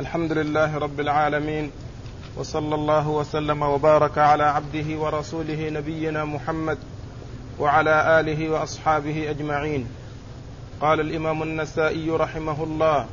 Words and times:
الحمد 0.00 0.32
لله 0.32 0.78
رب 0.78 1.00
العالمين 1.00 1.70
وصلى 2.36 2.74
الله 2.74 3.08
وسلم 3.08 3.62
وبارك 3.62 4.18
على 4.18 4.42
عبده 4.42 4.98
ورسوله 4.98 5.70
نبينا 5.70 6.24
محمد 6.24 6.78
وعلى 7.58 8.20
آله 8.20 8.50
وأصحابه 8.50 9.30
أجمعين. 9.30 9.86
قال 10.80 11.00
الإمام 11.00 11.42
النسائي 11.42 12.10
رحمه 12.10 12.64
الله 12.64 13.06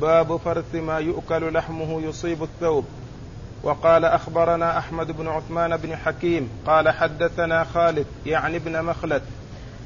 باب 0.00 0.36
فرث 0.36 0.74
ما 0.74 0.98
يؤكل 0.98 1.52
لحمه 1.52 2.02
يصيب 2.02 2.42
الثوب. 2.42 2.84
وقال 3.62 4.04
أخبرنا 4.04 4.78
أحمد 4.78 5.16
بن 5.16 5.28
عثمان 5.28 5.76
بن 5.76 5.96
حكيم 5.96 6.48
قال 6.66 6.88
حدثنا 6.88 7.64
خالد 7.64 8.06
يعني 8.26 8.56
ابن 8.56 8.84
مخلد. 8.84 9.22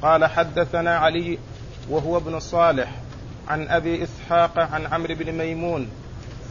قال 0.01 0.25
حدثنا 0.25 0.97
علي 0.97 1.37
وهو 1.89 2.17
ابن 2.17 2.39
صالح 2.39 2.91
عن 3.47 3.67
أبي 3.67 4.03
إسحاق 4.03 4.59
عن 4.59 4.85
عمرو 4.85 5.15
بن 5.15 5.31
ميمون 5.31 5.89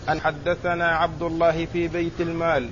أن 0.09 0.21
حدثنا 0.21 0.87
عبد 0.87 1.23
الله 1.23 1.67
في 1.73 1.89
بيت 1.89 2.21
المال 2.21 2.69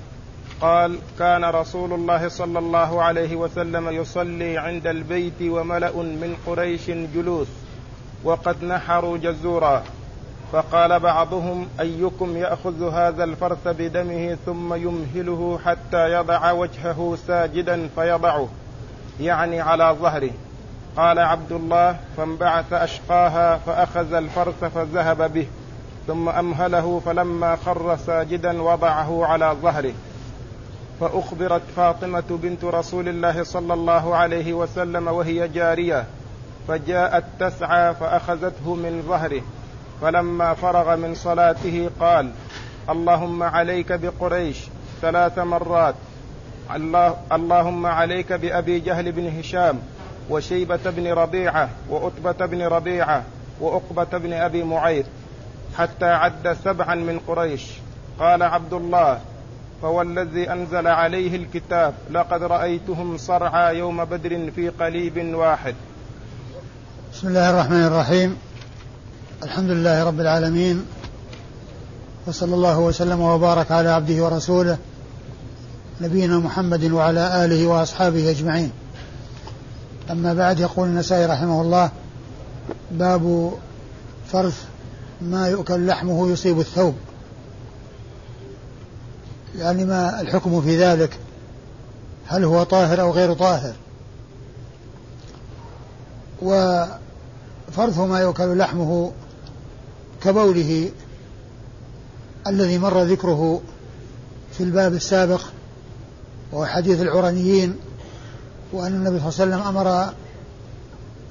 قال 0.61 0.99
كان 1.19 1.45
رسول 1.45 1.93
الله 1.93 2.27
صلى 2.27 2.59
الله 2.59 3.03
عليه 3.03 3.35
وسلم 3.35 3.89
يصلي 3.89 4.57
عند 4.57 4.87
البيت 4.87 5.41
وملأ 5.41 5.91
من 5.95 6.37
قريش 6.47 6.89
جلوس 6.89 7.47
وقد 8.23 8.63
نحروا 8.63 9.17
جزورا. 9.17 9.83
فقال 10.51 10.99
بعضهم 10.99 11.67
أيكم 11.79 12.37
يأخذ 12.37 12.93
هذا 12.93 13.23
الفرث 13.23 13.67
بدمه 13.67 14.37
ثم 14.45 14.73
يمهله 14.73 15.59
حتى 15.65 16.13
يضع 16.13 16.51
وجهه 16.51 17.17
ساجدا 17.27 17.89
فيضعه 17.95 18.47
يعني 19.19 19.61
على 19.61 19.95
ظهره. 20.01 20.31
قال 20.97 21.19
عبد 21.19 21.51
الله 21.51 21.99
فانبعث 22.17 22.73
أشقاها 22.73 23.57
فأخذ 23.57 24.13
الفرث 24.13 24.63
فذهب 24.63 25.33
به. 25.33 25.47
ثم 26.07 26.29
أمهله 26.29 27.01
فلما 27.05 27.55
خر 27.55 27.97
ساجدا 27.97 28.61
وضعه 28.61 29.25
على 29.25 29.55
ظهره 29.61 29.93
فأخبرت 30.99 31.61
فاطمة 31.75 32.23
بنت 32.29 32.63
رسول 32.63 33.09
الله 33.09 33.43
صلى 33.43 33.73
الله 33.73 34.15
عليه 34.15 34.53
وسلم 34.53 35.07
وهي 35.07 35.47
جارية 35.47 36.05
فجاءت 36.67 37.23
تسعى 37.39 37.95
فأخذته 37.95 38.75
من 38.75 39.03
ظهره 39.07 39.41
فلما 40.01 40.53
فرغ 40.53 40.95
من 40.95 41.15
صلاته 41.15 41.89
قال 41.99 42.31
اللهم 42.89 43.43
عليك 43.43 43.91
بقريش 43.91 44.57
ثلاث 45.01 45.39
مرات 45.39 45.95
الله 46.75 47.15
اللهم 47.31 47.85
عليك 47.85 48.33
بأبي 48.33 48.79
جهل 48.79 49.11
بن 49.11 49.39
هشام 49.39 49.79
وشيبة 50.29 50.79
بن 50.85 51.07
ربيعة 51.07 51.69
وأتبة 51.89 52.45
بن 52.45 52.61
ربيعة 52.61 53.23
وعقبه 53.61 54.17
بن 54.17 54.33
أبي 54.33 54.63
معيط 54.63 55.05
حتى 55.77 56.05
عد 56.05 56.57
سبعا 56.65 56.95
من 56.95 57.19
قريش. 57.27 57.63
قال 58.19 58.43
عبد 58.43 58.73
الله 58.73 59.19
فوالذي 59.81 60.51
أنزل 60.51 60.87
عليه 60.87 61.35
الكتاب 61.35 61.93
لقد 62.11 62.43
رأيتهم 62.43 63.17
صرعى 63.17 63.77
يوم 63.77 64.05
بدر 64.05 64.51
في 64.55 64.69
قليب 64.69 65.35
واحد. 65.35 65.75
بسم 67.13 67.27
الله 67.27 67.49
الرحمن 67.49 67.83
الرحيم. 67.83 68.37
الحمد 69.43 69.69
لله 69.69 70.03
رب 70.03 70.19
العالمين 70.19 70.85
وصلى 72.27 72.55
الله 72.55 72.79
وسلم 72.79 73.21
وبارك 73.21 73.71
على 73.71 73.89
عبده 73.89 74.23
ورسوله 74.23 74.77
نبينا 76.01 76.39
محمد 76.39 76.91
وعلى 76.91 77.45
آله 77.45 77.67
وأصحابه 77.67 78.31
أجمعين. 78.31 78.71
أما 80.11 80.33
بعد 80.33 80.59
يقول 80.59 80.87
النسائي 80.87 81.25
رحمه 81.25 81.61
الله 81.61 81.91
باب 82.91 83.53
فرث 84.31 84.65
ما 85.21 85.47
يؤكل 85.47 85.87
لحمه 85.87 86.31
يصيب 86.31 86.59
الثوب. 86.59 86.95
يعني 89.57 89.85
ما 89.85 90.21
الحكم 90.21 90.61
في 90.61 90.77
ذلك؟ 90.77 91.19
هل 92.27 92.43
هو 92.43 92.63
طاهر 92.63 93.01
أو 93.01 93.11
غير 93.11 93.33
طاهر؟ 93.33 93.73
وفرث 96.41 97.99
ما 97.99 98.19
يؤكل 98.19 98.57
لحمه 98.57 99.11
كبوله 100.23 100.91
الذي 102.47 102.77
مر 102.77 103.03
ذكره 103.03 103.61
في 104.57 104.63
الباب 104.63 104.93
السابق 104.93 105.41
وهو 106.51 106.65
حديث 106.65 107.01
العرنيين 107.01 107.75
وأن 108.73 108.93
النبي 108.93 109.19
صلى 109.19 109.43
الله 109.45 109.55
عليه 109.55 109.67
وسلم 109.67 109.77
أمر 109.77 110.13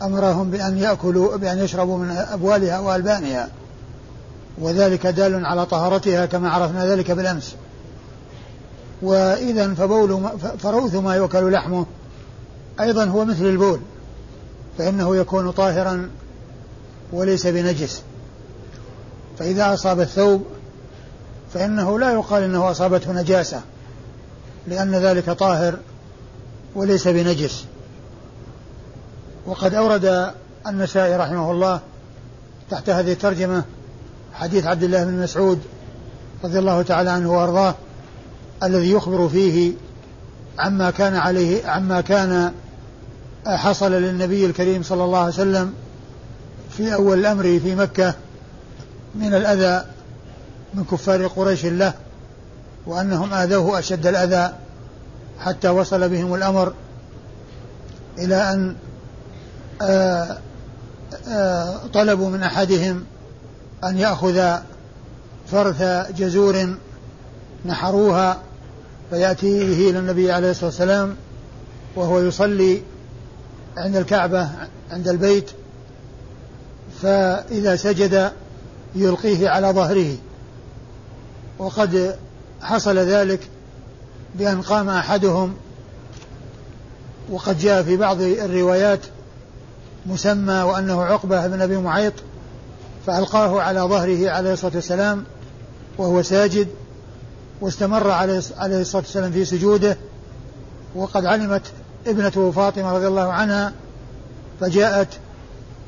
أمرهم 0.02 0.50
بأن 0.50 0.78
يأكلوا 0.78 1.36
بأن 1.36 1.58
يشربوا 1.58 1.98
من 1.98 2.10
أبوالها 2.10 2.78
وألبانها. 2.78 3.48
وذلك 4.58 5.06
دال 5.06 5.46
على 5.46 5.66
طهارتها 5.66 6.26
كما 6.26 6.50
عرفنا 6.50 6.86
ذلك 6.86 7.10
بالأمس. 7.10 7.54
وإذا 9.02 9.74
فبول 9.74 10.30
فروث 10.58 10.94
ما 10.94 11.14
يؤكل 11.16 11.52
لحمه 11.52 11.86
أيضا 12.80 13.04
هو 13.04 13.24
مثل 13.24 13.44
البول 13.44 13.80
فإنه 14.78 15.16
يكون 15.16 15.50
طاهرا 15.50 16.10
وليس 17.12 17.46
بنجس. 17.46 18.02
فإذا 19.38 19.74
أصاب 19.74 20.00
الثوب 20.00 20.46
فإنه 21.54 21.98
لا 21.98 22.12
يقال 22.12 22.42
إنه 22.42 22.70
أصابته 22.70 23.12
نجاسة 23.12 23.62
لأن 24.66 24.94
ذلك 24.94 25.30
طاهر 25.30 25.78
وليس 26.74 27.08
بنجس. 27.08 27.64
وقد 29.46 29.74
أورد 29.74 30.32
النسائي 30.66 31.16
رحمه 31.16 31.50
الله 31.50 31.80
تحت 32.70 32.90
هذه 32.90 33.12
الترجمة 33.12 33.64
حديث 34.34 34.66
عبد 34.66 34.82
الله 34.82 35.04
بن 35.04 35.22
مسعود 35.22 35.60
رضي 36.44 36.58
الله 36.58 36.82
تعالى 36.82 37.10
عنه 37.10 37.32
وأرضاه 37.32 37.74
الذي 38.62 38.90
يخبر 38.90 39.28
فيه 39.28 39.72
عما 40.58 40.90
كان 40.90 41.16
عليه 41.16 41.66
عما 41.66 42.00
كان 42.00 42.52
حصل 43.46 43.92
للنبي 43.92 44.46
الكريم 44.46 44.82
صلى 44.82 45.04
الله 45.04 45.18
عليه 45.18 45.28
وسلم 45.28 45.74
في 46.70 46.94
أول 46.94 47.18
الأمر 47.18 47.42
في 47.42 47.74
مكة 47.74 48.14
من 49.14 49.34
الأذى 49.34 49.86
من 50.74 50.84
كفار 50.84 51.26
قريش 51.26 51.64
له 51.64 51.92
وأنهم 52.86 53.34
آذوه 53.34 53.78
أشد 53.78 54.06
الأذى 54.06 54.52
حتى 55.40 55.68
وصل 55.68 56.08
بهم 56.08 56.34
الأمر 56.34 56.72
إلى 58.18 58.36
أن 58.52 58.76
آآ 59.82 60.38
آآ 61.28 61.80
طلبوا 61.94 62.30
من 62.30 62.42
أحدهم 62.42 63.04
أن 63.84 63.98
يأخذ 63.98 64.58
فرث 65.50 65.82
جزور 66.16 66.76
نحروها 67.66 68.38
فيأتي 69.10 69.58
به 69.58 69.90
إلى 69.90 69.98
النبي 69.98 70.32
عليه 70.32 70.50
الصلاة 70.50 70.66
والسلام 70.66 71.16
وهو 71.96 72.20
يصلي 72.20 72.82
عند 73.76 73.96
الكعبة 73.96 74.48
عند 74.90 75.08
البيت 75.08 75.50
فإذا 77.02 77.76
سجد 77.76 78.32
يلقيه 78.94 79.48
على 79.48 79.68
ظهره. 79.68 80.16
وقد 81.58 82.16
حصل 82.62 82.98
ذلك 82.98 83.40
بأن 84.34 84.62
قام 84.62 84.88
أحدهم 84.88 85.54
وقد 87.30 87.58
جاء 87.58 87.82
في 87.82 87.96
بعض 87.96 88.20
الروايات 88.20 89.00
مسمى 90.06 90.54
وأنه 90.54 91.02
عقبة 91.02 91.46
بن 91.46 91.60
أبي 91.60 91.76
معيط 91.76 92.12
فألقاه 93.06 93.62
على 93.62 93.80
ظهره 93.80 94.30
عليه 94.30 94.52
الصلاة 94.52 94.72
والسلام 94.74 95.24
وهو 95.98 96.22
ساجد 96.22 96.68
واستمر 97.60 98.10
عليه 98.10 98.38
الصلاة 98.80 99.02
والسلام 99.02 99.32
في 99.32 99.44
سجوده. 99.44 99.96
وقد 100.94 101.26
علمت 101.26 101.62
ابنته 102.06 102.50
فاطمة 102.50 102.92
رضي 102.92 103.06
الله 103.06 103.32
عنها 103.32 103.72
فجاءت 104.60 105.08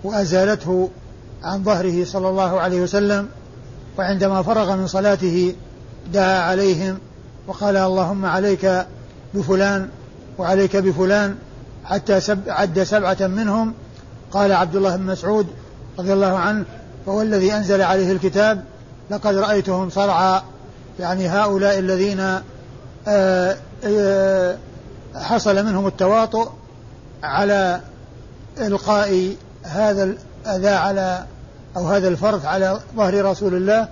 وأزالته 0.05 0.91
عن 1.43 1.65
ظهره 1.65 2.05
صلى 2.05 2.29
الله 2.29 2.61
عليه 2.61 2.81
وسلم 2.81 3.29
وعندما 3.99 4.43
فرغ 4.43 4.77
من 4.77 4.87
صلاته 4.87 5.55
دعا 6.13 6.41
عليهم 6.41 6.99
وقال 7.47 7.77
اللهم 7.77 8.25
عليك 8.27 8.87
بفلان 9.35 9.89
وعليك 10.39 10.77
بفلان 10.77 11.37
حتى 11.85 12.21
سب 12.21 12.41
عد 12.49 12.83
سبعة 12.83 13.17
منهم. 13.21 13.75
قال 14.33 14.53
عبد 14.53 14.77
الله 14.77 14.97
بن 14.97 15.03
مسعود 15.03 15.47
رضي 15.99 16.13
الله 16.13 16.39
عنه 16.39 16.65
فهو 17.07 17.23
الذي 17.23 17.53
أنزل 17.53 17.83
عليه 17.83 18.13
الكتاب 18.13 18.65
لقد 19.11 19.35
رأيتهم 19.35 19.91
صرعى 19.91 20.43
يعني 21.01 21.29
هؤلاء 21.29 21.79
الذين 21.79 22.41
آه، 23.09 23.57
آه، 23.85 24.57
حصل 25.15 25.67
منهم 25.67 25.87
التواطؤ 25.87 26.49
على 27.23 27.81
إلقاء 28.59 29.37
هذا 29.63 30.05
الأذى 30.47 30.69
على 30.69 31.25
أو 31.77 31.89
هذا 31.89 32.09
الفرث 32.09 32.45
على 32.45 32.81
ظهر 32.97 33.25
رسول 33.25 33.55
الله 33.55 33.89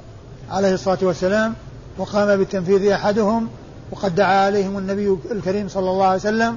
عليه 0.50 0.74
الصلاة 0.74 0.98
والسلام 1.02 1.54
وقام 1.98 2.36
بالتنفيذ 2.36 2.90
أحدهم 2.90 3.48
وقد 3.90 4.14
دعا 4.14 4.46
عليهم 4.46 4.78
النبي 4.78 5.16
الكريم 5.30 5.68
صلى 5.68 5.90
الله 5.90 6.06
عليه 6.06 6.20
وسلم 6.20 6.56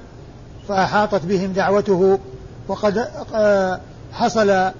فأحاطت 0.67 1.25
بهم 1.25 1.53
دعوته 1.53 2.19
وقد 2.67 3.07
آه، 3.33 3.79
حصل 4.13 4.71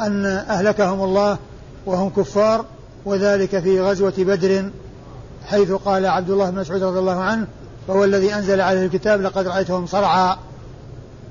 أن 0.00 0.26
أهلكهم 0.26 1.04
الله 1.04 1.38
وهم 1.86 2.10
كفار 2.10 2.64
وذلك 3.04 3.58
في 3.58 3.80
غزوة 3.80 4.14
بدر 4.18 4.70
حيث 5.46 5.72
قال 5.72 6.06
عبد 6.06 6.30
الله 6.30 6.50
بن 6.50 6.60
مسعود 6.60 6.82
رضي 6.82 6.98
الله 6.98 7.20
عنه 7.20 7.46
فهو 7.88 8.04
الذي 8.04 8.34
أنزل 8.34 8.60
عليه 8.60 8.84
الكتاب 8.86 9.22
لقد 9.22 9.46
رأيتهم 9.46 9.86
صرعى 9.86 10.36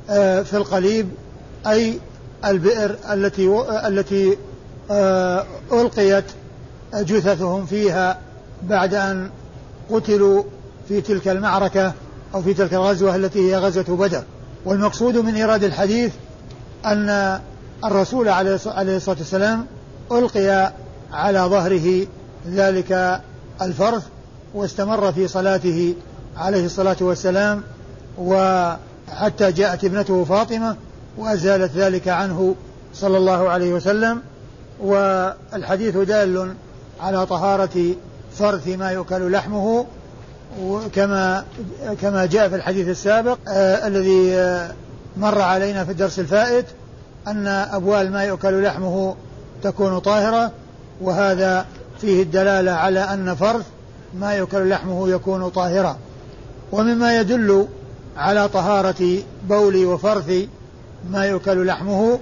آه، 0.09 0.41
في 0.41 0.57
القليب 0.57 1.09
أي 1.67 1.99
البئر 2.45 2.95
التي 3.11 3.63
التي 3.87 4.37
آه، 4.91 5.45
ألقيت 5.71 6.25
جثثهم 6.93 7.65
فيها 7.65 8.19
بعد 8.63 8.93
أن 8.93 9.29
قتلوا 9.89 10.43
في 10.87 11.01
تلك 11.01 11.27
المعركة 11.27 11.93
أو 12.35 12.41
في 12.41 12.53
تلك 12.53 12.73
الغزوة 12.73 13.15
التي 13.15 13.51
هي 13.51 13.57
غزوة 13.57 13.97
بدر. 13.97 14.23
والمقصود 14.65 15.17
من 15.17 15.35
إيراد 15.35 15.63
الحديث 15.63 16.13
أن 16.85 17.39
الرسول 17.85 18.29
عليه 18.29 18.55
الصلاة 18.95 19.17
والسلام 19.17 19.65
ألقي 20.11 20.73
على 21.11 21.39
ظهره 21.39 22.07
ذلك 22.49 23.21
الفرث 23.61 24.03
واستمر 24.53 25.11
في 25.11 25.27
صلاته 25.27 25.95
عليه 26.37 26.65
الصلاة 26.65 26.97
والسلام 27.01 27.63
وحتى 28.17 29.51
جاءت 29.51 29.83
ابنته 29.85 30.23
فاطمة 30.23 30.75
وأزالت 31.17 31.71
ذلك 31.75 32.07
عنه 32.07 32.55
صلى 32.93 33.17
الله 33.17 33.49
عليه 33.49 33.73
وسلم. 33.73 34.21
والحديث 34.81 35.97
دال 35.97 36.53
على 37.01 37.25
طهارة 37.25 37.95
فرث 38.37 38.67
ما 38.67 38.91
يؤكل 38.91 39.31
لحمه 39.31 39.85
كما 40.95 41.45
كما 42.01 42.25
جاء 42.25 42.49
في 42.49 42.55
الحديث 42.55 42.87
السابق 42.87 43.37
آه 43.47 43.87
الذي 43.87 44.35
آه 44.35 44.71
مر 45.17 45.41
علينا 45.41 45.85
في 45.85 45.91
الدرس 45.91 46.19
الفائت. 46.19 46.65
أن 47.27 47.47
أبوال 47.47 48.11
ما 48.11 48.23
يؤكل 48.23 48.63
لحمه 48.63 49.15
تكون 49.63 49.99
طاهرة 49.99 50.51
وهذا 51.01 51.65
فيه 52.01 52.23
الدلالة 52.23 52.71
على 52.71 52.99
أن 52.99 53.35
فرث 53.35 53.65
ما 54.13 54.33
يؤكل 54.33 54.69
لحمه 54.69 55.09
يكون 55.09 55.49
طاهرا. 55.49 55.97
ومما 56.71 57.19
يدل 57.19 57.67
على 58.17 58.49
طهارة 58.49 59.17
بول 59.49 59.85
وفرث 59.85 60.31
ما 61.11 61.25
يؤكل 61.25 61.65
لحمه 61.65 62.19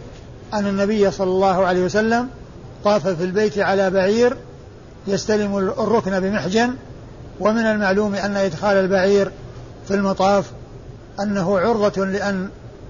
أن 0.54 0.68
النبي 0.68 1.12
صلى 1.12 1.30
الله 1.30 1.66
عليه 1.66 1.86
وسلم 1.86 2.28
طاف 2.84 3.08
في 3.08 3.24
البيت 3.24 3.60
على 3.60 3.90
بعير 3.90 4.38
يستلم 5.08 5.58
الركن 5.58 6.20
بمحجن 6.20 6.74
ومن 7.40 7.62
المعلوم 7.66 8.16
أن 8.16 8.38
إدخال 8.38 8.78
البعير 8.78 9.32
في 9.88 9.94
المطاف 9.94 10.52
أنه 11.20 11.60
عرضة 11.60 12.06
لأن 12.06 12.50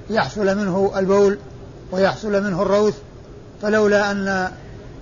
يحصل 0.09 0.57
منه 0.57 0.91
البول 0.97 1.37
ويحصل 1.91 2.43
منه 2.43 2.61
الروث 2.61 2.95
فلولا 3.61 4.11
أن 4.11 4.51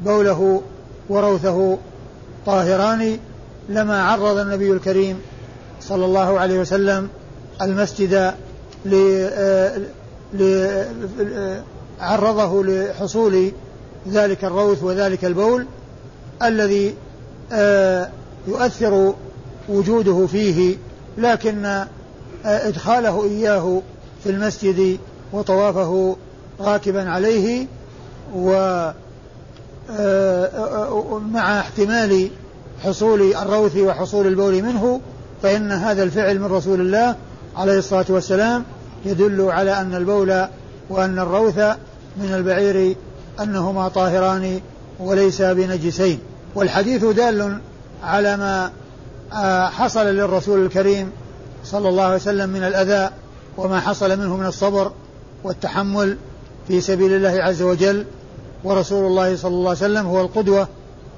بوله 0.06 0.62
وروثه 1.10 1.78
طاهران 2.46 3.20
لما 3.70 4.04
عرض 4.04 4.38
النبي 4.38 4.72
الكريم 4.72 5.22
صلى 5.82 6.06
الله 6.06 6.40
عليه 6.40 6.60
وسلم 6.60 7.10
المسجد 7.62 8.34
عرضه 12.00 12.64
لحصول 12.64 13.52
ذلك 14.08 14.46
الروث 14.46 14.84
وذلك 14.84 15.26
البول 15.26 15.66
الذي 16.44 16.96
آه، 17.52 18.10
يؤثر 18.48 19.14
وجوده 19.70 20.28
فيه 20.28 20.78
لكن 21.18 21.66
آه، 21.66 21.88
إدخاله 22.46 23.24
إياه 23.24 23.82
في 24.24 24.30
المسجد 24.30 24.98
وطوافه 25.34 26.16
راكبا 26.60 27.10
عليه 27.10 27.68
و 28.36 28.52
آه، 29.92 31.22
مع 31.32 31.60
احتمال 31.60 32.30
حصول 32.84 33.34
الروث 33.36 33.78
وحصول 33.78 34.28
البول 34.28 34.64
منه 34.64 35.02
فإن 35.44 35.72
هذا 35.72 36.04
الفعل 36.04 36.40
من 36.40 36.46
رسول 36.46 36.82
الله 36.82 37.16
عليه 37.58 37.78
الصلاة 37.78 38.06
والسلام 38.10 38.64
يدل 39.06 39.42
على 39.42 39.82
أن 39.82 39.96
البول 39.96 40.46
وأن 40.90 41.20
الروث 41.20 41.58
من 42.18 42.34
البعير 42.34 42.96
أنهما 43.40 43.88
طاهران 43.88 44.62
وليس 45.00 45.42
بنجسين. 45.42 46.20
والحديث 46.56 47.06
دال 47.06 47.60
على 48.04 48.38
ما 48.38 48.72
آه، 49.34 49.70
حصل 49.70 50.06
للرسول 50.06 50.66
الكريم 50.66 51.12
صلى 51.66 51.90
الله 51.90 52.04
عليه 52.04 52.16
وسلم 52.16 52.50
من 52.50 52.64
الأذى 52.64 53.10
وما 53.58 53.80
حصل 53.80 54.20
منه 54.20 54.38
من 54.38 54.46
الصبر 54.46 54.92
والتحمل 55.44 56.18
في 56.70 56.82
سبيل 56.82 57.14
الله 57.14 57.44
عز 57.44 57.62
وجل 57.62 58.06
ورسول 58.64 59.06
الله 59.06 59.36
صلى 59.36 59.52
الله 59.52 59.70
عليه 59.70 59.80
وسلم 59.80 60.06
هو 60.06 60.22
القدوة 60.22 60.68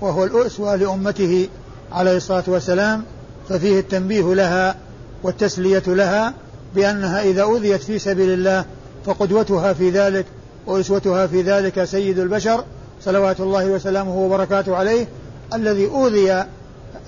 وهو 0.02 0.24
الأسوة 0.24 0.76
لأمته 0.76 1.50
عليه 1.92 2.18
الصلاة 2.18 2.44
والسلام 2.48 3.04
ففيه 3.50 3.80
التنبيه 3.80 4.34
لها 4.34 4.76
والتسلية 5.24 5.84
لها 5.88 6.34
بأنها 6.76 7.22
إذا 7.22 7.42
أوذيت 7.42 7.84
في 7.84 8.00
سبيل 8.00 8.30
الله 8.30 8.66
فقدوتها 9.06 9.74
في 9.74 9.90
ذلك 9.90 10.26
وأسوتها 10.68 11.28
في 11.28 11.42
ذلك 11.42 11.84
سيد 11.84 12.20
البشر 12.20 12.64
صلوات 13.02 13.40
الله 13.40 13.66
وسلامه 13.66 14.18
وبركاته 14.18 14.76
عليه 14.76 15.08
الذي 15.54 15.86
أوذي 15.88 16.32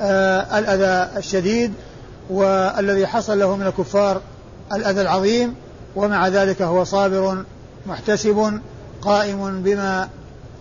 آه 0.01 0.59
الأذى 0.59 1.17
الشديد 1.17 1.73
والذي 2.29 3.07
حصل 3.07 3.39
له 3.39 3.55
من 3.55 3.67
الكفار 3.67 4.21
الأذى 4.73 5.01
العظيم 5.01 5.53
ومع 5.95 6.27
ذلك 6.27 6.61
هو 6.61 6.83
صابر 6.83 7.43
محتسب 7.87 8.59
قائم 9.01 9.61
بما 9.63 10.09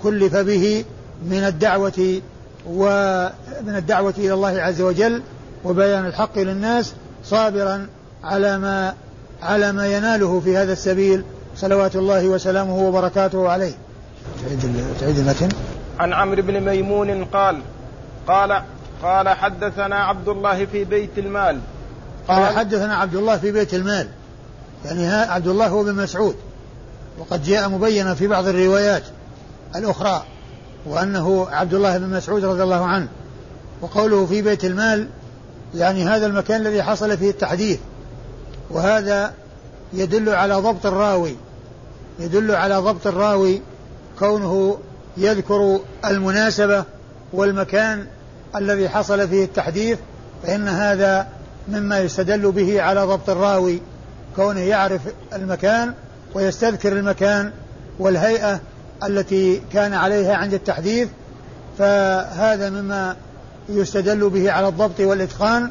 كلف 0.03 0.37
به 0.37 0.85
من 1.27 1.45
الدعوة 1.45 2.21
ومن 2.67 3.77
الدعوة 3.77 4.15
إلى 4.19 4.35
الله 4.35 4.63
عز 4.63 4.81
وجل 4.81 5.23
وبيان 5.65 6.07
الحق 6.07 6.39
للناس 6.39 6.93
صابرا 7.25 7.87
على 8.25 8.59
ما 8.59 8.95
على 9.43 9.73
ما 9.73 9.87
يناله 9.87 10.41
في 10.41 10.57
هذا 10.57 10.73
السبيل 10.73 11.25
صلوات 11.57 11.97
الله 11.97 12.29
وسلامه 12.29 12.79
وبركاته 12.79 13.49
عليه. 13.49 13.73
تعيد 14.43 14.85
تعيد 15.01 15.19
المتن. 15.19 15.49
عن 15.99 16.13
عمرو 16.13 16.43
بن 16.43 16.61
ميمون 16.61 17.25
قال 17.25 17.63
قال 18.29 18.63
قال 19.03 19.29
حدثنا 19.29 19.97
عبد 19.97 20.29
الله 20.29 20.67
في 20.67 20.85
بيت 20.85 21.19
المال 21.19 21.59
قال, 22.29 22.45
قال 22.45 22.57
حدثنا 22.57 22.97
عبد 22.97 23.15
الله 23.15 23.37
في 23.37 23.53
بيت 23.53 23.75
المال 23.75 24.09
يعني 24.85 25.09
عبد 25.09 25.49
الله 25.49 25.69
هو 25.69 25.85
بن 25.85 25.95
مسعود 25.95 26.37
وقد 27.19 27.43
جاء 27.43 27.69
مبينا 27.69 28.15
في 28.15 28.27
بعض 28.27 28.47
الروايات 28.47 29.03
الأخرى 29.77 30.25
وأنه 30.87 31.47
عبد 31.51 31.75
الله 31.75 31.99
بن 31.99 32.17
مسعود 32.17 32.45
رضي 32.45 32.63
الله 32.63 32.85
عنه 32.85 33.09
وقوله 33.81 34.27
في 34.27 34.43
بيت 34.43 34.65
المال 34.65 35.09
يعني 35.75 36.05
هذا 36.05 36.27
المكان 36.27 36.61
الذي 36.61 36.83
حصل 36.83 37.19
فيه 37.19 37.31
التحديث 37.31 37.79
وهذا 38.71 39.33
يدل 39.93 40.29
على 40.29 40.55
ضبط 40.55 40.87
الراوي 40.87 41.37
يدل 42.19 42.55
على 42.55 42.77
ضبط 42.77 43.07
الراوي 43.07 43.63
كونه 44.19 44.79
يذكر 45.17 45.81
المناسبة 46.05 46.85
والمكان 47.33 48.07
الذي 48.57 48.89
حصل 48.89 49.29
فيه 49.29 49.45
التحديث 49.45 49.99
فإن 50.43 50.69
هذا 50.69 51.29
مما 51.69 52.01
يستدل 52.01 52.53
به 52.53 52.83
على 52.83 53.01
ضبط 53.05 53.31
الراوي 53.31 53.81
كونه 54.37 54.61
يعرف 54.61 55.01
المكان 55.33 55.95
ويستذكر 56.35 56.93
المكان 56.93 57.53
والهيئة 57.99 58.61
التي 59.05 59.63
كان 59.73 59.95
عليها 59.95 60.37
عند 60.37 60.55
التحديث 60.55 61.09
فهذا 61.79 62.71
مما 62.71 63.17
يستدل 63.69 64.31
به 64.31 64.53
على 64.53 64.69
الضبط 64.69 65.01
والإتقان 65.01 65.71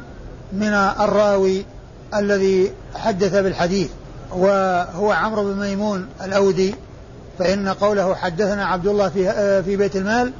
من 0.52 0.72
الراوي 0.74 1.64
الذي 2.14 2.72
حدث 2.94 3.34
بالحديث 3.34 3.90
وهو 4.32 5.10
عمرو 5.10 5.44
بن 5.44 5.60
ميمون 5.60 6.06
الأودي 6.24 6.74
فإن 7.38 7.68
قوله 7.68 8.14
حدثنا 8.14 8.66
عبد 8.66 8.86
الله 8.86 9.08
في 9.08 9.62
في 9.62 9.76
بيت 9.76 9.96
المال 9.96 10.32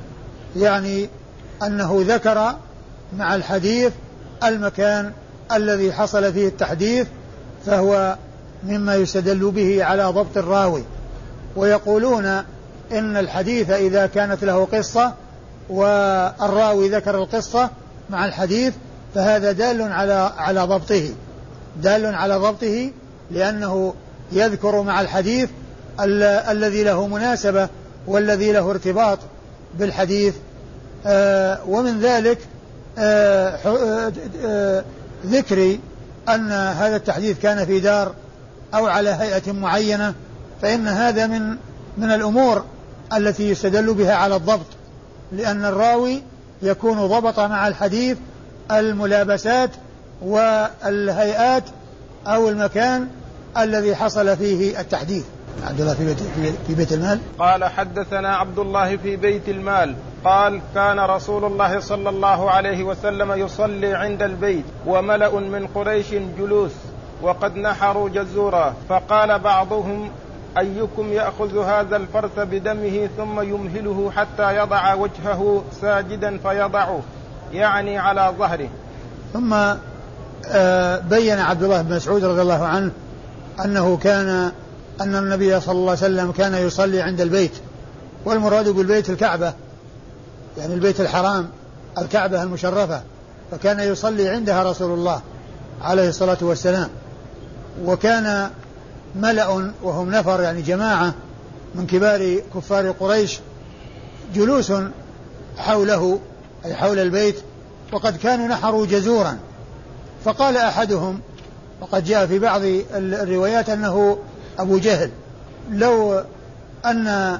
يعني 0.56 1.08
أنه 1.62 2.04
ذكر 2.08 2.54
مع 3.18 3.34
الحديث 3.34 3.92
المكان 4.44 5.12
الذي 5.52 5.92
حصل 5.92 6.32
فيه 6.32 6.48
التحديث 6.48 7.06
فهو 7.66 8.16
مما 8.64 8.94
يستدل 8.94 9.50
به 9.50 9.84
على 9.84 10.04
ضبط 10.04 10.36
الراوي 10.36 10.84
ويقولون 11.56 12.24
إن 12.92 13.16
الحديث 13.16 13.70
إذا 13.70 14.06
كانت 14.06 14.44
له 14.44 14.64
قصة 14.64 15.12
والراوي 15.70 16.88
ذكر 16.88 17.14
القصة 17.14 17.70
مع 18.10 18.24
الحديث 18.24 18.74
فهذا 19.14 19.52
دال 19.52 19.82
على 19.82 20.32
على 20.36 20.60
ضبطه. 20.60 21.10
دال 21.82 22.14
على 22.14 22.36
ضبطه 22.36 22.90
لأنه 23.30 23.94
يذكر 24.32 24.82
مع 24.82 25.00
الحديث 25.00 25.50
ال 26.00 26.22
الذي 26.22 26.84
له 26.84 27.06
مناسبة 27.06 27.68
والذي 28.06 28.52
له 28.52 28.70
ارتباط 28.70 29.18
بالحديث. 29.78 30.34
آه 31.06 31.58
ومن 31.66 32.00
ذلك 32.00 32.38
آه 32.98 33.48
آه, 33.48 34.12
آه، 34.44 34.84
ذكر 35.26 35.78
أن 36.28 36.52
هذا 36.52 36.96
التحديث 36.96 37.40
كان 37.40 37.66
في 37.66 37.80
دار 37.80 38.14
أو 38.74 38.86
على 38.86 39.10
هيئة 39.10 39.52
معينة 39.52 40.14
فإن 40.62 40.88
هذا 40.88 41.26
من 41.26 41.56
من 41.98 42.12
الأمور 42.12 42.64
التي 43.16 43.50
يستدل 43.50 43.94
بها 43.94 44.14
على 44.14 44.36
الضبط 44.36 44.66
لأن 45.32 45.64
الراوي 45.64 46.22
يكون 46.62 47.06
ضبط 47.06 47.40
مع 47.40 47.68
الحديث 47.68 48.18
الملابسات 48.70 49.70
والهيئات 50.22 51.64
أو 52.26 52.48
المكان 52.48 53.08
الذي 53.58 53.96
حصل 53.96 54.36
فيه 54.36 54.80
التحديث. 54.80 55.24
عبد 55.66 55.80
الله 55.80 55.94
في 55.94 56.04
بيت, 56.04 56.18
في 56.66 56.74
بيت 56.74 56.92
المال؟ 56.92 57.20
قال 57.38 57.64
حدثنا 57.64 58.36
عبد 58.36 58.58
الله 58.58 58.96
في 58.96 59.16
بيت 59.16 59.48
المال. 59.48 59.94
قال 60.24 60.60
كان 60.74 61.00
رسول 61.00 61.44
الله 61.44 61.80
صلى 61.80 62.08
الله 62.10 62.50
عليه 62.50 62.82
وسلم 62.84 63.32
يصلي 63.32 63.94
عند 63.94 64.22
البيت 64.22 64.64
وملأ 64.86 65.40
من 65.40 65.66
قريش 65.66 66.14
جلوس. 66.38 66.72
وقد 67.22 67.56
نحروا 67.56 68.08
جزورا 68.08 68.74
فقال 68.88 69.38
بعضهم 69.38 70.10
أيكم 70.58 71.12
يأخذ 71.12 71.58
هذا 71.58 71.96
الفرس 71.96 72.30
بدمه 72.36 73.08
ثم 73.16 73.40
يمهله 73.40 74.10
حتى 74.16 74.56
يضع 74.56 74.94
وجهه 74.94 75.64
ساجدا 75.80 76.38
فيضعه 76.38 77.00
يعني 77.52 77.98
على 77.98 78.34
ظهره. 78.38 78.68
ثم 79.32 79.54
آه، 80.46 80.98
بين 80.98 81.38
عبد 81.38 81.62
الله 81.62 81.82
بن 81.82 81.96
مسعود 81.96 82.24
رضي 82.24 82.42
الله 82.42 82.64
عنه 82.64 82.90
أنه 83.64 83.96
كان 83.96 84.52
أن 85.00 85.16
النبي 85.16 85.60
صلى 85.60 85.72
الله 85.72 85.90
عليه 85.90 86.00
وسلم 86.00 86.32
كان 86.32 86.54
يصلي 86.54 87.00
عند 87.00 87.20
البيت 87.20 87.52
والمراد 88.24 88.68
بالبيت 88.68 89.10
الكعبة 89.10 89.52
يعني 90.58 90.74
البيت 90.74 91.00
الحرام 91.00 91.48
الكعبة 91.98 92.42
المشرفة 92.42 93.02
فكان 93.50 93.80
يصلي 93.80 94.28
عندها 94.28 94.70
رسول 94.70 94.98
الله 94.98 95.20
عليه 95.82 96.08
الصلاة 96.08 96.38
والسلام. 96.40 96.88
وكان 97.84 98.50
ملأ 99.16 99.70
وهم 99.82 100.10
نفر 100.10 100.40
يعني 100.40 100.62
جماعة 100.62 101.14
من 101.74 101.86
كبار 101.86 102.40
كفار 102.54 102.90
قريش 102.90 103.40
جلوس 104.34 104.72
حوله 105.58 106.18
أي 106.64 106.74
حول 106.74 106.98
البيت 106.98 107.36
وقد 107.92 108.16
كانوا 108.16 108.48
نحروا 108.48 108.86
جزورا. 108.86 109.38
فقال 110.24 110.56
أحدهم 110.56 111.20
وقد 111.80 112.04
جاء 112.04 112.26
في 112.26 112.38
بعض 112.38 112.60
الروايات 112.94 113.70
أنه 113.70 114.18
أبو 114.58 114.78
جهل 114.78 115.10
لو 115.70 116.22
أن 116.86 117.38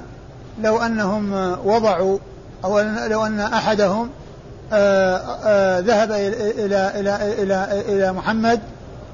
لو 0.61 0.77
أنهم 0.77 1.33
وضعوا 1.65 2.17
أو 2.63 2.79
لو 2.79 3.25
أن 3.25 3.39
أحدهم 3.39 4.09
آآ 4.73 5.21
آآ 5.43 5.81
ذهب 5.81 6.11
إلى 6.11 6.99
إلى 6.99 7.43
إلى 7.43 7.83
إلى 7.87 8.13
محمد 8.13 8.59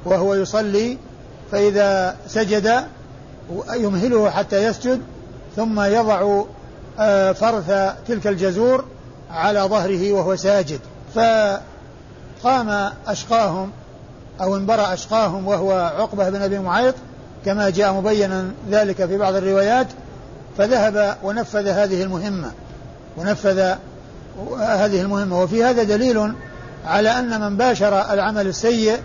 وهو 0.06 0.36
يصلي 0.36 0.98
فإذا 1.51 2.15
سجد 2.27 2.84
يمهله 3.74 4.29
حتى 4.29 4.63
يسجد 4.63 5.01
ثم 5.56 5.82
يضع 5.82 6.44
فرث 7.34 7.96
تلك 8.08 8.27
الجزور 8.27 8.86
على 9.32 9.60
ظهره 9.60 10.12
وهو 10.13 10.36
ساجد. 10.36 10.79
فقام 11.15 12.91
أشقاهم 13.08 13.72
أو 14.41 14.56
انبرأ 14.56 14.94
أشقاهم 14.94 15.48
وهو 15.48 15.72
عقبة 16.00 16.29
بن 16.29 16.41
أبي 16.41 16.60
معيط 16.60 16.96
كما 17.46 17.70
جاء 17.70 17.94
مبينا 17.94 18.51
ذلك 18.72 19.06
في 19.06 19.18
بعض 19.18 19.36
الروايات 19.36 19.88
فذهب 20.58 21.18
ونفذ 21.24 21.68
هذه 21.68 22.03
المهمة. 22.03 22.51
ونفذ 23.18 23.60
هذه 24.60 25.01
المهمة. 25.01 25.41
وفي 25.41 25.63
هذا 25.63 25.84
دليل 25.84 26.34
على 26.86 27.10
أن 27.10 27.41
من 27.41 27.58
باشر 27.58 28.13
العمل 28.13 28.48
السيء 28.48 28.94
آه 28.94 29.00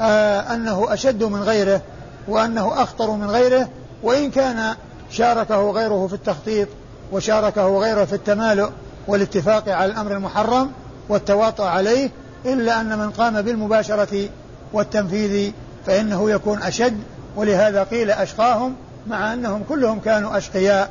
أنه 0.00 0.92
أشد 0.92 1.24
من 1.24 1.42
غيره 1.42 1.80
وأنه 2.28 2.82
أخطر 2.82 3.10
من 3.10 3.30
غيره 3.30 3.68
وإن 4.02 4.30
كان 4.30 4.74
شاركه 5.10 5.70
غيره 5.70 6.06
في 6.06 6.14
التخطيط 6.14 6.68
وشاركه 7.12 7.78
غيره 7.78 8.04
في 8.04 8.12
التمالؤ 8.12 8.68
والاتفاق 9.08 9.68
على 9.68 9.92
الأمر 9.92 10.12
المحرم 10.12 10.70
والتواطؤ 11.08 11.64
عليه 11.64 12.10
إلا 12.44 12.80
أن 12.80 12.98
من 12.98 13.10
قام 13.10 13.42
بالمباشرة 13.42 14.28
والتنفيذ 14.72 15.52
فإنه 15.86 16.30
يكون 16.30 16.62
أشد 16.62 16.98
ولهذا 17.36 17.82
قيل 17.82 18.10
أشقاهم 18.10 18.74
مع 19.06 19.32
أنهم 19.32 19.62
كلهم 19.68 20.00
كانوا 20.00 20.36
أشقياء 20.38 20.90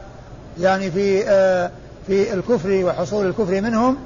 يعني 0.60 0.92
في 0.92 1.30
آه 1.30 1.72
في 2.08 2.34
الكفر 2.34 2.82
وحصول 2.86 3.28
الكفر 3.28 3.62
منهم 3.62 3.98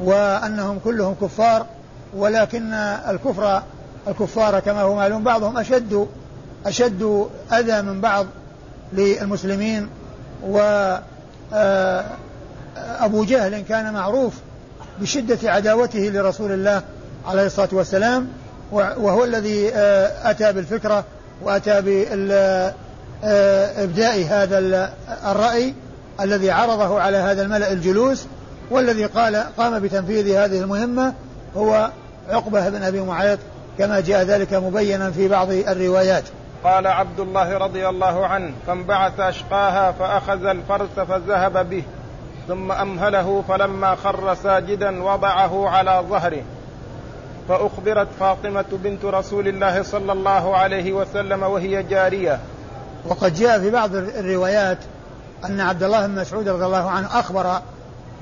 وأنهم 0.00 0.78
كلهم 0.84 1.14
كفار 1.20 1.66
ولكن 2.16 2.72
الكفر 3.08 3.62
الكفار 4.08 4.60
كما 4.60 4.82
هو 4.82 4.94
معلوم 4.94 5.24
بعضهم 5.24 5.58
أشد 5.58 6.08
أشد 6.66 7.28
أذى 7.52 7.82
من 7.82 8.00
بعض 8.00 8.26
للمسلمين 8.92 9.88
و 10.48 10.58
آه، 11.54 12.04
أبو 12.76 13.24
جهل 13.24 13.60
كان 13.60 13.92
معروف 13.92 14.34
بشدة 15.00 15.50
عداوته 15.50 15.98
لرسول 15.98 16.52
الله 16.52 16.82
عليه 17.26 17.46
الصلاة 17.46 17.68
والسلام 17.72 18.28
وهو 18.72 19.24
الذي 19.24 19.70
آه، 19.74 20.30
أتى 20.30 20.52
بالفكرة 20.52 21.04
وأتى 21.42 21.80
بإبداء 23.22 24.24
هذا 24.28 24.58
الرأي 25.24 25.74
الذي 26.20 26.50
عرضه 26.50 27.00
على 27.00 27.16
هذا 27.16 27.42
الملأ 27.42 27.72
الجلوس 27.72 28.26
والذي 28.70 29.04
قال 29.04 29.36
قام 29.36 29.78
بتنفيذ 29.78 30.36
هذه 30.36 30.60
المهمة 30.60 31.14
هو 31.56 31.90
عقبة 32.30 32.68
بن 32.68 32.82
أبي 32.82 33.00
معيط 33.00 33.38
كما 33.80 34.00
جاء 34.00 34.22
ذلك 34.22 34.54
مبينا 34.54 35.10
في 35.10 35.28
بعض 35.28 35.50
الروايات. 35.50 36.24
قال 36.64 36.86
عبد 36.86 37.20
الله 37.20 37.58
رضي 37.58 37.88
الله 37.88 38.26
عنه 38.26 38.52
فانبعث 38.66 39.20
أشقاها 39.20 39.92
فأخذ 39.92 40.44
الفرس 40.44 41.00
فذهب 41.08 41.70
به 41.70 41.82
ثم 42.48 42.72
أمهله 42.72 43.44
فلما 43.48 43.94
خر 43.94 44.34
ساجدا 44.34 45.02
وضعه 45.02 45.68
على 45.68 46.04
ظهره. 46.08 46.42
فأخبرت 47.48 48.08
فاطمة 48.20 48.64
بنت 48.72 49.04
رسول 49.04 49.48
الله 49.48 49.82
صلى 49.82 50.12
الله 50.12 50.56
عليه 50.56 50.92
وسلم 50.92 51.42
وهي 51.42 51.82
جارية. 51.82 52.40
وقد 53.06 53.34
جاء 53.34 53.60
في 53.60 53.70
بعض 53.70 53.94
الروايات 53.94 54.78
أن 55.44 55.60
عبد 55.60 55.82
الله 55.82 56.06
بن 56.06 56.20
مسعود 56.20 56.48
رضي 56.48 56.64
الله 56.64 56.90
عنه 56.90 57.18
أخبر 57.18 57.60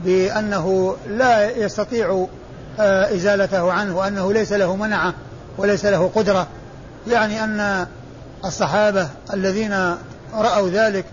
بأنه 0.05 0.97
لا 1.09 1.50
يستطيع 1.50 2.27
آه، 2.81 3.15
إزالته 3.15 3.73
عنه 3.73 3.97
وأنه 3.97 4.33
ليس 4.33 4.53
له 4.53 4.77
منعة 4.77 5.15
وليس 5.59 5.85
له 5.85 6.11
قدرة. 6.15 6.47
يعني 7.09 7.45
أن 7.45 7.87
الصحابة 8.45 9.09
الذين 9.35 9.95
رأوا 10.35 10.69
ذلك 10.69 11.05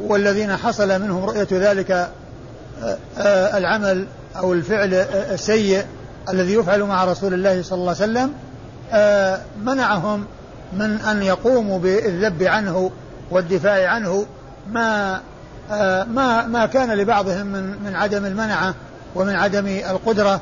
والذين 0.00 0.56
حصل 0.56 1.02
منهم 1.02 1.24
رؤية 1.24 1.48
ذلك 1.52 1.90
آه، 1.90 2.96
آه، 3.18 3.58
العمل 3.58 4.06
أو 4.36 4.52
الفعل 4.52 4.94
السيء 5.10 5.84
الذي 6.28 6.54
يفعل 6.54 6.82
مع 6.82 7.04
رسول 7.04 7.34
الله 7.34 7.62
صلى 7.62 7.78
الله 7.78 7.96
عليه 8.00 8.12
وسلم 8.12 8.32
منعهم 9.64 10.24
من 10.72 11.00
أن 11.00 11.22
يقوموا 11.22 11.78
بالذب 11.78 12.42
عنه 12.42 12.90
والدفاع 13.30 13.88
عنه. 13.88 14.26
ما 14.72 15.20
آه، 15.70 16.04
ما 16.04 16.46
ما 16.46 16.66
كان 16.66 16.90
لبعضهم 16.90 17.46
من 17.46 17.82
من 17.84 17.96
عدم 17.96 18.24
المنعة 18.24 18.74
ومن 19.14 19.34
عدم 19.34 19.66
القدرة. 19.66 20.40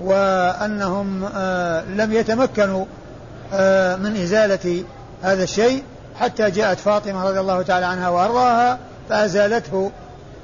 وأنهم 0.00 1.24
آه، 1.34 1.84
لم 1.84 2.12
يتمكنوا 2.12 2.84
آه، 3.52 3.96
من 3.96 4.16
إزالة 4.16 4.84
هذا 5.22 5.42
الشيء 5.42 5.82
حتى 6.20 6.50
جاءت 6.50 6.78
فاطمة 6.78 7.28
رضي 7.28 7.40
الله 7.40 7.62
تعالى 7.62 7.86
عنها 7.86 8.08
وأرضاها 8.08 8.78
فأزالته 9.08 9.90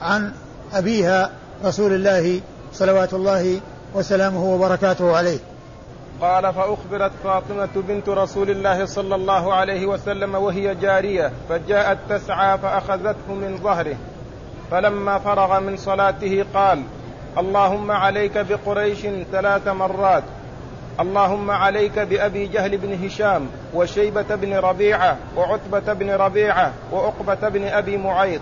عن 0.02 0.32
أبيها 0.74 1.30
رسول 1.64 1.92
الله 1.92 2.40
صلوات 2.72 3.14
الله 3.14 3.60
وسلامه 3.94 4.44
وبركاته 4.44 5.16
عليه. 5.16 5.38
قال 6.20 6.54
فأخبرت 6.54 7.12
فاطمة 7.24 7.68
بنت 7.74 8.08
رسول 8.08 8.50
الله 8.50 8.86
صلى 8.86 9.14
الله 9.14 9.54
عليه 9.54 9.86
وسلم 9.86 10.34
وهي 10.34 10.74
جارية 10.74 11.32
فجاءت 11.48 11.98
تسعى 12.08 12.58
فأخذته 12.58 13.34
من 13.34 13.58
ظهره 13.62 13.96
فلما 14.70 15.18
فرغ 15.18 15.60
من 15.60 15.76
صلاته 15.76 16.44
قال 16.54 16.82
اللهم 17.38 17.90
عليك 17.90 18.38
بقريش 18.38 19.06
ثلاث 19.32 19.68
مرات. 19.68 20.22
اللهم 21.00 21.50
عليك 21.50 21.98
بأبي 21.98 22.46
جهل 22.46 22.78
بن 22.78 23.06
هشام 23.06 23.46
وشيبة 23.74 24.34
بن 24.34 24.54
ربيعة 24.54 25.16
وعتبة 25.36 25.92
بن 25.92 26.10
ربيعة 26.10 26.72
وعقبة 26.92 27.48
بن 27.48 27.64
أبي 27.64 27.96
معيط 27.96 28.40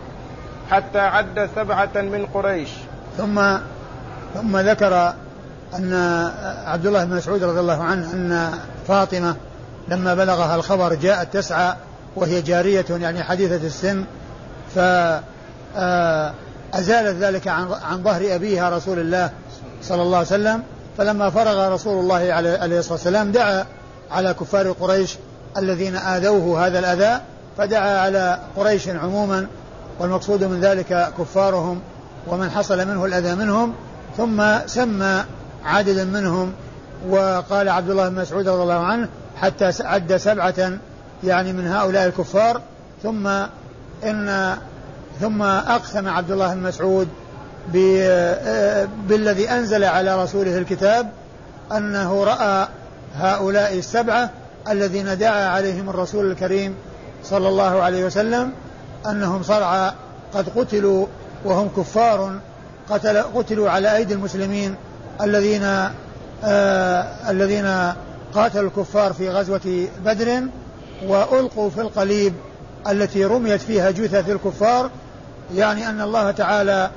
حتى 0.71 0.99
عد 1.01 1.49
سبعة 1.57 1.91
من 1.95 2.27
قريش. 2.35 2.71
ثم 3.19 3.57
ثم 4.35 4.57
ذكر 4.57 5.15
أن 5.75 5.93
عبد 6.67 6.87
الله 6.87 7.05
بن 7.05 7.17
مسعود 7.17 7.45
رضي 7.45 7.61
الله 7.61 7.83
عنه 7.83 8.13
أن 8.13 8.51
فاطمة 8.89 9.37
لما 9.89 10.15
بلغها 10.15 10.57
الخبر 10.57 10.95
جاءت 10.95 11.33
تسعى 11.37 11.75
وهي 12.17 12.43
جارية 12.43 12.85
يعني 12.91 13.23
حديثة 13.23 13.67
السن 13.67 14.05
ف 14.75 14.79
آه، 15.77 16.33
أزالت 16.75 17.23
ذلك 17.25 17.49
عن 17.49 17.73
عن 17.73 18.03
ظهر 18.03 18.35
أبيها 18.35 18.71
رسول 18.71 18.99
الله 18.99 19.31
صلى 19.83 20.03
الله 20.03 20.17
عليه 20.17 20.27
وسلم 20.27 20.63
فلما 20.99 21.31
فرغ 21.31 21.75
رسول 21.75 22.01
الله 22.01 22.33
عليه 22.33 22.79
الصلاة 22.79 22.93
والسلام 22.93 23.33
دعا 23.33 23.67
على 24.11 24.35
كفار 24.35 24.73
قريش 24.73 25.17
الذين 25.57 25.97
آذوه 25.97 26.67
هذا 26.67 26.79
الأذى 26.79 27.21
فدعا 27.59 27.99
على 27.99 28.39
قريش 28.57 28.89
عموما 28.89 29.47
والمقصود 29.99 30.45
من 30.45 30.61
ذلك 30.61 31.13
كفارهم 31.19 31.81
ومن 32.27 32.51
حصل 32.51 32.89
منه 32.89 33.05
الأذى 33.05 33.35
منهم 33.35 33.75
ثم 34.17 34.59
سمى 34.67 35.25
عددا 35.65 36.05
منهم 36.05 36.53
وقال 37.09 37.69
عبد 37.69 37.91
الله 37.91 38.09
بن 38.09 38.21
مسعود 38.21 38.49
رضي 38.49 38.63
الله 38.63 38.85
عنه 38.85 39.09
حتى 39.37 39.73
عد 39.81 40.17
سبعة 40.17 40.79
يعني 41.25 41.53
من 41.53 41.67
هؤلاء 41.67 42.07
الكفار 42.07 42.61
ثم 43.03 43.27
إن 44.05 44.57
ثم 45.21 45.43
أقسم 45.43 46.09
عبد 46.09 46.31
الله 46.31 46.55
بن 46.55 46.63
مسعود 46.63 47.09
بالذي 49.09 49.51
أنزل 49.51 49.85
على 49.85 50.23
رسوله 50.23 50.59
الكتاب 50.59 51.11
أنه 51.73 52.25
رأى 52.25 52.69
هؤلاء 53.17 53.79
السبعة 53.79 54.31
الذين 54.71 55.19
دعا 55.19 55.49
عليهم 55.49 55.91
الرسول 55.91 56.31
الكريم 56.31 56.75
صلى 57.25 57.49
الله 57.49 57.83
عليه 57.83 58.05
وسلم 58.05 58.53
أنهم 59.07 59.43
صرعى 59.43 59.93
قد 60.35 60.49
قتلوا 60.57 61.07
وهم 61.45 61.69
كفار 61.77 62.39
قتل 62.91 63.23
قتلوا 63.23 63.71
على 63.71 63.97
أيدي 63.97 64.15
المسلمين 64.15 64.75
الذين 65.21 65.63
آه 66.45 67.31
الذين 67.31 67.93
قاتلوا 68.35 68.69
الكفار 68.69 69.13
في 69.13 69.31
غزوة 69.31 69.87
بدر 70.05 70.43
وألقوا 71.07 71.71
في 71.71 71.81
القليب 71.81 72.35
التي 72.89 73.25
رميت 73.25 73.61
فيها 73.61 73.91
جثث 73.91 74.31
الكفار 74.31 74.91
يعني 75.55 75.89
أن 75.89 76.01
الله 76.01 76.31
تعالى 76.31 76.91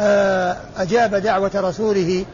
آه 0.00 0.56
أجاب 0.76 1.14
دعوة 1.14 1.50
رسوله 1.54 2.24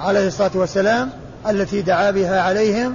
عليه 0.00 0.26
الصلاة 0.26 0.50
والسلام 0.54 1.10
التي 1.48 1.82
دعا 1.82 2.10
بها 2.10 2.40
عليهم 2.40 2.94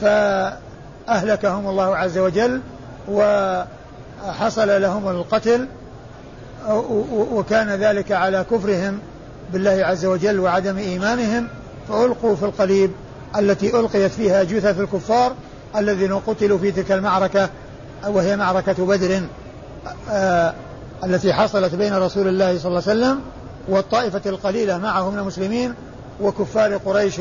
فأهلكهم 0.00 1.68
الله 1.68 1.96
عز 1.96 2.18
وجل 2.18 2.60
وحصل 3.08 4.82
لهم 4.82 5.08
القتل 5.08 5.68
وكان 7.32 7.68
ذلك 7.68 8.12
على 8.12 8.44
كفرهم 8.50 8.98
بالله 9.52 9.84
عز 9.84 10.04
وجل 10.04 10.40
وعدم 10.40 10.78
إيمانهم 10.78 11.48
فألقوا 11.88 12.36
في 12.36 12.42
القليب 12.44 12.90
التي 13.38 13.80
ألقيت 13.80 14.12
فيها 14.12 14.42
جثث 14.42 14.80
الكفار 14.80 15.34
الذين 15.76 16.18
قتلوا 16.18 16.58
في 16.58 16.72
تلك 16.72 16.92
المعركة 16.92 17.48
وهي 18.06 18.36
معركة 18.36 18.86
بدر 18.86 19.20
آه 20.10 20.54
التي 21.04 21.32
حصلت 21.32 21.74
بين 21.74 21.94
رسول 21.94 22.28
الله 22.28 22.58
صلى 22.58 22.68
الله 22.68 22.82
عليه 22.88 23.00
وسلم 23.00 23.20
والطائفة 23.68 24.20
القليلة 24.26 24.78
معه 24.78 25.10
من 25.10 25.18
المسلمين 25.18 25.74
وكفار 26.20 26.76
قريش 26.76 27.20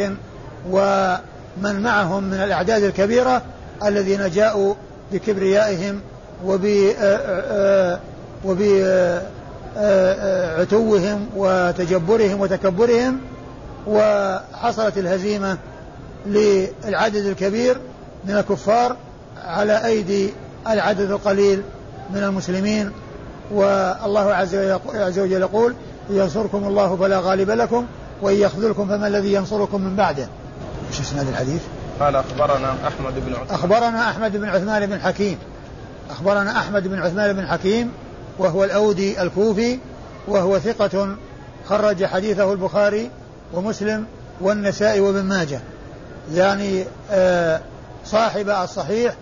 ومن 0.69 1.81
معهم 1.81 2.23
من 2.23 2.33
الأعداد 2.33 2.83
الكبيرة 2.83 3.41
الذين 3.83 4.29
جاءوا 4.29 4.73
بكبريائهم 5.11 6.01
وب 6.45 6.65
آه، 6.65 7.99
آه، 8.45 9.19
وبعتوهم 9.75 11.27
وتجبرهم 11.35 12.41
وتكبرهم 12.41 13.19
وحصلت 13.87 14.97
الهزيمة 14.97 15.57
للعدد 16.25 17.25
الكبير 17.25 17.77
من 18.25 18.37
الكفار 18.37 18.95
على 19.45 19.85
أيدي 19.85 20.33
العدد 20.67 21.11
القليل 21.11 21.61
من 22.13 22.23
المسلمين 22.23 22.91
والله 23.53 24.33
عز 24.33 25.19
وجل 25.19 25.41
يقول 25.41 25.75
ينصركم 26.09 26.67
الله 26.67 26.95
فلا 26.95 27.19
غالب 27.19 27.49
لكم 27.49 27.85
وإن 28.21 28.35
يخذلكم 28.35 28.87
فما 28.87 29.07
الذي 29.07 29.33
ينصركم 29.33 29.81
من 29.81 29.95
بعده. 29.95 30.27
إيش 30.89 30.99
اسناد 31.01 31.27
الحديث؟ 31.27 31.61
قال 31.99 32.15
أخبرنا 32.15 32.75
أحمد 32.87 33.13
بن 33.25 33.33
عثمان 33.33 33.49
أخبرنا 33.49 34.09
أحمد 34.09 34.37
بن 34.37 34.49
عثمان 34.49 34.85
بن 34.85 34.99
حكيم. 34.99 35.37
أخبرنا 36.09 36.59
أحمد 36.59 36.87
بن 36.87 36.99
عثمان 36.99 37.33
بن 37.33 37.47
حكيم 37.47 37.91
وهو 38.39 38.63
الأودي 38.63 39.21
الكوفي 39.21 39.79
وهو 40.27 40.59
ثقة 40.59 41.15
خرج 41.69 42.05
حديثه 42.05 42.53
البخاري 42.53 43.09
ومسلم 43.53 44.05
والنسائي 44.41 44.99
وابن 44.99 45.23
ماجه. 45.23 45.59
يعني 46.33 46.85
آه 47.11 47.61
صاحب 48.05 48.49
الصحيح 48.49 49.13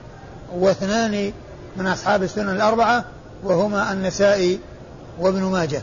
واثنان 0.56 1.32
من 1.78 1.88
أصحاب 1.88 2.24
السنن 2.24 2.50
الأربعة 2.50 3.06
وهما 3.44 3.92
النسائي 3.94 4.60
وابن 5.20 5.44
ماجه. 5.44 5.82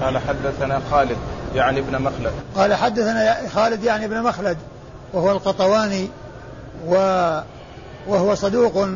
قال 0.00 0.18
حدثنا 0.18 0.80
خالد 0.90 1.16
يعني 1.54 1.80
ابن 1.80 2.02
مخلد. 2.02 2.32
قال 2.56 2.74
حدثنا 2.74 3.48
خالد 3.54 3.84
يعني 3.84 4.04
ابن 4.04 4.22
مخلد 4.22 4.56
وهو 5.12 5.30
القطواني 5.30 6.08
و 6.88 6.94
وهو 8.08 8.34
صدوق 8.34 8.88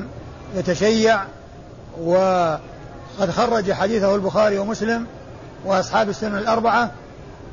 يتشيع 0.57 1.21
وقد 2.03 3.31
خرج 3.31 3.73
حديثه 3.73 4.15
البخاري 4.15 4.59
ومسلم 4.59 5.07
وأصحاب 5.65 6.09
السنن 6.09 6.39
الأربعة 6.39 6.91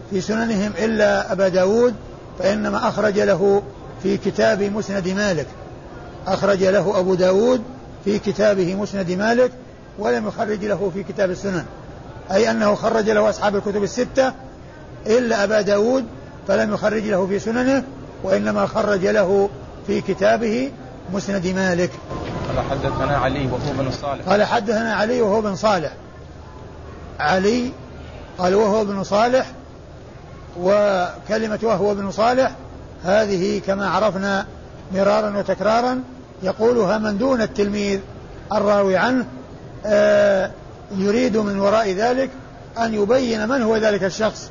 في 0.10 0.22
سننهم 0.22 0.72
إلا 0.78 1.32
أبا 1.32 1.48
داود 1.48 1.94
فإنما 2.40 2.90
أخرج 2.90 3.20
له 3.20 3.64
في 4.04 4.18
كتاب 4.18 4.64
مسند 4.64 5.08
مالك. 5.08 5.48
أخرج 6.28 6.64
له 6.64 7.00
أبو 7.00 7.16
داود 7.16 7.62
في 8.06 8.20
كتابه 8.20 8.76
مسند 8.76 9.12
مالك 9.12 9.52
ولم 10.00 10.28
يخرج 10.28 10.66
له 10.66 10.92
في 10.94 11.04
كتاب 11.04 11.32
السنن. 11.32 11.66
أي 12.32 12.52
أنه 12.52 12.76
خرج 12.76 13.10
له 13.10 13.30
أصحاب 13.30 13.56
الكتب 13.56 13.84
الستة 13.84 14.34
إلا 15.08 15.44
أبا 15.44 15.62
داود 15.62 16.06
فلم 16.48 16.74
يخرج 16.74 17.04
له 17.04 17.28
في 17.28 17.40
سننه 17.40 17.84
وإنما 18.24 18.66
خرج 18.66 19.06
له 19.06 19.50
في 19.88 20.02
كتابه 20.02 20.72
مسند 21.14 21.48
مالك. 21.48 21.92
قال 22.48 22.66
حدثنا 22.70 23.18
علي 23.18 23.46
وهو 23.46 23.74
بن 23.78 23.92
صالح. 23.92 24.30
قال 24.30 24.44
حدثنا 24.44 24.96
علي 24.96 25.22
وهو 25.22 25.42
بن 25.42 25.56
صالح. 25.56 25.92
علي 27.20 27.72
قال 28.38 28.56
وهو 28.56 28.86
بن 28.86 29.04
صالح 29.04 29.52
وكلمة 30.60 31.60
وهو 31.64 31.96
بن 31.96 32.12
صالح 32.12 32.52
هذه 33.04 33.62
كما 33.68 33.90
عرفنا 33.90 34.46
مرارا 34.94 35.38
وتكرارا 35.38 36.04
يقولها 36.44 36.98
من 36.98 37.18
دون 37.18 37.42
التلميذ 37.42 38.00
الراوي 38.54 38.98
عنه 38.98 39.26
يريد 40.98 41.38
من 41.38 41.60
وراء 41.60 41.92
ذلك 41.92 42.30
أن 42.80 42.94
يبين 42.94 43.48
من 43.48 43.62
هو 43.62 43.78
ذلك 43.78 44.04
الشخص 44.04 44.50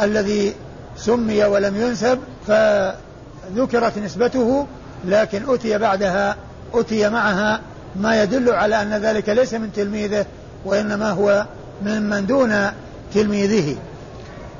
الذي 0.00 0.54
سمي 0.96 1.44
ولم 1.44 1.76
ينسب 1.76 2.18
فذكرت 2.46 3.98
نسبته 3.98 4.66
لكن 5.04 5.54
أتي 5.54 5.78
بعدها 5.78 6.36
أتي 6.74 7.08
معها. 7.08 7.60
ما 7.96 8.22
يدل 8.22 8.50
على 8.50 8.82
أن 8.82 8.94
ذلك 8.94 9.28
ليس 9.28 9.54
من 9.54 9.72
تلميذه 9.72 10.26
وإنما 10.64 11.10
هو 11.10 11.46
ممن 11.82 12.26
دون 12.26 12.70
تلميذه. 13.14 13.76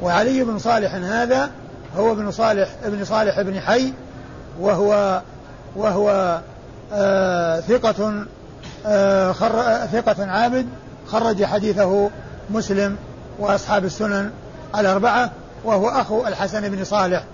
وعلي 0.02 0.44
بن 0.44 0.58
صالح 0.58 0.94
هذا 0.94 1.50
هو 1.96 2.12
ابن 2.12 2.30
صالح 2.30 2.68
ابن 2.84 3.04
صالح 3.04 3.40
بن 3.40 3.60
حي 3.60 3.92
وهو 4.60 5.22
وهو 5.76 6.40
آه 6.92 7.60
ثقة 7.60 8.08
آه 8.08 8.24
ثقة 9.92 10.26
عابد 10.26 10.66
خرج 11.06 11.44
حديثه 11.44 12.10
مسلم 12.50 12.96
وأصحاب 13.38 13.84
السنن 13.84 14.30
الأربعة 14.78 15.30
وهو 15.64 15.88
أخو 15.88 16.26
الحسن 16.26 16.68
بن 16.68 16.84
صالح 16.84 17.24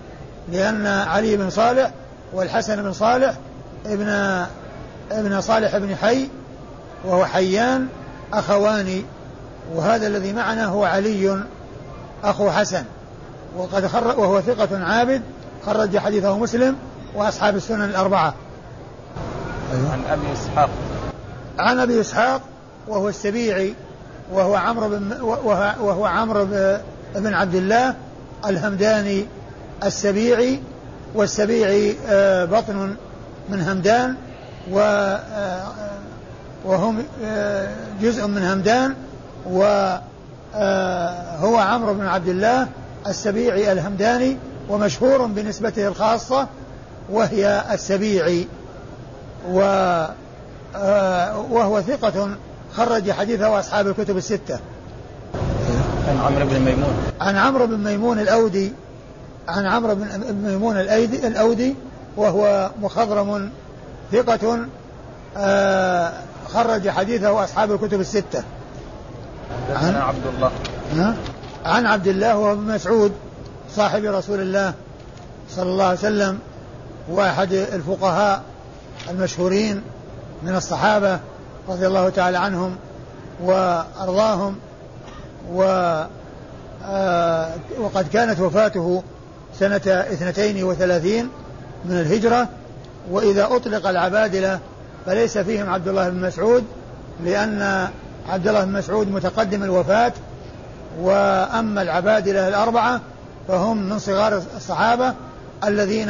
لأن 0.51 0.87
علي 0.87 1.37
بن 1.37 1.49
صالح 1.49 1.91
والحسن 2.33 2.83
بن 2.83 2.93
صالح 2.93 3.33
ابن 3.85 4.09
ابن 5.11 5.41
صالح 5.41 5.77
بن 5.77 5.95
حي 5.95 6.29
وهو 7.05 7.25
حيان 7.25 7.87
أخوان 8.33 9.03
وهذا 9.75 10.07
الذي 10.07 10.33
معنا 10.33 10.65
هو 10.65 10.85
علي 10.85 11.43
أخو 12.23 12.51
حسن 12.51 12.83
وقد 13.57 13.87
خر 13.87 14.19
وهو 14.19 14.41
ثقة 14.41 14.83
عابد 14.83 15.21
خرج 15.65 15.97
حديثه 15.97 16.37
مسلم 16.37 16.75
وأصحاب 17.15 17.55
السنن 17.55 17.83
الأربعة 17.85 18.33
أيوة. 19.73 19.91
عن 19.91 20.01
أبي 20.11 20.33
إسحاق 20.33 20.69
عن 21.59 21.79
أبي 21.79 22.01
إسحاق 22.01 22.41
وهو 22.87 23.09
السبيعي 23.09 23.73
وهو 24.31 24.55
عمرو 24.55 24.89
بن 24.89 25.21
وهو 25.81 26.05
عمرو 26.05 26.45
بن 27.15 27.33
عبد 27.33 27.55
الله 27.55 27.95
الهمداني 28.45 29.25
السبيعي 29.83 30.59
والسبيعي 31.15 31.95
آه، 32.07 32.45
بطن 32.45 32.95
من 33.49 33.61
همدان 33.61 34.15
آه، 34.75 35.19
وهم 36.65 37.03
آه، 37.23 37.69
جزء 38.01 38.27
من 38.27 38.43
همدان 38.43 38.95
وهو 39.45 39.99
عمرو 41.57 41.93
بن 41.93 42.05
عبد 42.05 42.27
الله 42.27 42.67
السبيعي 43.07 43.71
الهمداني 43.71 44.37
ومشهور 44.69 45.25
بنسبته 45.25 45.87
الخاصة 45.87 46.47
وهي 47.09 47.63
السبيعي. 47.71 48.47
و 49.51 49.61
وهو 51.49 51.81
ثقة 51.81 52.29
خرج 52.73 53.11
حديثه 53.11 53.59
أصحاب 53.59 53.87
الكتب 53.87 54.17
الستة. 54.17 54.59
عن 56.07 56.17
عمرو 56.17 56.45
بن 56.45 56.59
ميمون. 56.59 56.93
عن 57.21 57.35
عمرو 57.35 57.67
بن 57.67 57.77
ميمون 57.77 58.19
الأودي 58.19 58.73
عن 59.47 59.65
عمرو 59.65 59.95
بن 59.95 60.33
ميمون 60.43 60.79
الأيدي 60.79 61.27
الأودي 61.27 61.75
وهو 62.17 62.71
مخضرم 62.81 63.49
ثقة 64.11 64.65
آه 65.37 66.11
خرج 66.53 66.89
حديثه 66.89 67.43
أصحاب 67.43 67.71
الكتب 67.71 67.99
الستة. 67.99 68.43
عن 69.75 69.95
عبد 69.95 70.25
الله. 70.35 70.51
عن 71.65 71.85
عبد 71.85 72.07
الله 72.07 72.37
وهو 72.37 72.51
ابن 72.51 72.73
مسعود 72.73 73.11
صاحب 73.75 74.03
رسول 74.03 74.39
الله 74.39 74.73
صلى 75.49 75.69
الله 75.69 75.85
عليه 75.85 75.99
وسلم 75.99 76.39
واحد 77.09 77.53
الفقهاء 77.53 78.41
المشهورين 79.09 79.81
من 80.45 80.55
الصحابة 80.55 81.19
رضي 81.69 81.87
الله 81.87 82.09
تعالى 82.09 82.37
عنهم 82.37 82.75
وأرضاهم 83.43 84.55
و 85.53 85.63
آه، 86.87 87.49
وقد 87.79 88.07
كانت 88.13 88.39
وفاته 88.39 89.03
سنة 89.59 89.81
اثنتين 89.87 90.63
وثلاثين 90.63 91.29
من 91.85 91.99
الهجرة 91.99 92.49
وإذا 93.11 93.45
أطلق 93.45 93.87
العبادلة 93.87 94.59
فليس 95.05 95.37
فيهم 95.37 95.69
عبد 95.69 95.87
الله 95.87 96.09
بن 96.09 96.21
مسعود 96.21 96.63
لأن 97.23 97.87
عبد 98.29 98.47
الله 98.47 98.65
بن 98.65 98.71
مسعود 98.71 99.11
متقدم 99.11 99.63
الوفاة 99.63 100.13
وأما 100.99 101.81
العبادلة 101.81 102.47
الأربعة 102.47 103.01
فهم 103.47 103.89
من 103.89 103.99
صغار 103.99 104.41
الصحابة 104.55 105.13
الذين 105.63 106.09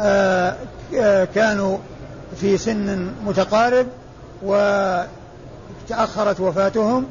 آه، 0.00 0.56
آه، 0.96 1.24
كانوا 1.24 1.78
في 2.40 2.58
سن 2.58 3.12
متقارب 3.26 3.86
وتأخرت 4.42 6.40
وفاتهم 6.40 7.06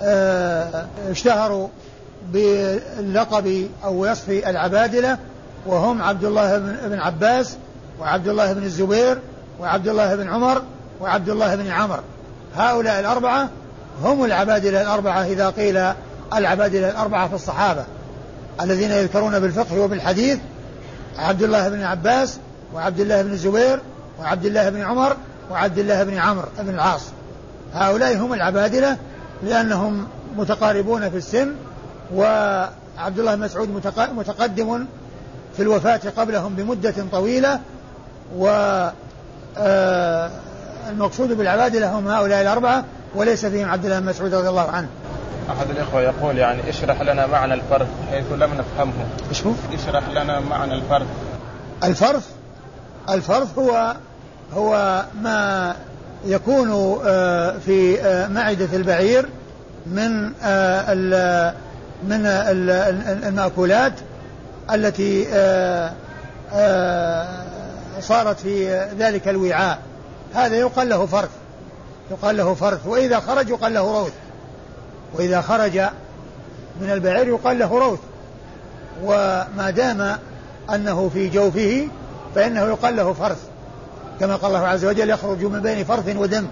واشتهروا 0.00 1.64
آه، 1.64 1.70
باللقب 2.32 3.68
أو 3.84 4.10
وصف 4.10 4.30
العبادلة 4.30 5.18
وهم 5.66 6.02
عبد 6.02 6.24
الله 6.24 6.58
بن 6.58 6.98
عباس 6.98 7.56
وعبد 8.00 8.28
الله 8.28 8.52
بن 8.52 8.62
الزبير 8.62 9.18
وعبد 9.60 9.88
الله 9.88 10.14
بن 10.14 10.28
عمر 10.28 10.62
وعبد 11.00 11.28
الله 11.28 11.56
بن 11.56 11.70
عمر. 11.70 12.00
هؤلاء 12.56 13.00
الأربعة 13.00 13.48
هم 14.02 14.24
العبادلة 14.24 14.82
الأربعة 14.82 15.24
إذا 15.24 15.50
قيل 15.50 15.92
العبادلة 16.34 16.90
الأربعة 16.90 17.28
في 17.28 17.34
الصحابة 17.34 17.84
الذين 18.60 18.90
يذكرون 18.90 19.38
بالفقه 19.38 19.80
وبالحديث 19.80 20.38
عبد 21.18 21.42
الله 21.42 21.68
بن 21.68 21.82
عباس 21.82 22.38
وعبد 22.74 23.00
الله 23.00 23.22
بن 23.22 23.32
الزبير 23.32 23.80
وعبد 24.20 24.46
الله 24.46 24.70
بن 24.70 24.82
عمر 24.82 25.16
وعبد 25.50 25.78
الله 25.78 26.04
بن 26.04 26.18
عمرو 26.18 26.48
بن 26.58 26.74
العاص. 26.74 27.02
هؤلاء 27.74 28.16
هم 28.16 28.32
العبادلة 28.32 28.96
لأنهم 29.42 30.06
متقاربون 30.36 31.10
في 31.10 31.16
السن 31.16 31.54
وعبد 32.14 33.18
الله 33.18 33.34
بن 33.34 33.40
مسعود 33.42 33.84
متقدم 34.16 34.84
في 35.56 35.62
الوفاة 35.62 36.00
قبلهم 36.16 36.54
بمدة 36.54 36.94
طويلة 37.12 37.60
و 38.36 38.46
آه، 39.58 40.30
المقصود 40.90 41.32
بالعبادلة 41.32 41.98
هم 41.98 42.08
هؤلاء 42.08 42.42
الأربعة 42.42 42.84
وليس 43.14 43.46
فيهم 43.46 43.70
عبد 43.70 43.84
الله 43.84 44.00
بن 44.00 44.06
مسعود 44.06 44.34
رضي 44.34 44.48
الله 44.48 44.70
عنه. 44.70 44.88
أحد 45.50 45.70
الإخوة 45.70 46.02
يقول 46.02 46.38
يعني 46.38 46.68
اشرح 46.68 47.02
لنا 47.02 47.26
معنى 47.26 47.54
الفرث 47.54 47.88
حيث 48.10 48.24
لم 48.32 48.50
نفهمه. 48.54 48.92
إيش 49.28 49.46
هو؟ 49.46 49.52
اشرح 49.72 50.08
لنا 50.08 50.40
معنى 50.40 50.74
الفرث. 50.74 51.06
الفرث؟ 51.84 52.28
الفرث 53.08 53.58
هو 53.58 53.96
هو 54.54 55.04
ما 55.22 55.74
يكون 56.24 56.98
آه، 57.04 57.58
في 57.66 58.00
آه، 58.00 58.28
معدة 58.28 58.68
البعير 58.76 59.28
من 59.86 60.32
آه، 60.42 61.54
من 62.04 62.26
المأكولات 63.26 63.92
التي 64.72 65.24
صارت 68.00 68.40
في 68.40 68.86
ذلك 68.98 69.28
الوعاء. 69.28 69.78
هذا 70.34 70.56
يقال 70.56 70.88
له 70.88 71.06
فرث 71.06 71.30
يقال 72.10 72.36
له 72.36 72.54
فرث 72.54 72.86
وإذا 72.86 73.20
خرج 73.20 73.48
يقال 73.48 73.74
له 73.74 74.00
روث 74.00 74.12
وإذا 75.14 75.40
خرج 75.40 75.78
من 76.80 76.90
البعير 76.90 77.28
يقال 77.28 77.58
له 77.58 77.78
روث. 77.78 77.98
وما 79.04 79.70
دام 79.76 80.16
أنه 80.74 81.08
في 81.14 81.28
جوفه 81.28 81.88
فإنه 82.34 82.60
يقال 82.60 82.96
له 82.96 83.12
فرث. 83.12 83.38
كما 84.20 84.36
قال 84.36 84.56
الله 84.56 84.66
عز 84.66 84.84
وجل 84.84 85.10
يخرج 85.10 85.44
من 85.44 85.60
بين 85.60 85.84
فرث 85.84 86.16
ودم 86.16 86.46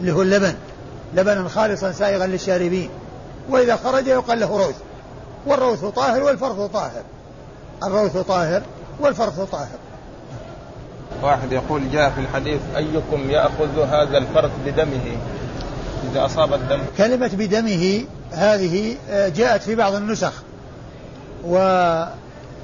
اللي 0.00 0.12
هو 0.12 0.22
اللبن. 0.22 0.54
لبنا 1.14 1.48
خالصا 1.48 1.92
سائغا 1.92 2.26
للشاربين. 2.26 2.90
وإذا 3.50 3.76
خرج 3.76 4.06
يقال 4.06 4.40
له 4.40 4.58
روث. 4.58 4.76
والروث 5.46 5.84
طاهر 5.84 6.22
والفرث 6.22 6.60
طاهر. 6.60 7.02
الروث 7.82 8.16
طاهر 8.16 8.62
والفرث 9.00 9.40
طاهر. 9.40 9.78
واحد 11.22 11.52
يقول 11.52 11.90
جاء 11.90 12.10
في 12.10 12.20
الحديث 12.20 12.60
أيكم 12.76 13.30
يأخذ 13.30 13.78
هذا 13.90 14.18
الفرث 14.18 14.50
بدمه؟ 14.66 15.16
إذا 16.12 16.24
أصاب 16.24 16.54
الدم. 16.54 16.80
كلمة 16.98 17.30
بدمه 17.34 18.04
هذه 18.32 18.96
آه، 19.10 19.28
جاءت 19.28 19.62
في 19.62 19.74
بعض 19.74 19.94
النسخ. 19.94 20.32
و 21.44 21.56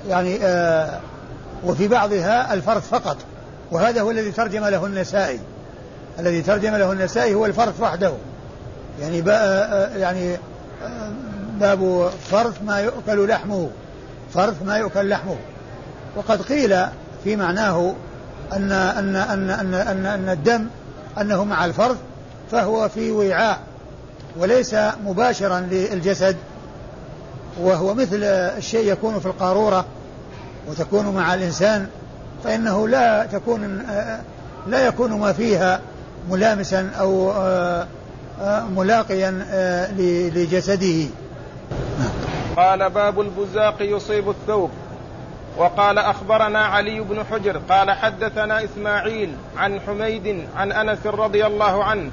يعني 0.09 0.39
آه، 0.43 1.01
وفي 1.67 1.89
بعضها 1.89 2.55
الفرث 2.55 2.89
فقط 2.89 3.17
وهذا 3.71 4.01
هو 4.01 4.11
الذي 4.11 4.33
ترجم 4.33 4.65
له 4.65 4.87
النسائي. 4.87 5.41
الذي 6.19 6.43
ترجم 6.43 6.77
له 6.77 6.93
النسائي 6.93 7.35
هو 7.35 7.47
الفرث 7.47 7.81
وحده. 7.81 8.13
يعني 9.01 9.25
آه، 9.29 9.97
يعني 9.97 10.37
باب 11.61 12.11
فرث 12.31 12.63
ما 12.63 12.81
يؤكل 12.81 13.29
لحمه. 13.29 13.71
فرث 14.35 14.63
ما 14.63 14.77
يؤكل 14.77 15.09
لحمه. 15.09 15.37
وقد 16.17 16.43
قيل 16.43 16.87
في 17.25 17.37
معناه 17.37 17.95
أن 18.53 18.73
أن 18.73 19.17
أن 19.17 19.51
أن 19.51 19.75
أن, 19.75 20.07
أن 20.07 20.29
الدم 20.29 20.67
أنه 21.21 21.45
مع 21.45 21.65
الفرث 21.65 21.97
فهو 22.51 22.89
في 22.89 23.11
وعاء 23.11 23.59
وليس 24.37 24.75
مباشرا 25.05 25.61
للجسد. 25.61 26.37
وهو 27.61 27.95
مثل 27.95 28.23
الشيء 28.25 28.93
يكون 28.93 29.21
في 29.21 29.27
القارورة. 29.27 29.85
وتكون 30.69 31.15
مع 31.15 31.35
الإنسان 31.35 31.87
فإنه 32.45 32.89
لا 32.89 33.27
تكون 33.27 33.87
لا 34.67 34.87
يكون 34.87 35.13
ما 35.13 35.33
فيها 35.33 35.81
ملامسا 36.31 36.91
أو 37.01 37.33
ملاقيا 38.77 39.31
لجسده. 40.35 41.07
قال 42.57 42.91
باب 42.91 43.21
البزاق 43.21 43.75
يصيب 43.81 44.31
الثوب. 44.31 44.71
وقال 45.57 45.99
أخبرنا 45.99 46.59
علي 46.59 47.01
بن 47.01 47.25
حجر 47.25 47.61
قال 47.69 47.91
حدثنا 47.91 48.65
إسماعيل 48.65 49.37
عن 49.57 49.81
حميد 49.81 50.45
عن 50.57 50.73
أنس 50.73 51.07
رضي 51.07 51.47
الله 51.47 51.85
عنه 51.85 52.11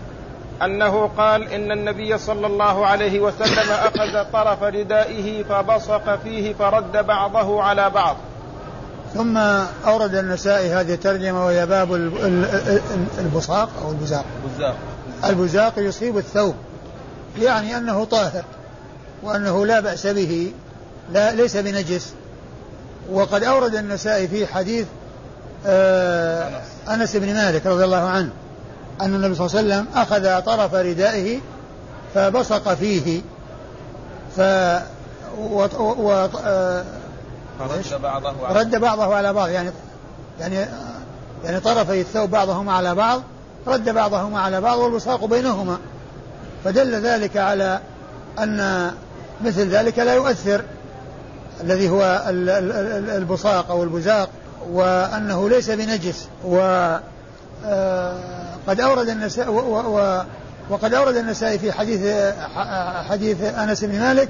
أنه 0.64 1.10
قال 1.18 1.54
إن 1.54 1.72
النبي 1.72 2.18
صلى 2.18 2.48
الله 2.48 2.86
عليه 2.86 3.20
وسلم 3.20 3.72
أخذ 3.72 4.32
طرف 4.34 4.64
ردائه 4.64 5.44
فبصق 5.44 6.16
فيه 6.16 6.54
فرد 6.54 7.06
بعضه 7.06 7.64
على 7.64 7.90
بعض. 7.90 8.16
ثم 9.14 9.38
أورد 9.88 10.16
النسائي 10.16 10.74
هذه 10.74 10.94
الترجمة 10.94 11.46
وهي 11.46 11.66
باب 11.66 11.94
البصاق 13.20 13.70
أو 13.84 13.92
البزاق. 13.92 14.26
البزاق. 14.46 14.76
البزاق 15.26 15.74
يصيب 15.78 16.18
الثوب. 16.18 16.56
يعني 17.42 17.78
أنه 17.78 18.04
طاهر 18.04 18.44
وأنه 19.24 19.66
لا 19.66 19.80
بأس 19.80 20.08
به 20.08 20.54
لا 21.14 21.32
ليس 21.32 21.58
بنجس. 21.58 22.14
وقد 23.12 23.44
أورد 23.44 23.76
النسائي 23.76 24.28
في 24.28 24.48
حديث 24.48 24.86
آه 25.66 26.62
أنس 26.90 27.16
بن 27.16 27.34
مالك 27.34 27.66
رضي 27.66 27.84
الله 27.84 28.10
عنه 28.10 28.30
أن 29.02 29.16
النبي 29.16 29.36
صلى 29.36 29.46
الله 29.46 29.58
عليه 29.58 29.68
وسلم 29.68 29.88
أخذ 29.96 30.46
طرف 30.46 30.74
ردائه 30.74 31.40
فبصق 32.16 32.74
فيه. 32.74 33.22
ف 34.38 34.40
و... 35.40 35.68
و... 35.80 36.30
آه 36.46 36.84
رد 37.66 38.02
بعضه 38.02 38.48
على 38.48 38.60
رد 38.60 38.76
بعضه 38.76 39.16
على 39.16 39.34
بعض 39.34 39.50
يعني 39.50 39.72
يعني 40.40 40.66
يعني 41.44 41.60
طرفي 41.60 42.02
الثوب 42.02 42.30
بعضهما 42.30 42.74
على 42.74 42.96
بعض 42.96 43.22
رد 43.68 43.90
بعضهما 43.90 44.40
على 44.40 44.62
بعض 44.62 44.78
والبصاق 44.78 45.26
بينهما. 45.26 45.78
فدل 46.64 46.96
ذلك 46.96 47.38
على 47.38 47.80
أن 48.40 48.92
مثل 49.46 49.70
ذلك 49.70 50.00
لا 50.00 50.14
يؤثر 50.14 50.62
الذي 51.64 51.90
هو 51.90 52.24
البصاق 53.18 53.72
أو 53.72 53.84
البزاق 53.84 54.30
وأنه 54.72 55.50
ليس 55.50 55.70
بنجس. 55.70 56.28
و 56.46 56.58
آه، 57.66 58.16
قد 58.68 58.80
أورد 58.80 59.10
النساء 59.10 59.50
وقد 60.70 60.94
أورد 60.94 61.16
النسائي 61.16 61.60
في 61.60 61.72
حديث 61.72 62.34
حديث 63.10 63.44
أنس 63.44 63.84
بن 63.84 64.00
مالك 64.00 64.30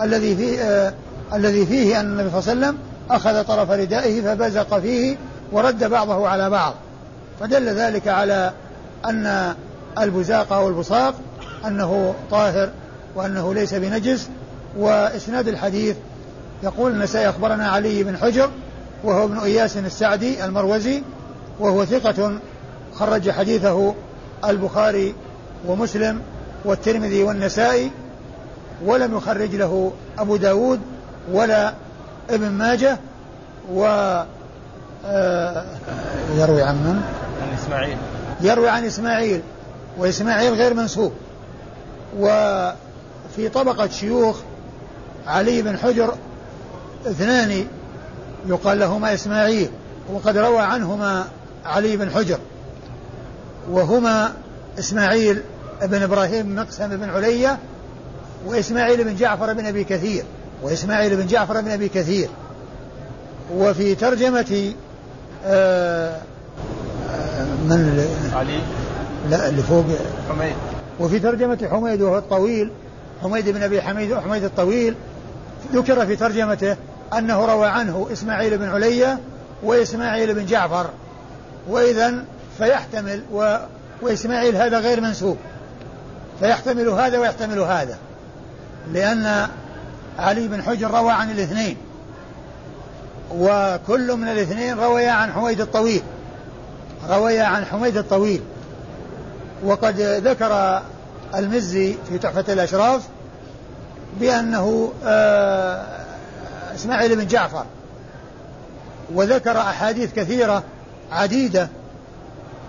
الذي 0.00 0.36
فيه 0.36 0.62
آه، 0.62 0.94
الذي 1.34 1.66
فيه 1.66 2.00
أن 2.00 2.06
النبي 2.06 2.30
صلى 2.30 2.52
الله 2.52 2.66
عليه 2.66 2.76
وسلم 2.76 2.78
أخذ 3.10 3.44
طرف 3.44 3.70
ردائه 3.70 4.22
فبزق 4.22 4.78
فيه 4.78 5.16
ورد 5.52 5.84
بعضه 5.84 6.28
على 6.28 6.50
بعض. 6.50 6.74
فدل 7.40 7.68
ذلك 7.68 8.08
على 8.08 8.52
أن 9.04 9.54
البزاق 9.98 10.52
أو 10.52 10.68
البصاق 10.68 11.14
أنه 11.66 12.14
طاهر 12.30 12.70
وأنه 13.14 13.54
ليس 13.54 13.74
بنجس 13.74 14.28
وإسناد 14.78 15.48
الحديث 15.48 15.96
يقول 16.62 16.92
النسائي 16.92 17.28
أخبرنا 17.28 17.68
علي 17.68 18.02
بن 18.04 18.16
حجر 18.16 18.50
وهو 19.04 19.24
ابن 19.24 19.38
إياس 19.38 19.76
السعدي 19.76 20.44
المروزي 20.44 21.02
وهو 21.60 21.84
ثقة 21.84 22.38
خرج 22.94 23.30
حديثه 23.30 23.94
البخاري 24.44 25.14
ومسلم 25.66 26.20
والترمذي 26.64 27.22
والنسائي 27.22 27.90
ولم 28.84 29.16
يخرج 29.16 29.56
له 29.56 29.92
أبو 30.18 30.36
داود 30.36 30.80
ولا 31.32 31.74
ابن 32.30 32.48
ماجه 32.48 32.98
و 33.72 33.84
آه، 35.06 35.64
يروي 36.36 36.62
عن 36.62 36.74
من؟ 36.74 37.02
عن 37.42 37.58
إسماعيل. 37.58 37.96
يروي 38.40 38.68
عن 38.68 38.84
إسماعيل 38.84 39.42
وإسماعيل 39.98 40.54
غير 40.54 40.74
منسوب. 40.74 41.12
وفي 42.18 43.48
طبقة 43.54 43.88
شيوخ 43.88 44.36
علي 45.26 45.62
بن 45.62 45.78
حجر 45.78 46.14
اثنان 47.06 47.66
يقال 48.46 48.78
لهما 48.78 49.14
إسماعيل 49.14 49.70
وقد 50.12 50.36
روى 50.36 50.60
عنهما 50.60 51.24
علي 51.64 51.96
بن 51.96 52.10
حجر 52.10 52.38
وهما 53.70 54.32
إسماعيل 54.78 55.42
بن 55.82 56.02
إبراهيم 56.02 56.54
مقسم 56.54 56.88
بن 56.88 57.10
علية 57.10 57.58
وإسماعيل 58.46 59.04
بن 59.04 59.14
جعفر 59.14 59.52
بن 59.52 59.66
أبي 59.66 59.84
كثير. 59.84 60.24
وإسماعيل 60.62 61.16
بن 61.16 61.26
جعفر 61.26 61.60
بن 61.60 61.70
أبي 61.70 61.88
كثير. 61.88 62.28
وفي 63.54 63.94
ترجمة 63.94 64.72
آه، 65.46 66.20
آه، 67.10 67.44
من 67.44 68.30
علي. 68.34 68.60
لا 69.30 69.48
اللي 69.48 69.62
فوق. 69.62 69.84
حميد. 70.28 70.54
وفي 71.00 71.18
ترجمة 71.18 71.68
حميد 71.70 72.02
وهو 72.02 72.18
الطويل 72.18 72.70
حميد 73.22 73.48
بن 73.48 73.62
أبي 73.62 73.82
حميد 73.82 74.14
حميد 74.14 74.44
الطويل. 74.44 74.94
ذكر 75.72 76.06
في 76.06 76.16
ترجمته 76.16 76.76
أنه 77.18 77.44
روى 77.44 77.66
عنه 77.66 78.08
إسماعيل 78.12 78.58
بن 78.58 78.68
علية 78.68 79.18
وإسماعيل 79.62 80.34
بن 80.34 80.46
جعفر. 80.46 80.90
وإذا 81.68 82.24
فيحتمل 82.58 83.22
و 83.32 83.56
وإسماعيل 84.02 84.56
هذا 84.56 84.78
غير 84.78 85.00
منسوب. 85.00 85.36
فيحتمل 86.40 86.88
هذا 86.88 87.18
ويحتمل 87.18 87.58
هذا. 87.58 87.98
لأن 88.92 89.48
علي 90.18 90.48
بن 90.48 90.62
حجر 90.62 90.90
روى 90.90 91.12
عن 91.12 91.30
الاثنين. 91.30 91.76
وكل 93.30 94.16
من 94.16 94.28
الاثنين 94.28 94.78
روي 94.78 95.06
عن 95.06 95.32
حميد 95.32 95.60
الطويل. 95.60 96.02
روي 97.08 97.40
عن 97.40 97.64
حميد 97.64 97.96
الطويل. 97.96 98.42
وقد 99.64 100.00
ذكر 100.00 100.82
المزي 101.34 101.96
في 102.08 102.18
تحفة 102.18 102.52
الأشراف 102.52 103.02
بأنه 104.20 104.92
آه، 105.04 105.84
إسماعيل 106.74 107.16
بن 107.16 107.26
جعفر. 107.26 107.64
وذكر 109.14 109.58
أحاديث 109.58 110.14
كثيرة 110.14 110.62
عديدة 111.12 111.68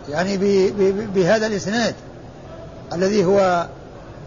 يعني 0.10 0.38
بهذا 1.16 1.48
الإسناد. 1.48 1.96
الذي 2.94 3.26
هو 3.26 3.68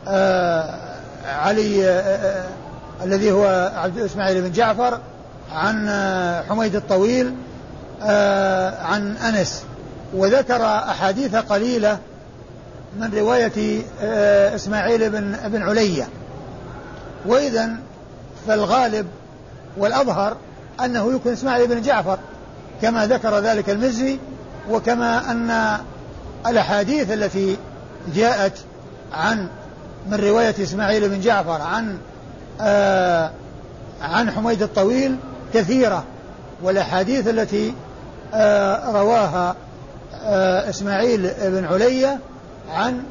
آه، 0.08 0.78
علي 1.24 1.88
آه، 1.88 2.44
الذي 3.04 3.32
هو 3.32 3.72
عبد 3.76 3.98
إسماعيل 3.98 4.42
بن 4.42 4.52
جعفر 4.52 4.98
عن 5.52 5.88
حميد 6.48 6.76
الطويل 6.76 7.34
عن 8.82 9.16
أنس. 9.16 9.64
وذكر 10.14 10.64
أحاديث 10.64 11.36
قليلة 11.36 11.98
من 12.98 13.14
رواية 13.14 13.82
آه، 14.02 14.54
إسماعيل 14.54 15.10
بن, 15.10 15.36
بن 15.46 15.62
علية. 15.62 16.08
وإذا 17.26 17.70
فالغالب 18.46 19.06
والأظهر 19.76 20.36
أنه 20.84 21.14
يكون 21.14 21.32
إسماعيل 21.32 21.68
بن 21.68 21.82
جعفر 21.82 22.18
كما 22.82 23.06
ذكر 23.06 23.38
ذلك 23.38 23.70
المزي 23.70 24.18
وكما 24.70 25.30
أن 25.30 25.78
الأحاديث 26.46 27.12
التي 27.12 27.56
جاءت 28.14 28.52
عن 29.12 29.48
من 30.10 30.14
رواية 30.14 30.54
إسماعيل 30.62 31.08
بن 31.08 31.20
جعفر 31.20 31.62
عن 31.62 31.88
آه 31.90 32.11
عن 34.02 34.30
حميد 34.30 34.62
الطويل 34.62 35.16
كثيرة 35.54 36.04
والأحاديث 36.62 37.28
التي 37.28 37.74
آه 38.34 38.92
رواها 38.92 39.56
آه 40.24 40.70
إسماعيل 40.70 41.30
بن 41.42 41.64
علية 41.64 42.18
عن 42.70 43.02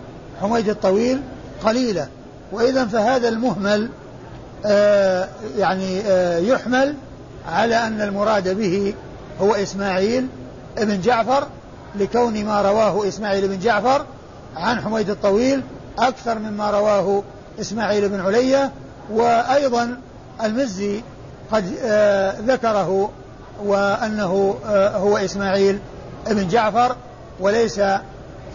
حميد 0.42 0.70
الطويل 0.70 1.22
قليلة. 1.64 2.08
وإذا 2.52 2.86
فهذا 2.86 3.28
المهمل 3.28 3.90
آه 4.66 5.28
يعني 5.58 6.02
آه 6.02 6.38
يحمل 6.38 6.96
على 7.50 7.76
أن 7.76 8.02
المراد 8.02 8.58
به 8.58 8.94
هو 9.42 9.56
إسماعيل 9.56 10.28
بن 10.78 11.02
جعفر 11.02 11.48
لكون 11.96 12.46
ما 12.46 12.62
رواه 12.62 13.08
إسماعيل 13.08 13.48
بن 13.48 13.60
جعفر 13.60 14.06
عن 14.56 14.82
حميد 14.82 15.10
الطويل 15.10 15.62
أكثر 16.00 16.40
مما 16.40 16.72
رواه 16.72 17.24
إسماعيل 17.62 18.10
بن 18.10 18.20
علية 18.20 18.72
وأيضا 19.14 19.98
المزي 20.44 21.02
قد 21.52 21.74
آه 21.84 22.36
ذكره 22.40 23.10
وأنه 23.64 24.56
آه 24.66 24.98
هو 24.98 25.18
إسماعيل 25.18 25.80
بن 26.28 26.48
جعفر 26.48 26.96
وليس 27.40 27.82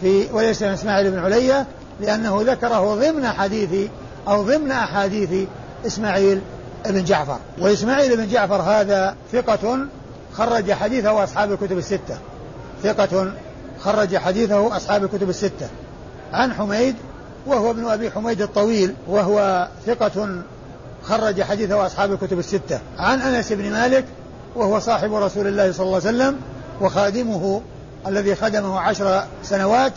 في 0.01 0.27
وليس 0.31 0.63
من 0.63 0.69
إسماعيل 0.69 1.11
بن 1.11 1.19
علية 1.19 1.65
لأنه 1.99 2.41
ذكره 2.41 2.95
ضمن 2.95 3.27
حديث 3.27 3.89
أو 4.27 4.43
ضمن 4.43 4.71
أحاديث 4.71 5.47
إسماعيل 5.85 6.41
بن 6.85 7.03
جعفر. 7.03 7.37
وإسماعيل 7.59 8.17
بن 8.17 8.27
جعفر 8.27 8.61
هذا 8.61 9.15
ثقة 9.31 9.87
خرج 10.33 10.71
حديثه 10.71 11.23
أصحاب 11.23 11.51
الكتب 11.51 11.77
الستة. 11.77 12.17
ثقة 12.83 13.31
خرج 13.79 14.17
حديثه 14.17 14.77
أصحاب 14.77 15.03
الكتب 15.03 15.29
الستة. 15.29 15.67
عن 16.33 16.53
حميد 16.53 16.95
وهو 17.47 17.71
ابن 17.71 17.87
أبي 17.87 18.11
حميد 18.11 18.41
الطويل 18.41 18.93
وهو 19.07 19.67
ثقة 19.85 20.41
خرج 21.03 21.41
حديثه 21.41 21.85
أصحاب 21.85 22.11
الكتب 22.11 22.39
الستة. 22.39 22.79
عن 22.99 23.21
أنس 23.21 23.53
بن 23.53 23.71
مالك 23.71 24.05
وهو 24.55 24.79
صاحب 24.79 25.13
رسول 25.13 25.47
الله 25.47 25.71
صلى 25.71 25.85
الله 25.85 26.07
عليه 26.07 26.17
وسلم 26.17 26.37
وخادمه 26.81 27.61
الذي 28.07 28.35
خدمه 28.35 28.79
عشر 28.79 29.23
سنوات 29.43 29.93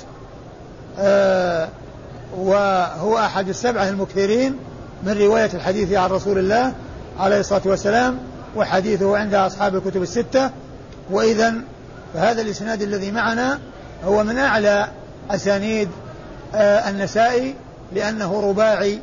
آه 0.99 1.69
وهو 2.37 3.19
أحد 3.19 3.49
السبعة 3.49 3.89
المكثرين 3.89 4.57
من 5.03 5.19
رواية 5.19 5.51
الحديث 5.55 5.93
عن 5.93 6.11
رسول 6.11 6.39
الله 6.39 6.73
عليه 7.19 7.41
الصلاة 7.41 7.63
والسلام 7.65 8.19
وحديثه 8.57 9.17
عند 9.17 9.35
أصحاب 9.35 9.77
الكتب 9.77 10.03
الستة. 10.03 10.51
وإذا 11.11 11.55
فهذا 12.15 12.43
الإسناد 12.43 12.83
الذي 12.83 13.11
معنا 13.11 13.59
هو 14.05 14.25
من 14.25 14.39
أعلى 14.39 14.89
أسانيد 15.31 15.89
النسائي 16.55 17.55
لأنه 17.93 18.51
رباعي 18.51 18.99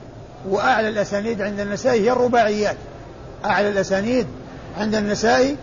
وأعلى 0.49 0.89
الأسانيد 0.89 1.41
عند 1.41 1.59
النسائي 1.59 2.01
هي 2.01 2.11
الرباعيات. 2.11 2.77
أعلى 3.45 3.69
الأسانيد 3.69 4.27
عند 4.77 4.95
النسائي 4.95 5.55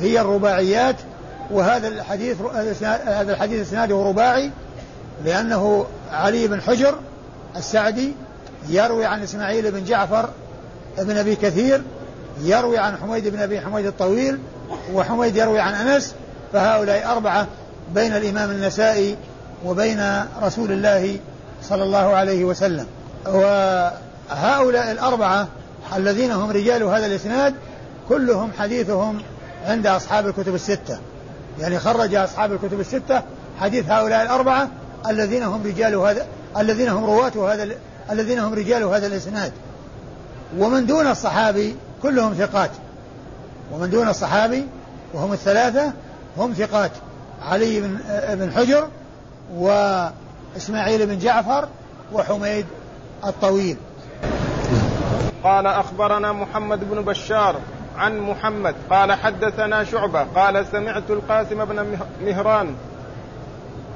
هي 0.00 0.20
الرباعيات 0.20 0.96
وهذا 1.50 1.88
الحديث 1.88 2.36
هذا 3.06 3.32
الحديث 3.32 3.68
إسناده 3.68 4.02
رباعي 4.02 4.50
لأنه 5.24 5.86
علي 6.12 6.48
بن 6.48 6.60
حجر 6.60 6.98
السعدي 7.56 8.12
يروي 8.68 9.06
عن 9.06 9.22
إسماعيل 9.22 9.70
بن 9.70 9.84
جعفر 9.84 10.28
بن 10.98 11.16
أبي 11.16 11.36
كثير 11.36 11.82
يروي 12.42 12.78
عن 12.78 12.96
حميد 12.96 13.28
بن 13.28 13.38
أبي 13.38 13.60
حميد 13.60 13.86
الطويل 13.86 14.38
وحميد 14.92 15.36
يروي 15.36 15.60
عن 15.60 15.74
أنس 15.74 16.14
فهؤلاء 16.52 17.12
أربعة 17.12 17.46
بين 17.94 18.16
الإمام 18.16 18.50
النسائي 18.50 19.16
وبين 19.64 20.24
رسول 20.42 20.72
الله 20.72 21.18
صلى 21.68 21.82
الله 21.82 22.14
عليه 22.14 22.44
وسلم. 22.44 22.86
وهؤلاء 23.26 24.92
الأربعة 24.92 25.48
الذين 25.96 26.30
هم 26.30 26.50
رجال 26.50 26.82
هذا 26.82 27.06
الإسناد 27.06 27.54
كلهم 28.08 28.50
حديثهم 28.58 29.22
عند 29.66 29.86
أصحاب 29.86 30.26
الكتب 30.26 30.54
الستة. 30.54 30.98
يعني 31.60 31.78
خرج 31.78 32.14
أصحاب 32.14 32.52
الكتب 32.52 32.80
الستة 32.80 33.22
حديث 33.60 33.90
هؤلاء 33.90 34.22
الأربعة 34.22 34.68
الذين 35.08 35.42
هم 35.42 35.62
رجال 35.64 35.94
هذا 35.94 36.26
الذين 36.58 36.88
هم 36.88 37.04
رواة 37.04 37.52
هذا 37.54 37.68
الذين 38.10 38.38
هم 38.38 38.54
رجال 38.54 38.82
هذا 38.82 39.06
الإسناد. 39.06 39.52
ومن 40.58 40.86
دون 40.86 41.06
الصحابي 41.06 41.76
كلهم 42.02 42.34
ثقات. 42.34 42.70
ومن 43.72 43.90
دون 43.90 44.08
الصحابي 44.08 44.66
وهم 45.14 45.32
الثلاثة 45.32 45.92
هم 46.38 46.52
ثقات. 46.52 46.90
علي 47.42 47.80
بن 47.80 47.98
بن 48.28 48.52
حجر 48.52 48.88
وإسماعيل 50.54 51.06
بن 51.06 51.18
جعفر 51.18 51.68
وحميد 52.12 52.66
الطويل. 53.24 53.76
قال 55.44 55.66
أخبرنا 55.66 56.32
محمد 56.32 56.90
بن 56.90 57.02
بشار 57.02 57.56
عن 57.96 58.20
محمد. 58.20 58.74
قال 58.90 59.12
حدثنا 59.12 59.84
شعبة. 59.84 60.22
قال 60.22 60.66
سمعت 60.66 61.10
القاسم 61.10 61.64
بن 61.64 61.98
مهران. 62.24 62.74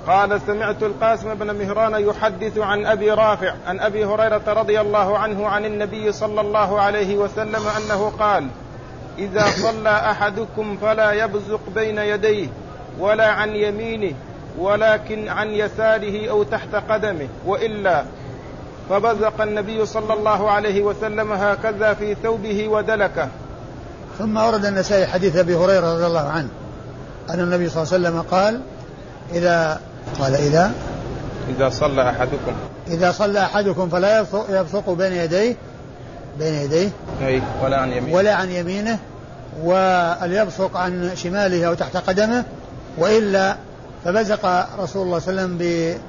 قال 0.07 0.41
سمعت 0.47 0.83
القاسم 0.83 1.35
بن 1.35 1.55
مهران 1.55 2.09
يحدث 2.09 2.59
عن 2.59 2.87
أبي 2.87 3.11
رافع 3.11 3.55
عن 3.67 3.81
أبي 3.81 4.05
هريرة 4.05 4.43
رضي 4.47 4.81
الله 4.81 5.19
عنه 5.19 5.49
عن 5.49 5.65
النبي 5.65 6.13
صلى 6.13 6.41
الله 6.41 6.81
عليه 6.81 7.17
وسلم 7.17 7.63
أنه 7.77 8.13
قال 8.19 8.49
إذا 9.19 9.45
صلى 9.51 9.91
أحدكم 9.91 10.77
فلا 10.77 11.13
يبزق 11.13 11.61
بين 11.75 11.99
يديه 11.99 12.49
ولا 12.99 13.27
عن 13.27 13.49
يمينه 13.49 14.15
ولكن 14.59 15.29
عن 15.29 15.49
يساره 15.49 16.31
أو 16.31 16.43
تحت 16.43 16.75
قدمه 16.75 17.29
وإلا 17.47 18.05
فبزق 18.91 19.41
النبي 19.41 19.87
صلى 19.87 20.15
الله 20.15 20.51
عليه 20.51 20.83
وسلم 20.83 21.33
هكذا 21.33 21.95
في 21.95 22.15
ثوبه 22.23 22.69
ودلكه. 22.69 23.29
ثم 24.19 24.37
ورد 24.37 24.65
النسائي 24.65 25.07
حديث 25.07 25.37
أبي 25.37 25.55
هريرة 25.55 25.95
رضي 25.95 26.07
الله 26.07 26.29
عنه 26.29 26.49
أن 27.31 27.41
النبي 27.41 27.69
صلى 27.69 27.83
الله 27.83 27.95
عليه 27.95 28.09
وسلم 28.09 28.23
قال 28.23 28.61
اذا 29.33 29.81
قال 30.19 30.35
اذا 30.35 30.73
إذا 31.49 31.69
صلى 31.69 32.11
أحدكم. 32.11 32.53
إذا 32.89 33.13
صلى 33.13 33.41
أحدكم 33.41 33.89
فلا 33.89 34.27
يبصق 34.51 34.91
بين 34.91 35.13
يديه 35.13 35.57
بين 36.39 36.55
يديه 36.55 36.89
أي 37.23 37.43
ولا 37.65 37.77
عن 37.77 37.93
يمينه. 37.93 38.17
ولا 38.17 38.35
عن 38.35 38.51
يمينه 38.51 38.99
وليبصق 39.65 40.77
عن 40.77 41.11
شماله 41.15 41.67
أو 41.69 41.75
تحت 41.75 41.97
قدمه 41.97 42.45
وإلا 42.99 43.57
فبزق 44.05 44.47
رسول 44.79 45.03
الله 45.03 45.19
صلى 45.19 45.31
الله 45.31 45.43
عليه 45.43 45.53
وسلم 45.53 46.01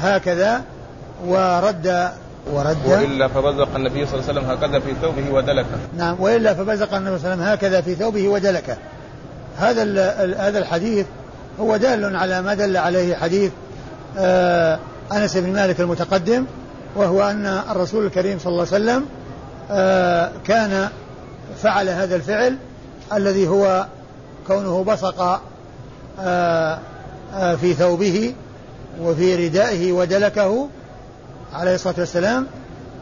هكذا 0.00 0.62
ورد 1.26 2.10
ورد. 2.52 2.76
وإلا 2.86 3.28
فبزق 3.28 3.74
النبي 3.76 4.06
صلى 4.06 4.20
الله 4.20 4.28
عليه 4.28 4.40
وسلم 4.40 4.50
هكذا 4.50 4.80
في 4.80 4.94
ثوبه 5.02 5.30
ودلكه 5.30 5.78
نعم 5.96 6.16
وإلا 6.20 6.54
فبزق 6.54 6.94
النبي 6.94 7.18
صلى 7.18 7.32
الله 7.32 7.44
عليه 7.44 7.52
وسلم 7.54 7.68
هكذا 7.68 7.80
في 7.80 7.94
ثوبه 7.94 8.28
ودلكه 8.28 8.76
هذا 9.58 9.82
هذا 10.38 10.58
الحديث 10.58 11.06
هو 11.60 11.76
دال 11.76 12.16
على 12.16 12.42
ما 12.42 12.54
دل 12.54 12.76
عليه 12.76 13.14
حديث 13.16 13.52
آه 14.18 14.78
أنس 15.12 15.36
بن 15.36 15.52
مالك 15.52 15.80
المتقدم 15.80 16.44
وهو 16.96 17.30
أن 17.30 17.46
الرسول 17.46 18.06
الكريم 18.06 18.38
صلى 18.38 18.50
الله 18.52 18.66
عليه 18.72 18.84
وسلم 18.84 19.06
آه 19.70 20.30
كان 20.46 20.88
فعل 21.62 21.88
هذا 21.88 22.16
الفعل 22.16 22.56
الذي 23.12 23.48
هو 23.48 23.86
كونه 24.46 24.84
بصق 24.84 25.40
آه 26.20 26.78
في 27.60 27.74
ثوبه 27.74 28.34
وفي 29.00 29.46
ردائه 29.46 29.92
ودلكه 29.92 30.68
عليه 31.52 31.74
الصلاة 31.74 31.94
والسلام 31.98 32.46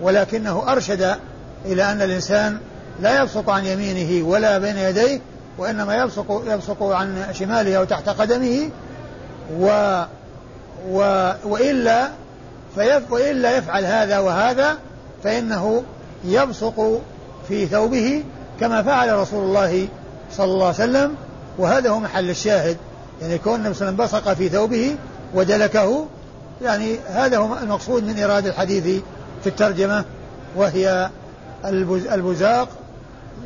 ولكنه 0.00 0.72
أرشد 0.72 1.16
إلى 1.64 1.92
أن 1.92 2.02
الإنسان 2.02 2.58
لا 3.00 3.22
يبصق 3.22 3.50
عن 3.50 3.66
يمينه 3.66 4.28
ولا 4.28 4.58
بين 4.58 4.78
يديه 4.78 5.20
وإنما 5.58 5.96
يبصق 5.96 6.42
يبصق 6.46 6.82
عن 6.82 7.24
شماله 7.32 7.76
أو 7.76 7.84
تحت 7.84 8.08
قدمه 8.08 8.70
و 9.58 10.02
و 10.90 11.30
وإلا 11.44 12.08
فيف 12.74 13.12
وإلا 13.12 13.56
يفعل 13.56 13.84
هذا 13.84 14.18
وهذا 14.18 14.78
فإنه 15.24 15.82
يبصق 16.24 17.00
في 17.48 17.66
ثوبه 17.66 18.24
كما 18.60 18.82
فعل 18.82 19.16
رسول 19.16 19.44
الله 19.44 19.88
صلى 20.32 20.52
الله 20.52 20.66
عليه 20.66 20.74
وسلم 20.74 21.14
وهذا 21.58 21.90
هو 21.90 22.00
محل 22.00 22.30
الشاهد. 22.30 22.76
يعني 23.20 23.38
كون 23.38 23.54
النبي 23.54 23.74
صلى 23.74 23.88
الله 23.88 24.02
عليه 24.02 24.14
وسلم 24.14 24.20
بصق 24.20 24.34
في 24.34 24.48
ثوبه 24.48 24.96
ودلكه 25.34 26.06
يعني 26.62 26.98
هذا 27.08 27.38
هو 27.38 27.58
المقصود 27.58 28.04
من 28.04 28.22
إرادة 28.22 28.50
الحديث 28.50 29.02
في 29.42 29.46
الترجمة 29.46 30.04
وهي 30.56 31.10
البزاق 32.12 32.68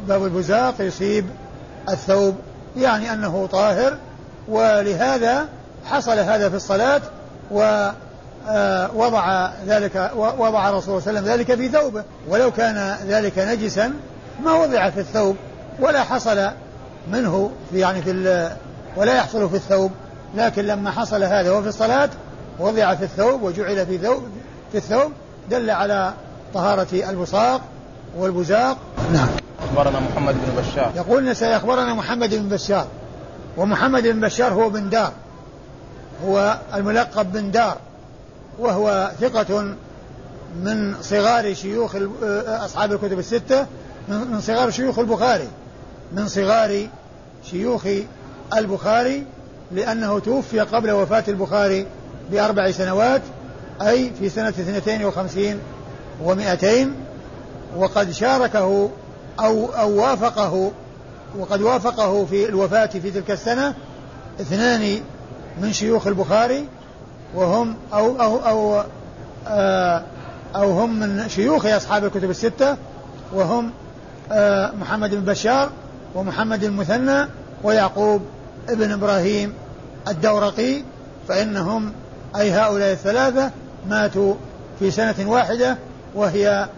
باب 0.08 0.24
البزاق 0.24 0.74
يصيب 0.80 1.26
الثوب 1.88 2.34
يعني 2.76 3.12
أنه 3.12 3.48
طاهر 3.52 3.96
ولهذا 4.48 5.48
حصل 5.84 6.18
هذا 6.18 6.48
في 6.48 6.56
الصلاة 6.56 7.00
ووضع 7.50 9.50
ذلك 9.66 10.10
وضع 10.16 10.68
الرسول 10.68 11.02
صلى 11.02 11.10
الله 11.10 11.20
عليه 11.20 11.20
وسلم 11.20 11.26
ذلك 11.26 11.54
في 11.54 11.68
ثوبه. 11.68 12.04
ولو 12.28 12.50
كان 12.50 12.96
ذلك 13.06 13.38
نجسا 13.38 13.92
ما 14.44 14.52
وضع 14.52 14.90
في 14.90 15.00
الثوب 15.00 15.36
ولا 15.80 16.02
حصل 16.02 16.50
منه 17.12 17.50
في 17.70 17.78
يعني 17.78 18.02
في 18.02 18.10
ولا 18.96 19.16
يحصل 19.16 19.50
في 19.50 19.56
الثوب. 19.56 19.90
لكن 20.34 20.64
لما 20.64 20.90
حصل 20.90 21.22
هذا 21.22 21.50
وفي 21.50 21.68
الصلاة 21.68 22.10
وضع 22.58 22.94
في 22.94 23.04
الثوب 23.04 23.42
وجعل 23.42 23.86
في 23.86 23.98
ثوب 23.98 24.22
في 24.72 24.78
الثوب 24.78 25.12
دل 25.50 25.70
على 25.70 26.12
طهارة 26.54 27.10
البصاق 27.10 27.60
والبزاق. 28.18 28.78
نعم. 29.12 29.28
أخبرنا 29.62 30.00
محمد 30.00 30.34
بن 30.34 30.62
بشار. 30.62 30.92
يقول 30.96 31.36
سيخبرنا 31.36 31.94
محمد 31.94 32.34
بن 32.34 32.48
بشار. 32.48 32.86
ومحمد 33.56 34.02
بن 34.02 34.20
بشار 34.20 34.52
هو 34.52 34.70
بن 34.70 34.90
دار. 34.90 35.12
هو 36.26 36.58
الملقب 36.74 37.32
بن 37.32 37.50
دار. 37.50 37.76
وهو 38.58 39.10
ثقة 39.20 39.74
من 40.62 40.94
صغار 41.02 41.54
شيوخ 41.54 41.96
أصحاب 42.46 42.92
الكتب 42.92 43.18
الستة 43.18 43.66
من 44.08 44.40
صغار 44.40 44.70
شيوخ 44.70 44.98
البخاري 44.98 45.48
من 46.12 46.28
صغار 46.28 46.88
شيوخ 47.50 47.86
البخاري 48.56 49.24
لأنه 49.72 50.18
توفي 50.18 50.60
قبل 50.60 50.90
وفاة 50.90 51.24
البخاري 51.28 51.86
بأربع 52.30 52.70
سنوات 52.70 53.22
أي 53.82 54.10
في 54.18 54.28
سنة 54.28 54.48
اثنتين 54.48 55.04
وخمسين 55.04 55.58
ومائتين 56.22 56.94
وقد 57.76 58.10
شاركه 58.10 58.90
أو, 59.40 59.66
أو 59.66 60.00
وافقه 60.00 60.72
وقد 61.38 61.62
وافقه 61.62 62.24
في 62.24 62.48
الوفاة 62.48 62.86
في 62.86 63.10
تلك 63.10 63.30
السنة 63.30 63.74
اثنان 64.40 65.00
من 65.60 65.72
شيوخ 65.72 66.06
البخاري 66.06 66.64
وهم 67.34 67.74
أو 67.92 68.22
أو 68.22 68.36
أو 68.36 68.84
آه 69.48 70.02
أو 70.56 70.70
هم 70.80 70.98
من 70.98 71.28
شيوخ 71.28 71.66
أصحاب 71.66 72.04
الكتب 72.04 72.30
الستة 72.30 72.76
وهم 73.32 73.70
آه 74.32 74.72
محمد 74.80 75.10
بن 75.14 75.20
بشار 75.20 75.70
ومحمد 76.14 76.64
المثنى 76.64 77.26
ويعقوب 77.66 78.22
ابن 78.68 78.92
إبراهيم 78.92 79.52
الدورقي 80.08 80.82
فإنهم 81.28 81.92
أي 82.36 82.52
هؤلاء 82.52 82.92
الثلاثة 82.92 83.50
ماتوا 83.88 84.34
في 84.78 84.90
سنة 84.90 85.14
واحدة 85.30 85.78
وهي 86.14 86.68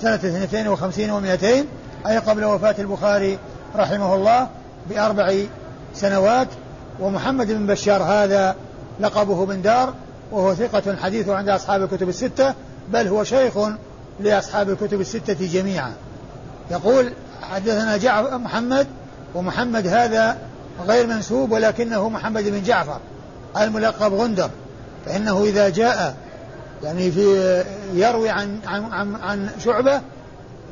سنة 0.00 0.14
اثنتين 0.14 0.68
وخمسين 0.68 1.10
ومائتين 1.10 1.66
أي 2.06 2.18
قبل 2.18 2.44
وفاة 2.44 2.74
البخاري 2.78 3.38
رحمه 3.76 4.14
الله 4.14 4.48
بأربع 4.90 5.34
سنوات. 5.94 6.48
ومحمد 7.00 7.46
بن 7.46 7.66
بشار 7.66 8.02
هذا 8.02 8.56
لقبه 9.00 9.46
بن 9.46 9.62
دار 9.62 9.94
وهو 10.32 10.54
ثقة 10.54 10.96
حديث 10.96 11.28
عند 11.28 11.48
أصحاب 11.48 11.82
الكتب 11.82 12.08
الستة 12.08 12.54
بل 12.88 13.08
هو 13.08 13.24
شيخ 13.24 13.52
لأصحاب 14.20 14.70
الكتب 14.70 15.00
الستة 15.00 15.46
جميعا. 15.46 15.92
يقول 16.70 17.12
حدثنا 17.42 17.96
جعفر 17.96 18.38
محمد 18.38 18.86
ومحمد 19.34 19.86
هذا 19.86 20.38
غير 20.86 21.06
منسوب 21.06 21.52
ولكنه 21.52 22.08
محمد 22.08 22.44
بن 22.44 22.62
جعفر 22.62 23.00
الملقب 23.60 24.14
غندر. 24.14 24.50
فإنه 25.06 25.44
إذا 25.44 25.68
جاء 25.68 26.16
يعني 26.84 27.10
في 27.10 27.64
يروي 27.94 28.30
عن 28.30 28.58
عن 28.66 28.92
عن, 28.92 29.14
عن 29.14 29.50
شعبة 29.64 30.00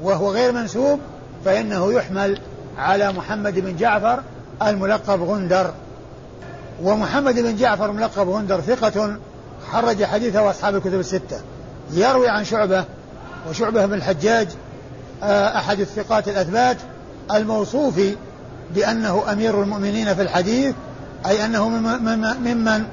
وهو 0.02 0.30
غير 0.30 0.52
منسوب 0.52 1.00
فإنه 1.44 1.92
يحمل 1.92 2.38
على 2.78 3.12
محمد 3.12 3.58
بن 3.58 3.76
جعفر 3.76 4.22
الملقب 4.62 5.22
غندر. 5.22 5.70
ومحمد 6.82 7.34
بن 7.34 7.56
جعفر 7.56 7.90
الملقب 7.90 8.28
غندر 8.28 8.60
ثقة 8.60 9.16
خرج 9.72 10.04
حديثه 10.04 10.50
أصحاب 10.50 10.74
الكتب 10.74 11.00
الستة. 11.00 11.40
يروي 11.90 12.28
عن 12.28 12.44
شعبة 12.44 12.84
وشعبة 13.48 13.86
بن 13.86 13.94
الحجاج 13.94 14.48
آه، 15.22 15.58
أحد 15.58 15.80
الثقات 15.80 16.28
الأثبات 16.28 16.76
الموصوف 17.34 18.00
بأنه 18.74 19.32
أمير 19.32 19.62
المؤمنين 19.62 20.14
في 20.14 20.22
الحديث 20.22 20.74
أي 21.26 21.44
أنه 21.44 21.68
ممن 22.38 22.84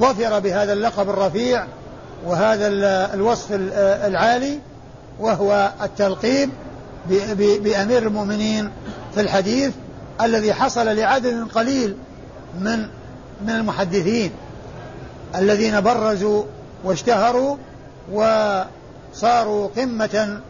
ظفر 0.00 0.38
بهذا 0.38 0.72
اللقب 0.72 1.10
الرفيع 1.10 1.66
وهذا 2.26 2.68
الوصف 3.14 3.46
العالي 3.80 4.58
وهو 5.20 5.72
التلقيب 5.82 6.50
بأمير 7.38 8.02
المؤمنين 8.02 8.70
في 9.14 9.20
الحديث 9.20 9.72
الذي 10.20 10.54
حصل 10.54 10.96
لعدد 10.96 11.48
قليل 11.54 11.96
من 12.60 12.88
من 13.42 13.50
المحدثين 13.50 14.30
الذين 15.34 15.80
برزوا 15.80 16.44
واشتهروا 16.84 17.56
وصاروا 18.12 19.68
قمة 19.76 20.40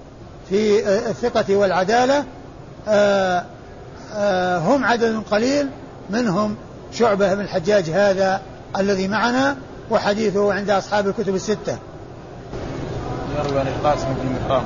في 0.49 0.89
الثقة 0.89 1.57
والعدالة 1.57 2.25
آه، 2.89 3.45
هم 4.59 4.85
عدد 4.85 5.23
قليل 5.31 5.69
منهم 6.11 6.57
شعبة 6.93 7.35
بن 7.35 7.41
الحجاج 7.41 7.91
هذا 7.91 8.41
الذي 8.79 9.09
معنا 9.09 9.57
وحديثه 9.91 10.53
عند 10.53 10.71
أصحاب 10.71 11.09
الكتب 11.09 11.35
الستة. 11.35 11.79
يروي 13.39 13.61
عن 13.61 13.67
القاسم 13.67 14.07
بن 14.15 14.33
مهران. 14.33 14.65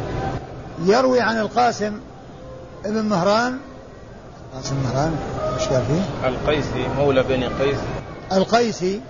يروي 0.84 1.20
عن 1.20 1.38
القاسم 1.38 2.00
بن 2.84 3.04
مهران. 3.04 3.58
قاسم 4.54 4.76
مهران 4.84 5.16
إيش 5.58 5.68
قال 5.68 5.82
فيه؟ 5.86 6.28
القيسي 6.28 6.88
مولى 6.98 7.22
بني 7.22 7.46
قيس 7.46 7.78
القيسي 8.32 9.00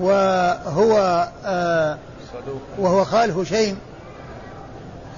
وهو 0.00 1.28
آه 1.44 1.98
صدوق. 2.32 2.60
وهو 2.78 3.04
خال 3.04 3.30
هشيم. 3.30 3.76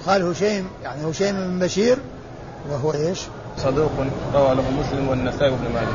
خال 0.05 0.23
هشيم 0.23 0.67
يعني 0.83 1.11
هشيم 1.11 1.35
بن 1.35 1.59
بشير. 1.59 1.97
وهو 2.71 2.93
إيش؟ 2.93 3.19
صدوق 3.57 3.91
روى 4.33 4.55
له 4.55 4.63
مسلم 4.79 5.07
والنسائي 5.09 5.51
وابن 5.51 5.71
ماجه 5.73 5.87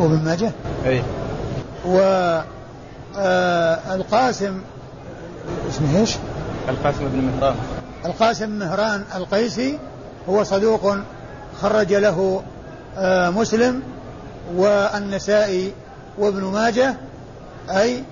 وابن 0.00 0.24
ماجه؟ 0.24 0.52
اي 0.86 1.02
والقاسم 3.16 3.24
آه 4.54 4.58
اسمه 5.68 6.00
إيش؟ 6.00 6.16
القاسم 6.68 7.08
بن 7.08 7.18
مهران 7.18 7.56
القاسم 8.04 8.50
مهران 8.50 9.04
القيسي 9.14 9.78
هو 10.28 10.42
صدوق 10.44 10.96
خرج 11.62 11.94
له 11.94 12.42
آه، 12.98 13.30
مسلم 13.30 13.82
والنسائي 14.54 15.72
وابن 16.18 16.44
ماجه 16.44 16.94
أي 17.70 18.04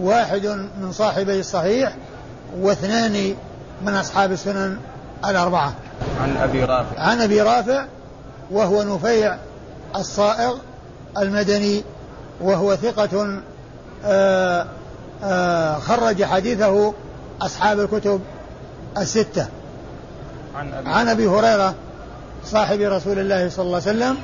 واحد 0.00 0.46
من 0.80 0.92
صاحبي 0.92 1.40
الصحيح 1.40 1.96
واثنان 2.60 3.34
من 3.82 3.94
أصحاب 3.94 4.32
السنن 4.32 4.78
الأربعة 5.24 5.74
عن 6.20 6.36
أبي 6.36 6.64
رافع. 6.64 7.00
عن 7.00 7.20
أبي 7.20 7.40
رافع 7.40 7.86
وهو 8.50 8.82
نفيع 8.82 9.36
الصائغ 9.96 10.56
المدني 11.18 11.84
وهو 12.40 12.76
ثقة 12.76 13.24
آآ 13.24 13.42
آه، 14.04 14.66
آآ 15.22 15.74
آه، 15.74 15.78
خرج 15.78 16.24
حديثه 16.24 16.94
أصحاب 17.42 17.80
الكتب 17.80 18.20
الستة. 18.98 19.46
عن 20.54 20.74
أبي, 20.74 20.90
عن 20.90 21.08
أبي 21.08 21.26
هريرة 21.26 21.74
صاحب 22.44 22.80
رسول 22.80 23.18
الله 23.18 23.48
صلى 23.48 23.64
الله 23.66 23.82
عليه 23.86 23.98
وسلم 23.98 24.16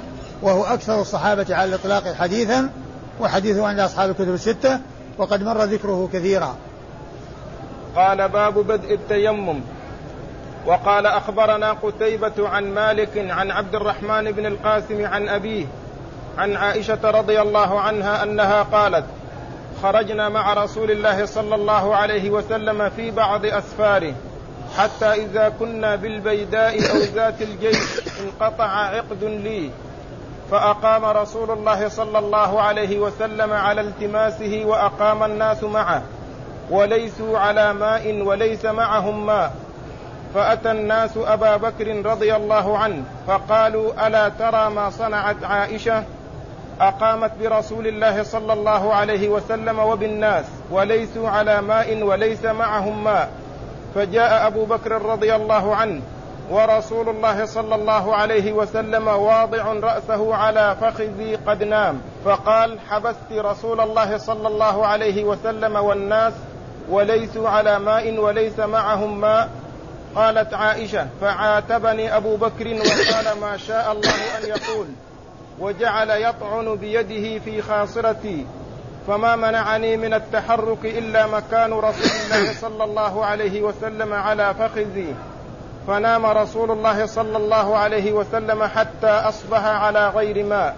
وهو 0.43 0.65
أكثر 0.65 1.01
الصحابة 1.01 1.47
على 1.51 1.69
الإطلاق 1.69 2.15
حديثا 2.15 2.71
وحديثه 3.21 3.67
عند 3.67 3.79
أصحاب 3.79 4.11
الكتب 4.11 4.35
الستة 4.35 4.81
وقد 5.19 5.43
مر 5.43 5.65
ذكره 5.65 6.09
كثيرا. 6.13 6.57
قال 7.97 8.29
باب 8.29 8.59
بدء 8.59 8.95
التيمم. 8.95 9.61
وقال 10.67 11.07
أخبرنا 11.07 11.73
قتيبة 11.73 12.49
عن 12.49 12.75
مالك 12.75 13.27
عن 13.31 13.51
عبد 13.51 13.75
الرحمن 13.75 14.33
بن 14.33 14.47
القاسم 14.47 15.07
عن 15.07 15.29
أبيه 15.29 15.67
عن 16.39 16.57
عائشة 16.57 17.11
رضي 17.11 17.41
الله 17.41 17.81
عنها 17.81 18.23
أنها 18.23 18.63
قالت 18.63 19.05
خرجنا 19.83 20.29
مع 20.29 20.55
رسول 20.55 20.91
الله 20.91 21.25
صلى 21.25 21.55
الله 21.55 21.97
عليه 21.97 22.31
وسلم 22.31 22.91
في 22.91 23.11
بعض 23.11 23.47
أسفاره 23.47 24.15
حتى 24.79 25.07
إذا 25.07 25.53
كنا 25.59 25.97
بالبيداء 25.97 26.91
أو 26.91 26.97
ذات 26.97 27.43
الجيش 27.43 28.01
انقطع 28.21 28.65
عقد 28.65 29.25
لي 29.25 29.71
فأقام 30.51 31.05
رسول 31.05 31.51
الله 31.51 31.89
صلى 31.89 32.19
الله 32.19 32.61
عليه 32.63 32.99
وسلم 32.99 33.53
على 33.53 33.81
التماسه 33.81 34.63
وأقام 34.67 35.25
الناس 35.25 35.63
معه 35.65 36.03
وليسوا 36.71 37.39
على 37.39 37.73
ماء 37.73 38.23
وليس 38.23 38.65
معهم 38.65 39.27
ماء. 39.27 39.55
فأتى 40.35 40.71
الناس 40.71 41.17
أبا 41.17 41.57
بكر 41.57 42.07
رضي 42.07 42.37
الله 42.37 42.79
عنه 42.79 43.05
فقالوا 43.27 44.07
ألا 44.07 44.29
ترى 44.29 44.71
ما 44.71 44.91
صنعت 44.91 45.45
عائشة؟ 45.45 46.05
أقامت 46.81 47.33
برسول 47.41 47.87
الله 47.87 48.23
صلى 48.23 48.53
الله 48.53 48.95
عليه 48.95 49.29
وسلم 49.29 49.79
وبالناس 49.79 50.45
وليسوا 50.71 51.29
على 51.29 51.63
ماء 51.63 52.03
وليس 52.03 52.45
معهم 52.45 53.05
ماء. 53.05 53.31
فجاء 53.95 54.47
أبو 54.47 54.65
بكر 54.65 55.03
رضي 55.03 55.35
الله 55.35 55.77
عنه 55.77 56.03
ورسول 56.51 57.09
الله 57.09 57.45
صلى 57.45 57.75
الله 57.75 58.15
عليه 58.15 58.53
وسلم 58.53 59.09
واضع 59.09 59.73
رأسه 59.73 60.35
على 60.35 60.77
فخذي 60.81 61.37
قد 61.47 61.63
نام 61.63 62.01
فقال 62.25 62.79
حبست 62.91 63.33
رسول 63.33 63.81
الله 63.81 64.19
صلى 64.19 64.49
الله 64.49 64.87
عليه 64.87 65.25
وسلم 65.25 65.77
والناس 65.77 66.33
وليسوا 66.91 67.49
على 67.49 67.79
ماء 67.79 68.19
وليس 68.19 68.59
معهم 68.59 69.21
ماء. 69.21 69.49
قالت 70.17 70.55
عائشة 70.55 71.07
فعاتبني 71.21 72.17
أبو 72.17 72.37
بكر 72.37 72.69
وقال 72.69 73.41
ما 73.41 73.57
شاء 73.57 73.93
الله 73.93 74.11
أن 74.11 74.49
يقول 74.49 74.87
وجعل 75.59 76.11
يطعن 76.11 76.77
بيده 76.77 77.39
في 77.39 77.63
خاصرتي 77.63 78.47
فما 79.07 79.37
منعني 79.37 79.97
من 79.97 80.15
التحرك 80.15 80.85
إلا 80.85 81.27
مكان 81.27 81.73
رسول 81.73 82.11
الله 82.25 82.53
صلى 82.69 82.85
الله 82.85 83.25
عليه 83.25 83.63
وسلم 83.63 84.13
على 84.13 84.55
فخذي. 84.55 85.15
فنام 85.87 86.27
رسول 86.27 86.71
الله 86.71 87.07
صلى 87.07 87.37
الله 87.37 87.77
عليه 87.77 88.13
وسلم 88.13 88.65
حتى 88.65 89.07
أصبح 89.07 89.65
على 89.65 90.09
غير 90.09 90.45
ماء. 90.45 90.77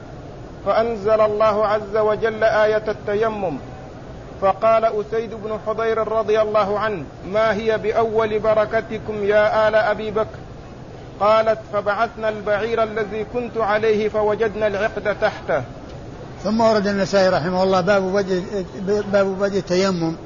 فأنزل 0.67 1.21
الله 1.21 1.67
عز 1.67 1.97
وجل 1.97 2.45
آية 2.45 2.85
التيمم 2.89 3.59
فقال 4.43 4.85
أسيد 4.85 5.31
بن 5.35 5.59
حضير 5.67 6.09
رضي 6.09 6.41
الله 6.41 6.79
عنه 6.79 7.05
ما 7.33 7.53
هي 7.53 7.79
بأول 7.79 8.39
بركتكم 8.39 9.25
يا 9.25 9.69
آل 9.69 9.75
أبي 9.75 10.11
بكر؟ 10.11 10.39
قالت 11.21 11.59
فبعثنا 11.73 12.29
البعير 12.29 12.83
الذي 12.83 13.27
كنت 13.33 13.57
عليه 13.57 14.09
فوجدنا 14.09 14.67
العقد 14.67 15.17
تحته. 15.21 15.63
ثم 16.45 16.61
ورد 16.61 16.87
النسائي 16.87 17.29
رحمه 17.29 17.63
الله 17.63 17.81
باب 17.81 18.03
بدء 18.03 18.43
باب 19.13 19.27
بدء 19.27 19.59
التيمم 19.59 20.17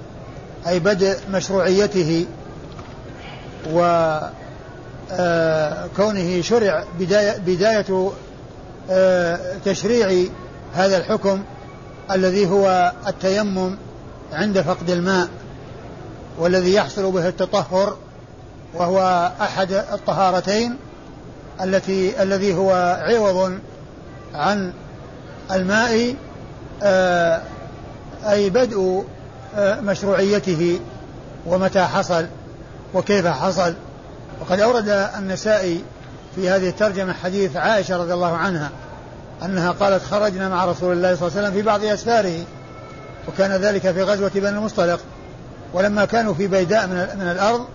أي 0.68 0.78
بدء 0.78 1.16
مشروعيته 1.32 2.26
و 3.72 3.80
آه، 5.12 5.86
كونه 5.96 6.40
شرع 6.40 6.84
بداية, 6.98 7.38
بداية 7.38 8.12
آه، 8.90 9.38
تشريع 9.64 10.28
هذا 10.74 10.96
الحكم 10.96 11.42
الذي 12.10 12.46
هو 12.46 12.92
التيمم 13.08 13.76
عند 14.32 14.60
فقد 14.60 14.90
الماء 14.90 15.28
والذي 16.38 16.74
يحصل 16.74 17.12
به 17.12 17.28
التطهر 17.28 17.96
وهو 18.74 19.30
أحد 19.40 19.72
الطهارتين 19.72 20.76
التي 21.62 22.22
الذي 22.22 22.54
هو 22.54 22.98
عوض 23.00 23.58
عن 24.34 24.72
الماء 25.52 26.14
آه، 26.82 27.42
أي 28.24 28.50
بدء 28.50 29.04
مشروعيته 29.58 30.80
ومتى 31.46 31.82
حصل 31.82 32.26
وكيف 32.94 33.26
حصل. 33.26 33.74
وقد 34.40 34.60
أورد 34.60 34.88
النسائي 35.18 35.84
في 36.36 36.48
هذه 36.48 36.68
الترجمة 36.68 37.12
حديث 37.12 37.56
عائشة 37.56 37.96
رضي 37.96 38.14
الله 38.14 38.36
عنها 38.36 38.70
أنها 39.44 39.70
قالت 39.70 40.04
خرجنا 40.04 40.48
مع 40.48 40.64
رسول 40.64 40.92
الله 40.92 41.14
صلى 41.14 41.28
الله 41.28 41.38
عليه 41.38 41.48
وسلم 41.48 41.60
في 41.60 41.62
بعض 41.62 41.84
أسفاره. 41.84 42.44
وكان 43.28 43.52
ذلك 43.52 43.80
في 43.92 44.02
غزوة 44.02 44.30
بني 44.34 44.48
المصطلق. 44.48 45.00
ولما 45.72 46.04
كانوا 46.04 46.34
في 46.34 46.46
بيداء 46.46 46.86
من, 46.86 46.94
من 46.94 47.30
الأرض 47.30 47.66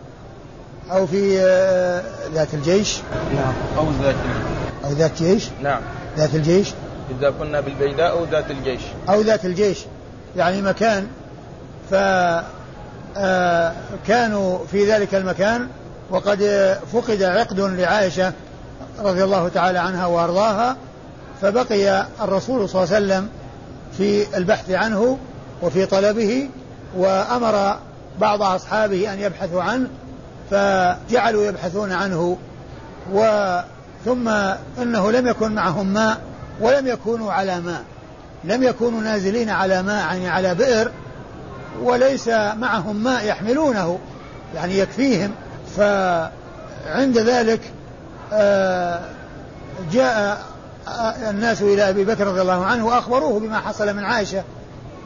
أو 0.91 1.07
في 1.07 1.39
آه، 1.41 2.03
ذات 2.33 2.53
الجيش. 2.53 2.97
نعم. 3.35 3.53
أو 3.77 3.85
ذات 4.03 4.15
أو 4.85 4.91
ذات 4.91 5.23
جيش. 5.23 5.49
نعم. 5.61 5.81
ذات 6.17 6.35
الجيش. 6.35 6.73
إذا 7.19 7.29
كنا 7.29 7.61
بالبيداء 7.61 8.11
أو 8.11 8.25
ذات 8.25 8.51
الجيش. 8.51 8.81
أو 9.09 9.21
ذات 9.21 9.45
الجيش. 9.45 9.77
يعني 10.37 10.61
مكان. 10.61 11.07
ف 11.91 11.93
آه، 13.17 13.73
كانوا 14.07 14.59
في 14.71 14.91
ذلك 14.91 15.15
المكان. 15.15 15.67
وقد 16.09 16.39
فقد 16.93 17.23
عقد 17.23 17.59
لعائشة 17.59 18.33
رضي 18.99 19.23
الله 19.23 19.47
تعالى 19.47 19.79
عنها 19.79 20.05
وأرضاها. 20.05 20.77
فبقي 21.41 22.05
الرسول 22.21 22.69
صلى 22.69 22.83
الله 22.83 22.95
عليه 22.95 23.05
وسلم 23.05 23.29
في 23.97 24.37
البحث 24.37 24.69
عنه. 24.69 25.17
وفي 25.61 25.85
طلبه 25.85 26.49
وأمر 26.97 27.77
بعض 28.19 28.41
أصحابه 28.41 29.13
أن 29.13 29.19
يبحثوا 29.19 29.63
عنه 29.63 29.87
فجعلوا 30.51 31.45
يبحثون 31.45 31.91
عنه. 31.91 32.37
وثم 33.11 34.27
إنه 34.81 35.11
لم 35.11 35.27
يكن 35.27 35.51
معهم 35.51 35.87
ماء 35.87 36.17
ولم 36.61 36.87
يكونوا 36.87 37.31
على 37.31 37.59
ماء. 37.61 37.83
لم 38.43 38.63
يكونوا 38.63 39.01
نازلين 39.01 39.49
على 39.49 39.81
ماء 39.81 39.97
يعني 39.97 40.29
على 40.29 40.55
بئر 40.55 40.91
وليس 41.81 42.27
معهم 42.57 43.03
ماء 43.03 43.25
يحملونه 43.25 43.99
يعني 44.55 44.79
يكفيهم. 44.79 45.31
فعند 45.77 47.17
ذلك 47.17 47.61
آه، 48.33 48.99
جاء 49.91 50.41
آه، 50.87 51.29
الناس 51.29 51.61
إلى 51.61 51.89
أبي 51.89 52.05
بكر 52.05 52.27
رضي 52.27 52.41
الله 52.41 52.65
عنه 52.65 52.85
وأخبروه 52.85 53.39
بما 53.39 53.59
حصل 53.59 53.93
من 53.95 54.03
عائشة 54.03 54.43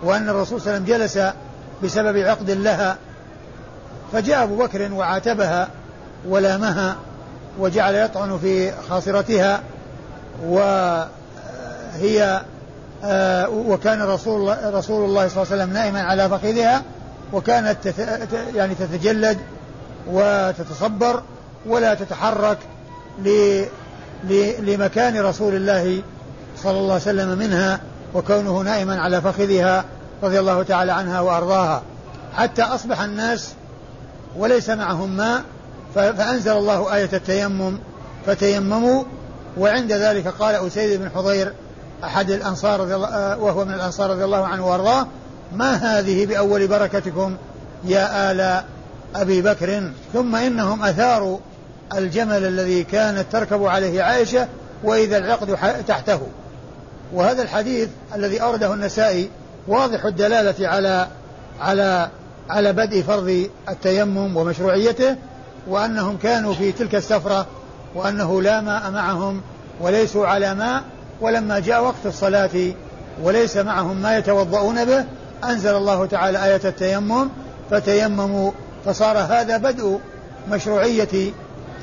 وأن 0.03 0.29
الرسول 0.29 0.61
صلى 0.61 0.77
الله 0.77 0.93
عليه 0.93 1.05
وسلم 1.05 1.19
جلس 1.23 1.33
بسبب 1.83 2.17
عقد 2.17 2.49
لها 2.51 2.97
فجاء 4.13 4.43
أبو 4.43 4.55
بكر 4.55 4.93
وعاتبها 4.93 5.69
ولامها 6.27 6.95
وجعل 7.59 7.95
يطعن 7.95 8.39
في 8.41 8.71
خاصرتها 8.89 9.61
وهي 10.43 12.41
آه، 13.03 13.49
وكان 13.49 14.01
رسول 14.01 14.73
رسول 14.73 15.05
الله 15.05 15.27
صلى 15.27 15.43
الله 15.43 15.51
عليه 15.51 15.63
وسلم 15.63 15.73
نائما 15.73 16.01
على 16.01 16.29
فخذها 16.29 16.83
وكانت 17.33 17.77
يعني 18.55 18.75
تتجلد 18.75 19.37
وتتصبر 20.07 21.23
ولا 21.65 21.93
تتحرك 21.93 22.57
لمكان 24.59 25.21
رسول 25.21 25.55
الله 25.55 26.01
صلى 26.63 26.77
الله 26.77 26.93
عليه 26.93 27.03
وسلم 27.03 27.37
منها. 27.37 27.79
وكونه 28.15 28.61
نائما 28.61 29.01
على 29.01 29.21
فخذها 29.21 29.85
رضي 30.23 30.39
الله 30.39 30.63
تعالى 30.63 30.91
عنها 30.91 31.21
وأرضاها. 31.21 31.81
حتى 32.35 32.61
أصبح 32.61 33.01
الناس 33.01 33.53
وليس 34.37 34.69
معهم 34.69 35.17
ماء 35.17 35.43
فأنزل 35.95 36.51
الله 36.51 36.95
آية 36.95 37.09
التيمم 37.13 37.77
فتيمموا 38.25 39.03
وعند 39.57 39.91
ذلك 39.91 40.27
قال 40.27 40.55
أسيد 40.55 41.01
بن 41.01 41.09
حضير 41.09 41.53
أحد 42.03 42.31
الأنصار 42.31 42.79
رضي 42.79 42.95
الله 42.95 43.07
آه، 43.07 43.37
وهو 43.37 43.65
من 43.65 43.73
الأنصار 43.73 44.09
رضي 44.09 44.23
الله 44.23 44.45
عنه 44.45 44.67
وأرضاه 44.67 45.07
ما 45.55 45.73
هذه 45.73 46.25
بأول 46.25 46.67
بركتكم 46.67 47.35
يا 47.83 48.31
آل 48.31 48.63
أبي 49.15 49.41
بكر؟ 49.41 49.91
ثم 50.13 50.35
إنهم 50.35 50.83
أثاروا 50.83 51.37
الجمل 51.95 52.45
الذي 52.45 52.83
كانت 52.83 53.25
تركب 53.31 53.63
عليه 53.63 54.03
عائشة 54.03 54.47
وإذا 54.83 55.17
العقد 55.17 55.57
تحته. 55.87 56.21
وهذا 57.13 57.41
الحديث 57.41 57.89
الذي 58.15 58.41
أورده 58.41 58.73
النسائي 58.73 59.29
واضح 59.67 60.05
الدلالة 60.05 60.67
على 60.67 61.07
على 61.59 62.09
على 62.49 62.73
بدء 62.73 63.01
فرض 63.01 63.49
التيمم 63.69 64.37
ومشروعيته 64.37 65.15
وأنهم 65.67 66.17
كانوا 66.17 66.53
في 66.53 66.71
تلك 66.71 66.95
السفرة 66.95 67.45
وأنه 67.95 68.41
لا 68.41 68.61
ماء 68.61 68.91
معهم 68.91 69.41
وليسوا 69.81 70.27
على 70.27 70.55
ماء 70.55 70.83
ولما 71.21 71.59
جاء 71.59 71.83
وقت 71.83 72.05
الصلاة 72.05 72.73
وليس 73.23 73.57
معهم 73.57 74.01
ما 74.01 74.17
يتوضؤون 74.17 74.85
به 74.85 75.05
أنزل 75.43 75.75
الله 75.75 76.05
تعالى 76.05 76.45
آية 76.45 76.61
التيمم 76.65 77.29
فتيمموا 77.71 78.51
فصار 78.85 79.17
هذا 79.17 79.57
بدء 79.57 79.99
مشروعية 80.49 81.31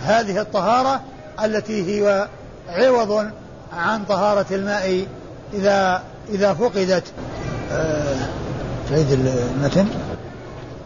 هذه 0.02 0.40
الطهارة 0.40 1.00
التي 1.44 1.82
هي 1.86 2.28
عوض 2.68 3.30
عن 3.76 4.04
طهارة 4.04 4.46
الماء 4.50 5.06
إذا 5.54 6.02
إذا 6.28 6.54
فقدت. 6.54 7.04
آه 7.72 8.16
تعيد 8.90 9.12
المتن؟ 9.12 9.86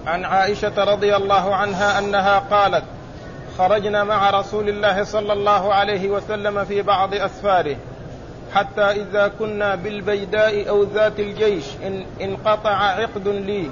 عن 0.06 0.24
عائشة 0.24 0.84
رضي 0.84 1.16
الله 1.16 1.54
عنها 1.54 1.98
أنها 1.98 2.38
قالت 2.38 2.84
خرجنا 3.58 4.04
مع 4.04 4.30
رسول 4.30 4.68
الله 4.68 5.04
صلى 5.04 5.32
الله 5.32 5.74
عليه 5.74 6.08
وسلم 6.08 6.64
في 6.64 6.82
بعض 6.82 7.14
أسفاره 7.14 7.76
حتى 8.54 8.82
إذا 8.82 9.28
كنا 9.38 9.74
بالبيداء 9.74 10.68
أو 10.68 10.82
ذات 10.82 11.20
الجيش 11.20 11.64
إن 11.86 12.04
انقطع 12.20 12.70
عقد 12.70 13.28
لي. 13.28 13.70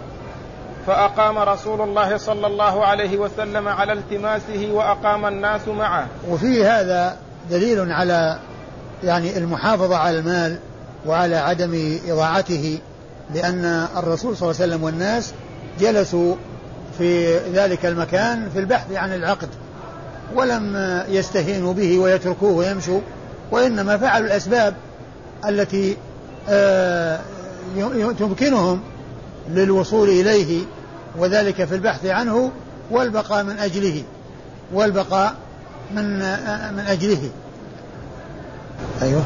فأقام 0.87 1.39
رسول 1.39 1.81
الله 1.81 2.17
صلى 2.17 2.47
الله 2.47 2.87
عليه 2.87 3.17
وسلم 3.19 3.69
على 3.69 3.93
التماسه 3.93 4.69
وأقام 4.73 5.27
الناس 5.27 5.69
معه. 5.69 6.07
وفي 6.29 6.65
هذا 6.65 7.17
دليل 7.51 7.93
على 7.93 8.39
يعني 9.05 9.39
المحافظة 9.39 9.97
على 9.97 10.19
المال 10.19 10.59
وعلى 11.07 11.37
عدم 11.37 11.99
إضاعته 12.09 12.79
لأن 13.35 13.87
الرسول 13.97 14.37
صلى 14.37 14.51
الله 14.51 14.63
عليه 14.63 14.73
وسلم 14.73 14.85
والناس 14.85 15.33
جلسوا 15.81 16.35
في 16.99 17.39
ذلك 17.39 17.87
المكان 17.87 18.49
في 18.53 18.59
البحث 18.59 18.93
عن 18.93 19.15
العقد 19.15 19.49
ولم 20.35 20.77
يستهينوا 21.09 21.73
به 21.73 21.99
ويتركوه 21.99 22.53
ويمشوا 22.53 23.01
وإنما 23.51 23.97
فعلوا 23.99 24.27
الأسباب 24.27 24.75
التي 25.49 25.97
آه، 26.49 27.21
تمكنهم 28.19 28.81
للوصول 29.51 30.09
إليه 30.09 30.63
وذلك 31.19 31.65
في 31.65 31.75
البحث 31.75 32.07
عنه 32.07 32.51
والبقاء 32.91 33.45
من 33.45 33.59
أجله 33.59 34.03
والبقاء 34.73 35.35
من 35.95 36.23
آه، 36.23 36.71
من 36.71 36.81
أجله. 36.81 37.31
أيوه. 39.03 39.23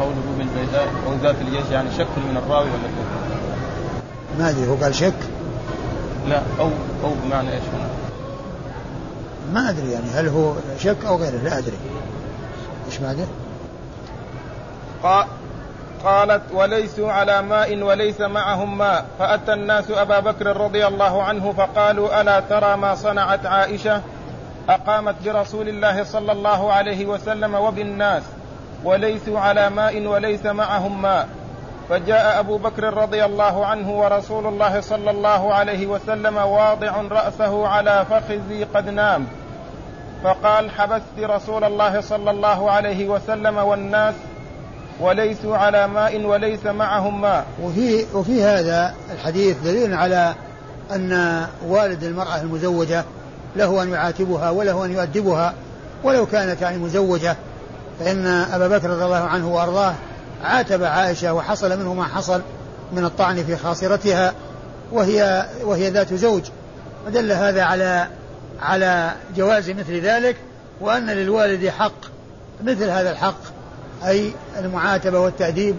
قوله 0.00 0.22
بالبيداء 0.38 0.88
أو 1.06 1.14
ذات 1.22 1.34
الجيش 1.40 1.70
يعني 1.70 1.90
شك 1.98 2.06
من 2.16 2.36
الراوي 2.36 2.70
ولا 2.70 2.82
كيف؟ 2.82 4.38
ما 4.38 4.50
أدري 4.50 4.68
هو 4.68 4.74
قال 4.74 4.94
شك؟ 4.94 5.14
لا 6.28 6.42
أو 6.60 6.70
أو 7.04 7.10
بمعنى 7.24 7.52
إيش 7.52 7.62
ما 9.52 9.70
أدري 9.70 9.92
يعني 9.92 10.10
هل 10.10 10.28
هو 10.28 10.52
شك 10.78 11.04
أو 11.06 11.16
غيره؟ 11.16 11.36
لا 11.36 11.58
أدري. 11.58 11.76
إيش 12.86 12.98
بعده 12.98 13.24
قالت 16.04 16.42
وليسوا 16.52 17.12
على 17.12 17.42
ماء 17.42 17.82
وليس 17.82 18.20
معهم 18.20 18.78
ماء. 18.78 19.06
فأتى 19.18 19.52
الناس 19.52 19.90
أبا 19.90 20.20
بكر 20.20 20.56
رضي 20.56 20.86
الله 20.86 21.22
عنه 21.22 21.52
فقالوا 21.52 22.20
ألا 22.20 22.40
ترى 22.40 22.76
ما 22.76 22.94
صنعت 22.94 23.46
عائشة؟ 23.46 24.00
أقامت 24.68 25.14
برسول 25.24 25.68
الله 25.68 26.04
صلى 26.04 26.32
الله 26.32 26.72
عليه 26.72 27.06
وسلم 27.06 27.54
وبالناس. 27.54 28.22
وليسوا 28.84 29.40
على 29.40 29.70
ماء 29.70 30.06
وليس 30.06 30.46
معهم 30.46 31.02
ماء. 31.02 31.28
فجاء 31.88 32.40
أبو 32.40 32.58
بكر 32.58 32.94
رضي 32.94 33.24
الله 33.24 33.66
عنه 33.66 33.90
ورسول 33.90 34.46
الله 34.46 34.80
صلى 34.80 35.10
الله 35.10 35.54
عليه 35.54 35.86
وسلم 35.86 36.36
واضع 36.36 36.92
رأسه 37.10 37.68
على 37.68 38.06
فخذي 38.10 38.64
قد 38.74 38.88
نام. 38.88 39.26
فقال 40.24 40.70
حبست 40.70 41.18
رسول 41.20 41.64
الله 41.64 42.00
صلى 42.00 42.30
الله 42.30 42.70
عليه 42.70 43.08
وسلم 43.08 43.58
والناس 43.58 44.14
وليسوا 45.00 45.56
على 45.56 45.88
ماء 45.88 46.20
وليس 46.24 46.66
معهم 46.66 47.20
ماء. 47.20 47.44
وفي 47.62 48.04
وفي 48.14 48.42
هذا 48.42 48.94
الحديث 49.14 49.56
دليل 49.64 49.94
على 49.94 50.34
أن 50.94 51.46
والد 51.66 52.04
المرأة 52.04 52.40
المزوجة 52.40 53.04
له 53.56 53.82
أن 53.82 53.92
يعاتبها 53.92 54.50
وله 54.50 54.84
أن 54.84 54.92
يؤدبها 54.92 55.54
ولو 56.04 56.26
كانت 56.26 56.62
يعني 56.62 56.78
مزوجة. 56.78 57.36
فإن 58.00 58.26
أبا 58.26 58.68
بكر 58.68 58.90
رضي 58.90 59.04
الله 59.04 59.16
عنه 59.16 59.54
وأرضاه 59.54 59.94
عاتب 60.44 60.84
عائشة 60.84 61.32
وحصل 61.34 61.78
منه 61.78 61.94
ما 61.94 62.04
حصل 62.04 62.42
من 62.92 63.04
الطعن 63.04 63.44
في 63.44 63.56
خاصرتها 63.56 64.34
وهي 64.92 65.46
وهي 65.64 65.90
ذات 65.90 66.14
زوج. 66.14 66.42
ودل 67.06 67.32
هذا 67.32 67.62
على 67.62 68.08
على 68.62 69.12
جواز 69.36 69.70
مثل 69.70 70.00
ذلك 70.00 70.36
وأن 70.80 71.10
للوالد 71.10 71.68
حق 71.68 71.92
مثل 72.64 72.90
هذا 72.90 73.10
الحق 73.10 73.40
أي 74.06 74.32
المعاتبة 74.58 75.20
والتأديب 75.20 75.76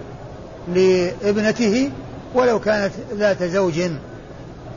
لابنته 0.68 1.92
ولو 2.34 2.60
كانت 2.60 2.94
ذات 3.14 3.44
زوج. 3.44 3.82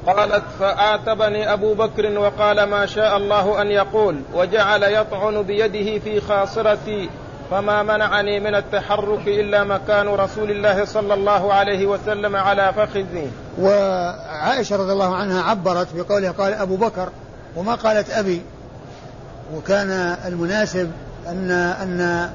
قالت 0.07 0.45
فآتبني 0.61 1.53
أبو 1.53 1.75
بكر 1.75 2.19
وقال 2.19 2.63
ما 2.63 2.87
شاء 2.87 3.17
الله 3.17 3.63
أن 3.63 3.67
يقول 3.67 4.21
وجعل 4.35 4.83
يطعن 4.83 5.43
بيده 5.43 5.99
في 5.99 6.21
خاصرتي 6.21 7.09
فما 7.51 7.83
منعني 7.83 8.41
من 8.41 8.55
التحرك 8.55 9.27
إلا 9.27 9.65
مكان 9.65 10.09
رسول 10.09 10.51
الله 10.51 10.85
صلى 10.85 11.15
الله 11.15 11.53
عليه 11.53 11.87
وسلم 11.87 12.37
على 12.37 12.73
فخذي 12.77 13.31
وعائشة 13.61 14.77
رضي 14.77 14.93
الله 14.93 15.17
عنها 15.17 15.43
عبرت 15.43 15.89
بقولها 15.95 16.31
قال 16.31 16.55
أبو 16.55 16.77
بكر 16.77 17.09
وما 17.57 17.75
قالت 17.75 18.11
أبي. 18.11 18.43
وكان 19.55 20.17
المناسب 20.27 20.91
أن 21.29 21.51
أن 21.51 22.31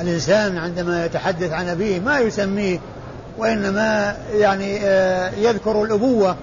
الإنسان 0.00 0.58
عندما 0.58 1.04
يتحدث 1.04 1.52
عن 1.52 1.68
أبيه 1.68 2.00
ما 2.00 2.18
يسميه 2.18 2.78
وإنما 3.38 4.16
يعني 4.32 4.78
آه، 4.82 5.30
يذكر 5.30 5.82
الأبوة. 5.82 6.36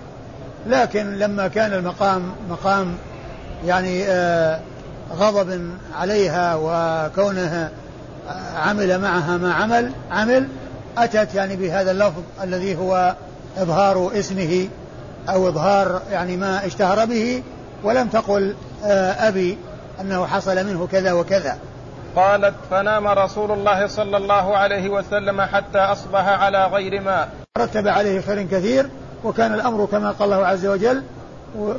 لكن 0.67 1.17
لما 1.19 1.47
كان 1.47 1.73
المقام 1.73 2.31
مقام 2.49 2.95
يعني 3.65 4.03
آه، 4.05 4.59
غضب 5.15 5.69
عليها 5.99 6.55
وكونه 6.55 7.69
عمل 8.55 9.01
معها 9.01 9.37
ما 9.37 9.53
عمل 9.53 9.91
عمل 10.11 10.47
أتت 10.97 11.35
يعني 11.35 11.55
بهذا 11.55 11.91
اللفظ 11.91 12.21
الذي 12.43 12.75
هو 12.75 13.15
إظهار 13.57 14.11
اسمه 14.15 14.67
أو 15.29 15.49
إظهار 15.49 16.01
يعني 16.11 16.37
ما 16.37 16.65
اشتهر 16.65 17.05
به 17.05 17.43
ولم 17.83 18.07
تقل 18.07 18.55
آه، 18.85 19.27
أبي 19.27 19.57
أنه 20.01 20.25
حصل 20.25 20.65
منه 20.65 20.87
كذا 20.91 21.13
وكذا. 21.13 21.57
قالت 22.15 22.53
فنام 22.71 23.07
رسول 23.07 23.51
الله 23.51 23.87
صلى 23.87 24.17
الله 24.17 24.57
عليه 24.57 24.89
وسلم 24.89 25.41
حتى 25.41 25.77
أصبح 25.77 26.27
على 26.27 26.65
غير 26.65 27.01
ماء 27.01 27.29
رتب 27.57 27.87
عليه 27.87 28.21
خير 28.21 28.43
كثير 28.43 28.89
وكان 29.23 29.53
الأمر 29.53 29.85
كما 29.85 30.11
قال 30.11 30.33
الله 30.33 30.47
عز 30.47 30.65
وجل 30.65 31.03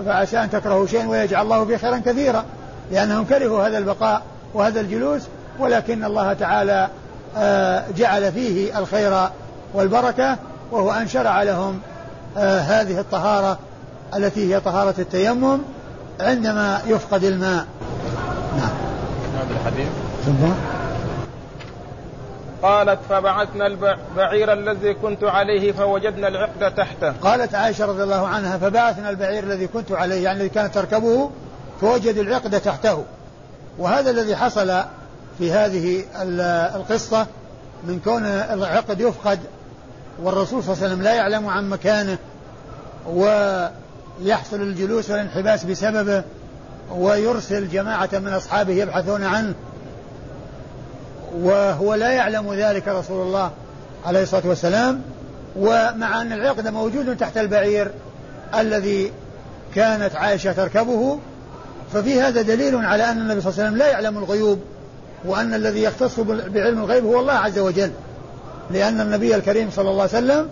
فعسى 0.06 0.38
أن 0.38 0.50
تكرهوا 0.50 0.86
شيئا 0.86 1.08
ويجعل 1.08 1.42
الله 1.42 1.64
فيه 1.64 1.76
خيرا 1.76 1.98
كثيرا 1.98 2.44
لأنهم 2.90 3.24
كرهوا 3.24 3.66
هذا 3.66 3.78
البقاء 3.78 4.22
وهذا 4.54 4.80
الجلوس 4.80 5.22
ولكن 5.58 6.04
الله 6.04 6.32
تعالى 6.32 6.88
آه، 7.36 7.84
جعل 7.96 8.32
فيه 8.32 8.78
الخير 8.78 9.28
والبركة 9.74 10.36
وهو 10.72 10.92
أن 10.92 11.08
شرع 11.08 11.42
لهم 11.42 11.80
آه، 12.36 12.60
هذه 12.60 13.00
الطهارة 13.00 13.58
التي 14.16 14.54
هي 14.54 14.60
طهارة 14.60 14.94
التيمم 14.98 15.58
عندما 16.20 16.80
يفقد 16.86 17.24
الماء. 17.24 17.66
نعم. 18.56 18.70
هذا 19.34 19.54
الحديث 19.60 19.88
ثم؟ 20.26 20.52
قالت 22.62 22.98
فبعثنا 23.08 23.66
البعير 23.66 24.52
الذي 24.52 24.94
كنت 24.94 25.24
عليه 25.24 25.72
فوجدنا 25.72 26.28
العقد 26.28 26.74
تحته. 26.74 27.12
قالت 27.22 27.54
عائشة 27.54 27.86
رضي 27.86 28.02
الله 28.02 28.28
عنها 28.28 28.58
فبعثنا 28.58 29.10
البعير 29.10 29.44
الذي 29.44 29.66
كنت 29.66 29.92
عليه 29.92 30.24
يعني 30.24 30.38
الذي 30.38 30.48
كانت 30.48 30.74
تركبه 30.74 31.30
فوجد 31.80 32.16
العقد 32.16 32.60
تحته. 32.60 33.04
وهذا 33.78 34.10
الذي 34.10 34.36
حصل 34.36 34.82
في 35.38 35.52
هذه 35.52 36.04
القصة 36.76 37.26
من 37.84 38.00
كون 38.04 38.24
العقد 38.24 39.00
يفقد 39.00 39.38
والرسول 40.22 40.62
صلى 40.62 40.72
الله 40.72 40.84
عليه 40.84 40.94
وسلم 40.94 41.02
لا 41.02 41.14
يعلم 41.14 41.46
عن 41.46 41.70
مكانه 41.70 42.18
ويحصل 43.06 44.60
الجلوس 44.60 45.10
والانحباس 45.10 45.64
بسببه 45.64 46.22
ويرسل 46.90 47.68
جماعة 47.68 48.10
من 48.12 48.32
أصحابه 48.32 48.72
يبحثون 48.72 49.24
عنه 49.24 49.54
وهو 51.34 51.94
لا 51.94 52.10
يعلم 52.10 52.54
ذلك 52.54 52.88
رسول 52.88 53.26
الله 53.26 53.50
عليه 54.06 54.22
الصلاة 54.22 54.46
والسلام. 54.46 55.02
ومع 55.56 56.22
أن 56.22 56.32
العقد 56.32 56.68
موجود 56.68 57.16
تحت 57.16 57.38
البعير 57.38 57.90
الذي 58.54 59.12
كانت 59.74 60.16
عائشة 60.16 60.52
تركبه 60.52 61.18
ففي 61.92 62.20
هذا 62.20 62.42
دليل 62.42 62.76
على 62.76 63.10
أن 63.10 63.18
النبي 63.18 63.40
صلى 63.40 63.50
الله 63.50 63.62
عليه 63.62 63.68
وسلم 63.68 63.78
لا 63.78 63.86
يعلم 63.86 64.18
الغيوب 64.18 64.60
وأن 65.24 65.54
الذي 65.54 65.82
يختص 65.82 66.20
بعلم 66.20 66.78
الغيب 66.78 67.04
هو 67.04 67.20
الله 67.20 67.32
عز 67.32 67.58
وجل. 67.58 67.90
لأن 68.70 69.00
النبي 69.00 69.36
الكريم 69.36 69.70
صلى 69.70 69.90
الله 69.90 70.02
عليه 70.02 70.12
وسلم 70.12 70.48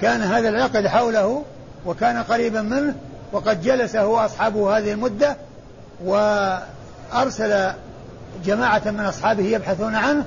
كان 0.00 0.22
هذا 0.22 0.48
العقد 0.48 0.86
حوله 0.86 1.42
وكان 1.86 2.22
قريبا 2.22 2.62
منه 2.62 2.94
وقد 3.32 3.62
جلس 3.62 3.96
هو 3.96 4.18
أصحابه 4.18 4.78
هذه 4.78 4.92
المدة 4.92 5.36
وأرسل 6.04 7.72
جماعة 8.44 8.82
من 8.86 9.00
أصحابه 9.00 9.44
يبحثون 9.44 9.94
عنه 9.94 10.24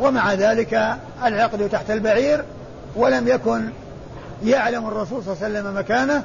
ومع 0.00 0.34
ذلك 0.34 0.96
العقد 1.24 1.68
تحت 1.68 1.90
البعير 1.90 2.44
ولم 2.96 3.28
يكن 3.28 3.68
يعلم 4.44 4.88
الرسول 4.88 5.22
صلى 5.24 5.34
الله 5.34 5.44
عليه 5.44 5.60
وسلم 5.60 5.78
مكانه. 5.78 6.24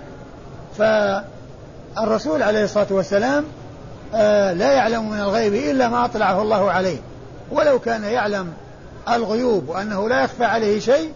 فالرسول 0.78 2.43
عليه 2.43 2.64
الصلاة 2.64 2.88
والسلام 2.89 3.46
لا 4.53 4.72
يعلم 4.72 5.10
من 5.10 5.20
الغيب 5.20 5.53
إلا 5.53 5.89
ما 5.89 6.06
أطلعه 6.06 6.41
الله 6.41 6.72
عليه. 6.72 6.97
ولو 7.51 7.80
كان 7.80 8.03
يعلم 8.03 8.53
الغيوب 9.10 9.70
وأنه 9.70 10.10
لا 10.10 10.24
يخفى 10.24 10.43
عليه 10.43 10.80
شيء 10.80 11.12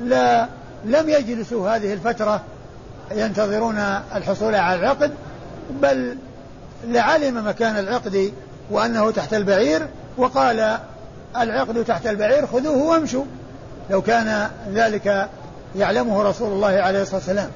لا 0.00 0.46
لم 0.84 1.08
يجلسوا 1.08 1.70
هذه 1.70 1.92
الفترة 1.92 2.40
ينتظرون 3.12 3.78
الحصول 4.14 4.54
على 4.54 4.80
العقد 4.80 5.12
بل 5.70 6.16
لعلم 6.86 7.48
مكان 7.48 7.78
العقد 7.78 8.32
وأنه 8.70 9.10
تحت 9.10 9.34
البعير 9.34 9.86
وقال 10.16 10.78
العقد 11.36 11.84
تحت 11.84 12.06
البعير 12.06 12.46
خذوه 12.46 12.76
وامشوا. 12.76 13.24
لو 13.90 14.02
كان 14.02 14.50
ذلك 14.72 15.28
يعلمه 15.76 16.22
رسول 16.22 16.52
الله 16.52 16.68
عليه 16.68 17.02
الصلاة 17.02 17.16
والسلام. 17.16 17.50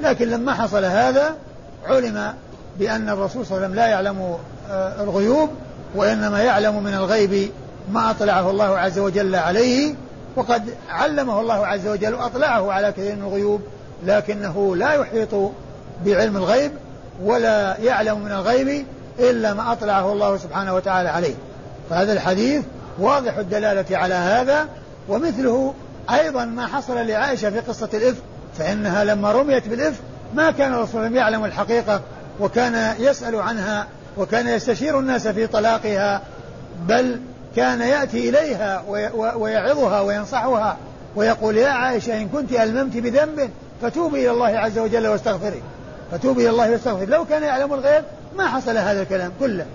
لكن 0.00 0.28
لما 0.28 0.54
حصل 0.54 0.84
هذا 0.84 1.34
علم 1.86 2.34
بأن 2.78 3.08
الرسول 3.08 3.46
صلى 3.46 3.56
الله 3.56 3.66
عليه 3.66 3.66
وسلم 3.66 3.74
لا 3.74 3.86
يعلم 3.86 4.36
آه، 4.70 5.02
الغيوب 5.02 5.50
وإنما 5.94 6.42
يعلم 6.42 6.82
من 6.82 6.94
الغيب 6.94 7.50
ما 7.92 8.10
أطلعه 8.10 8.50
الله 8.50 8.78
عز 8.78 8.98
وجل 8.98 9.34
عليه 9.34 9.94
وقد 10.36 10.62
علمه 10.90 11.40
الله 11.40 11.66
عز 11.66 11.88
وجل 11.88 12.14
وأطلعه 12.14 12.72
على 12.72 12.92
كثير 12.92 13.16
من 13.16 13.22
الغيوب 13.22 13.60
لكنه 14.06 14.76
لا 14.76 14.92
يحيط 14.92 15.34
بعلم 16.04 16.36
الغيب 16.36 16.72
ولا 17.22 17.76
يعلم 17.76 18.20
من 18.20 18.32
الغيب 18.32 18.86
إلا 19.18 19.54
ما 19.54 19.72
أطلعه 19.72 20.12
الله 20.12 20.36
سبحانه 20.36 20.74
وتعالى 20.74 21.08
عليه. 21.08 21.34
فهذا 21.90 22.12
الحديث 22.12 22.64
واضح 22.98 23.36
الدلالة 23.36 23.96
على 23.96 24.14
هذا 24.14 24.68
ومثله 25.08 25.74
أيضا 26.10 26.44
ما 26.44 26.66
حصل 26.66 27.06
لعائشة 27.06 27.50
في 27.50 27.60
قصة 27.60 27.88
الإفك 27.94 28.22
فإنها 28.58 29.04
لما 29.04 29.32
رميت 29.32 29.68
بالإفك 29.68 30.00
ما 30.34 30.50
كان 30.50 30.74
الرسول 30.74 31.16
يعلم 31.16 31.44
الحقيقة 31.44 32.00
وكان 32.40 32.94
يسأل 32.98 33.36
عنها 33.36 33.86
وكان 34.16 34.48
يستشير 34.48 34.98
الناس 34.98 35.28
في 35.28 35.46
طلاقها 35.46 36.22
بل 36.88 37.20
كان 37.56 37.80
يأتي 37.80 38.28
إليها 38.28 38.82
ويعظها 39.36 40.00
وينصحها 40.00 40.76
ويقول 41.16 41.56
يا 41.56 41.68
عائشة 41.68 42.16
إن 42.16 42.28
كنت 42.28 42.52
ألممت 42.52 42.96
بذنب 42.96 43.50
فتوبي 43.82 44.20
إلى 44.20 44.30
الله 44.30 44.58
عز 44.58 44.78
وجل 44.78 45.06
واستغفري. 45.06 45.62
فتوبي 46.12 46.42
إلى 46.42 46.50
الله 46.50 46.70
واستغفري. 46.70 47.06
لو 47.06 47.24
كان 47.24 47.42
يعلم 47.42 47.72
الغيب 47.72 48.04
ما 48.36 48.48
حصل 48.48 48.76
هذا 48.76 49.02
الكلام 49.02 49.32
كله. 49.40 49.66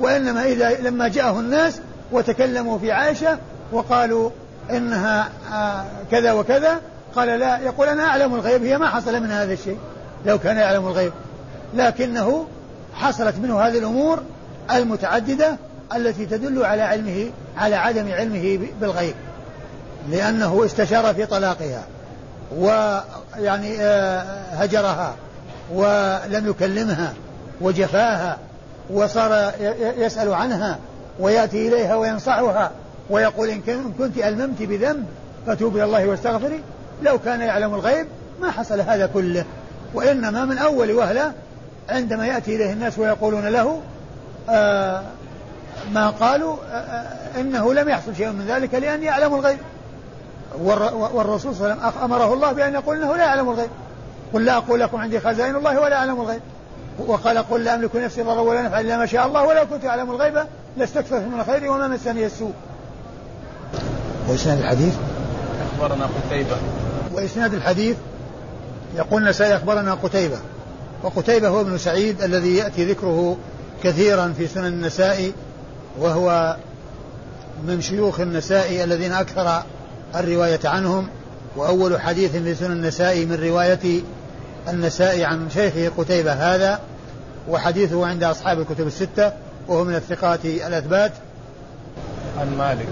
وإنما 0.00 0.44
إذا 0.44 0.80
لما 0.80 1.08
جاءه 1.08 1.40
الناس 1.40 1.80
وتكلموا 2.12 2.78
في 2.78 2.92
عائشة 2.92 3.38
وقالوا 3.72 4.30
إنها 4.70 5.28
آه، 5.52 5.84
كذا 6.10 6.32
وكذا 6.32 6.80
قال 7.14 7.28
لا 7.28 7.58
يقول 7.58 7.88
أنا 7.88 8.04
أعلم 8.04 8.34
الغيب 8.34 8.64
هي 8.64 8.78
ما 8.78 8.88
حصل 8.88 9.20
من 9.20 9.30
هذا 9.30 9.52
الشيء. 9.52 9.78
لو 10.26 10.38
كان 10.38 10.56
يعلم 10.56 10.86
الغيب. 10.86 11.12
لكنه 11.74 12.46
حصلت 12.94 13.34
منه 13.36 13.60
هذه 13.60 13.78
الأمور 13.78 14.22
المتعددة 14.74 15.56
التي 15.96 16.26
تدل 16.26 16.64
على 16.64 16.82
علمه 16.82 17.30
على 17.56 17.76
عدم 17.76 18.12
علمه 18.12 18.58
بالغيب 18.80 19.14
لأنه 20.10 20.64
استشار 20.64 21.14
في 21.14 21.26
طلاقها 21.26 21.82
ويعني 22.56 23.76
آه، 23.80 24.22
هجرها 24.52 25.14
ولم 25.72 26.50
يكلمها 26.50 27.14
وجفاها 27.60 28.38
وصار 28.90 29.52
يسأل 29.98 30.34
عنها 30.34 30.78
ويأتي 31.20 31.68
إليها 31.68 31.96
وينصحها 31.96 32.70
ويقول 33.10 33.48
إن 33.48 33.60
كنت 33.98 34.18
ألممت 34.18 34.62
بذنب 34.62 35.04
فتوب 35.46 35.76
إلى 35.76 35.84
الله 35.84 36.06
واستغفري 36.06 36.60
لو 37.02 37.18
كان 37.18 37.40
يعلم 37.40 37.74
الغيب 37.74 38.06
ما 38.40 38.50
حصل 38.50 38.80
هذا 38.80 39.06
كله 39.06 39.44
وإنما 39.94 40.44
من 40.44 40.58
أول 40.58 40.92
وهلة 40.92 41.32
عندما 41.88 42.26
يأتي 42.26 42.56
إليه 42.56 42.72
الناس 42.72 42.98
ويقولون 42.98 43.46
له 43.48 43.80
آه 44.48 45.02
ما 45.92 46.10
قالوا 46.10 46.56
آه, 46.72 46.76
آه، 46.76 47.40
إنه 47.40 47.74
لم 47.74 47.88
يحصل 47.88 48.16
شيء 48.16 48.28
من 48.28 48.46
ذلك 48.48 48.74
لأن 48.74 49.02
يعلم 49.02 49.34
الغيب. 49.34 49.58
والرسول 50.60 51.54
صلى 51.54 51.72
الله 51.72 51.82
عليه 51.82 51.88
وسلم 51.88 52.02
أمره 52.04 52.34
الله 52.34 52.52
بأن 52.52 52.74
يقول 52.74 52.96
إنه 52.96 53.16
لا 53.16 53.24
يعلم 53.24 53.48
الغيب. 53.50 53.70
قل 54.34 54.44
لا 54.44 54.56
أقول 54.56 54.80
لكم 54.80 54.96
عندي 54.96 55.20
خزائن 55.20 55.56
الله 55.56 55.80
ولا 55.80 55.96
أعلم 55.96 56.20
الغيب. 56.20 56.40
وقال 56.98 57.38
قل 57.38 57.64
لا 57.64 57.74
أملك 57.74 57.96
نفسي 57.96 58.22
ضرا 58.22 58.40
ولا 58.40 58.62
نفعا 58.62 58.80
إلا 58.80 58.96
ما 58.96 59.06
شاء 59.06 59.26
الله 59.26 59.46
ولو 59.46 59.66
كنت 59.66 59.84
أعلم 59.84 60.10
الغيب 60.10 60.42
لاستكثرت 60.76 61.22
من 61.22 61.40
الخير 61.40 61.70
وما 61.70 61.88
مسني 61.88 62.26
السوء. 62.26 62.52
وإسناد 64.28 64.58
الحديث؟ 64.58 64.94
أخبرنا 65.74 66.08
قتيبة. 66.26 66.56
وإسناد 67.12 67.54
الحديث 67.54 67.96
يقول 68.96 69.22
النسائي 69.22 69.56
أخبرنا 69.56 69.94
قتيبة. 69.94 70.36
وقتيبة 71.06 71.48
هو 71.48 71.60
ابن 71.60 71.78
سعيد 71.78 72.22
الذي 72.22 72.56
يأتي 72.56 72.84
ذكره 72.84 73.36
كثيرا 73.82 74.34
في 74.36 74.46
سنن 74.46 74.66
النسائي 74.66 75.32
وهو 75.98 76.56
من 77.66 77.80
شيوخ 77.80 78.20
النسائي 78.20 78.84
الذين 78.84 79.12
أكثر 79.12 79.62
الرواية 80.16 80.60
عنهم. 80.64 81.08
وأول 81.56 82.00
حديث 82.00 82.36
في 82.36 82.54
سنن 82.54 82.72
النسائي 82.72 83.24
من 83.24 83.34
رواية 83.34 84.00
النسائي 84.68 85.24
عن 85.24 85.50
شيخه 85.50 85.88
قتيبة 85.98 86.32
هذا 86.32 86.80
وحديثه 87.48 88.06
عند 88.06 88.24
أصحاب 88.24 88.60
الكتب 88.60 88.86
الستة 88.86 89.32
وهو 89.68 89.84
من 89.84 89.94
الثقات 89.94 90.44
الأثبات. 90.44 91.12
عن 92.40 92.56
مالك. 92.58 92.86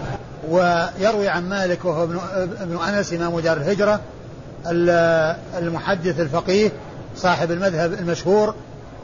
ويروي 0.49 1.29
عن 1.29 1.49
مالك 1.49 1.85
وهو 1.85 2.05
ابن, 2.05 2.19
ابن 2.61 2.77
أنس 2.77 3.12
إمام 3.12 3.41
دار 3.41 3.57
الهجرة 3.57 4.01
المحدث 5.59 6.21
الفقيه 6.21 6.73
صاحب 7.17 7.51
المذهب 7.51 7.93
المشهور 7.93 8.55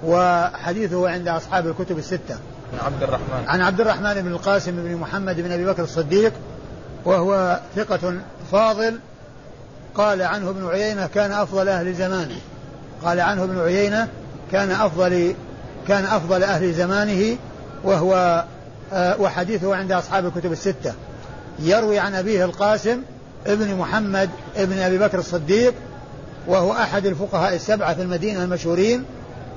وحديثه 0.04 1.08
عند 1.08 1.28
أصحاب 1.28 1.66
الكتب 1.66 1.98
الستة. 1.98 2.38
عن 2.72 2.92
عبد 2.92 3.02
الرحمن. 3.02 3.44
عن 3.48 3.60
عبد 3.60 3.80
الرحمن 3.80 4.14
بن 4.14 4.32
القاسم 4.32 4.72
بن 4.72 4.96
محمد 4.96 5.40
بن 5.40 5.52
أبي 5.52 5.66
بكر 5.66 5.82
الصديق 5.82 6.32
وهو 7.04 7.60
ثقة 7.76 8.14
فاضل. 8.52 8.98
قال 9.94 10.22
عنه 10.22 10.50
ابن 10.50 10.68
عيينة 10.68 11.06
كان 11.06 11.32
أفضل 11.32 11.68
أهل 11.68 11.94
زمانه. 11.94 12.36
قال 13.04 13.20
عنه 13.20 13.44
ابن 13.44 13.60
عيينة 13.60 14.08
كان 14.52 14.70
أفضل 14.70 15.34
كان 15.88 16.04
أفضل 16.04 16.42
أهل 16.42 16.72
زمانه 16.72 17.36
وهو 17.84 18.44
آه، 18.92 19.20
وحديثه 19.20 19.76
عند 19.76 19.92
أصحاب 19.92 20.26
الكتب 20.26 20.52
الستة. 20.52 20.92
يروي 21.58 21.98
عن 21.98 22.14
أبيه 22.14 22.44
القاسم 22.44 23.02
ابن 23.46 23.74
محمد 23.76 24.30
ابن 24.56 24.78
أبي 24.78 24.98
بكر 24.98 25.18
الصديق 25.18 25.74
وهو 26.46 26.72
أحد 26.72 27.06
الفقهاء 27.06 27.54
السبعة 27.54 27.94
في 27.94 28.02
المدينة 28.02 28.44
المشهورين 28.44 29.04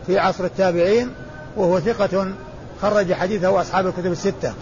في 0.07 0.19
عصر 0.19 0.45
التابعين 0.45 1.09
وهو 1.57 1.79
ثقة 1.79 2.27
خرج 2.81 3.13
حديثه 3.13 3.61
أصحاب 3.61 3.87
الكتب 3.87 4.11
الستة. 4.11 4.53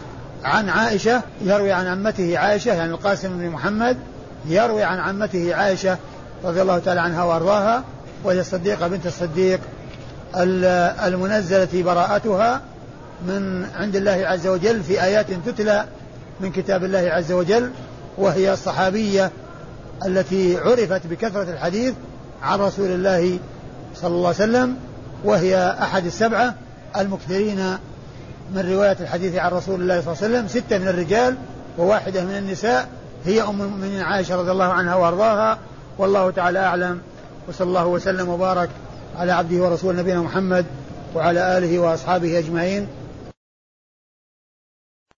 عن 0.44 0.70
عائشة 0.70 1.22
يروي 1.42 1.72
عن 1.72 1.88
عمته 1.88 2.38
عائشة 2.38 2.74
يعني 2.74 2.92
القاسم 2.92 3.38
بن 3.38 3.50
محمد 3.50 3.98
يروي 4.46 4.84
عن 4.84 5.00
عمته 5.00 5.56
عائشة 5.56 5.98
رضي 6.44 6.62
الله 6.62 6.80
تعالى 6.80 7.02
عنها 7.02 7.24
وأرضاها 7.24 7.84
وهي 8.24 8.40
الصديقة 8.40 8.88
بنت 8.88 9.06
الصديق 9.06 9.60
المنزلة 11.06 11.84
براءتها 11.84 12.62
من 13.28 13.66
عند 13.76 13.96
الله 13.96 14.12
عز 14.12 14.48
وجل 14.48 14.84
في 14.84 15.04
آيات 15.04 15.26
تتلى 15.46 15.86
من 16.40 16.52
كتاب 16.52 16.84
الله 16.84 17.00
عز 17.00 17.32
وجل 17.32 17.72
وهي 18.18 18.54
الصحابية 18.54 19.32
التي 20.06 20.58
عرفت 20.58 21.08
بكثرة 21.08 21.44
الحديث 21.44 21.94
عن 22.42 22.60
رسول 22.60 22.90
الله 22.90 23.40
صلى 23.96 24.08
الله 24.08 24.28
عليه 24.28 24.38
وسلم 24.38 24.76
وهي 25.24 25.76
أحد 25.82 26.06
السبعة 26.06 26.56
المكثرين 26.98 27.78
من 28.56 28.72
رواية 28.74 28.98
الحديث 29.00 29.36
عن 29.36 29.52
رسول 29.52 29.82
الله 29.82 30.02
صلى 30.02 30.14
الله 30.14 30.24
عليه 30.24 30.36
وسلم. 30.36 30.48
ستة 30.48 30.78
من 30.78 30.88
الرجال 30.88 31.36
وواحدة 31.78 32.24
من 32.24 32.38
النساء. 32.38 32.90
هي 33.26 33.42
أم 33.42 33.62
المؤمنين 33.62 34.02
عائشة 34.02 34.36
رضي 34.36 34.52
الله 34.52 34.66
عنها 34.66 34.96
وأرضاها. 34.96 35.58
والله 35.98 36.32
تعالى 36.32 36.60
أعلم. 36.60 37.00
وصلى 37.50 37.68
الله 37.68 37.88
وسلم 37.88 38.30
وبارك 38.30 38.70
على 39.18 39.32
عبده 39.32 39.64
ورسوله 39.64 40.00
نبينا 40.00 40.22
محمد 40.22 40.66
وعلى 41.16 41.58
آله 41.58 41.80
وأصحابه 41.80 42.40
أجمعين. 42.40 42.88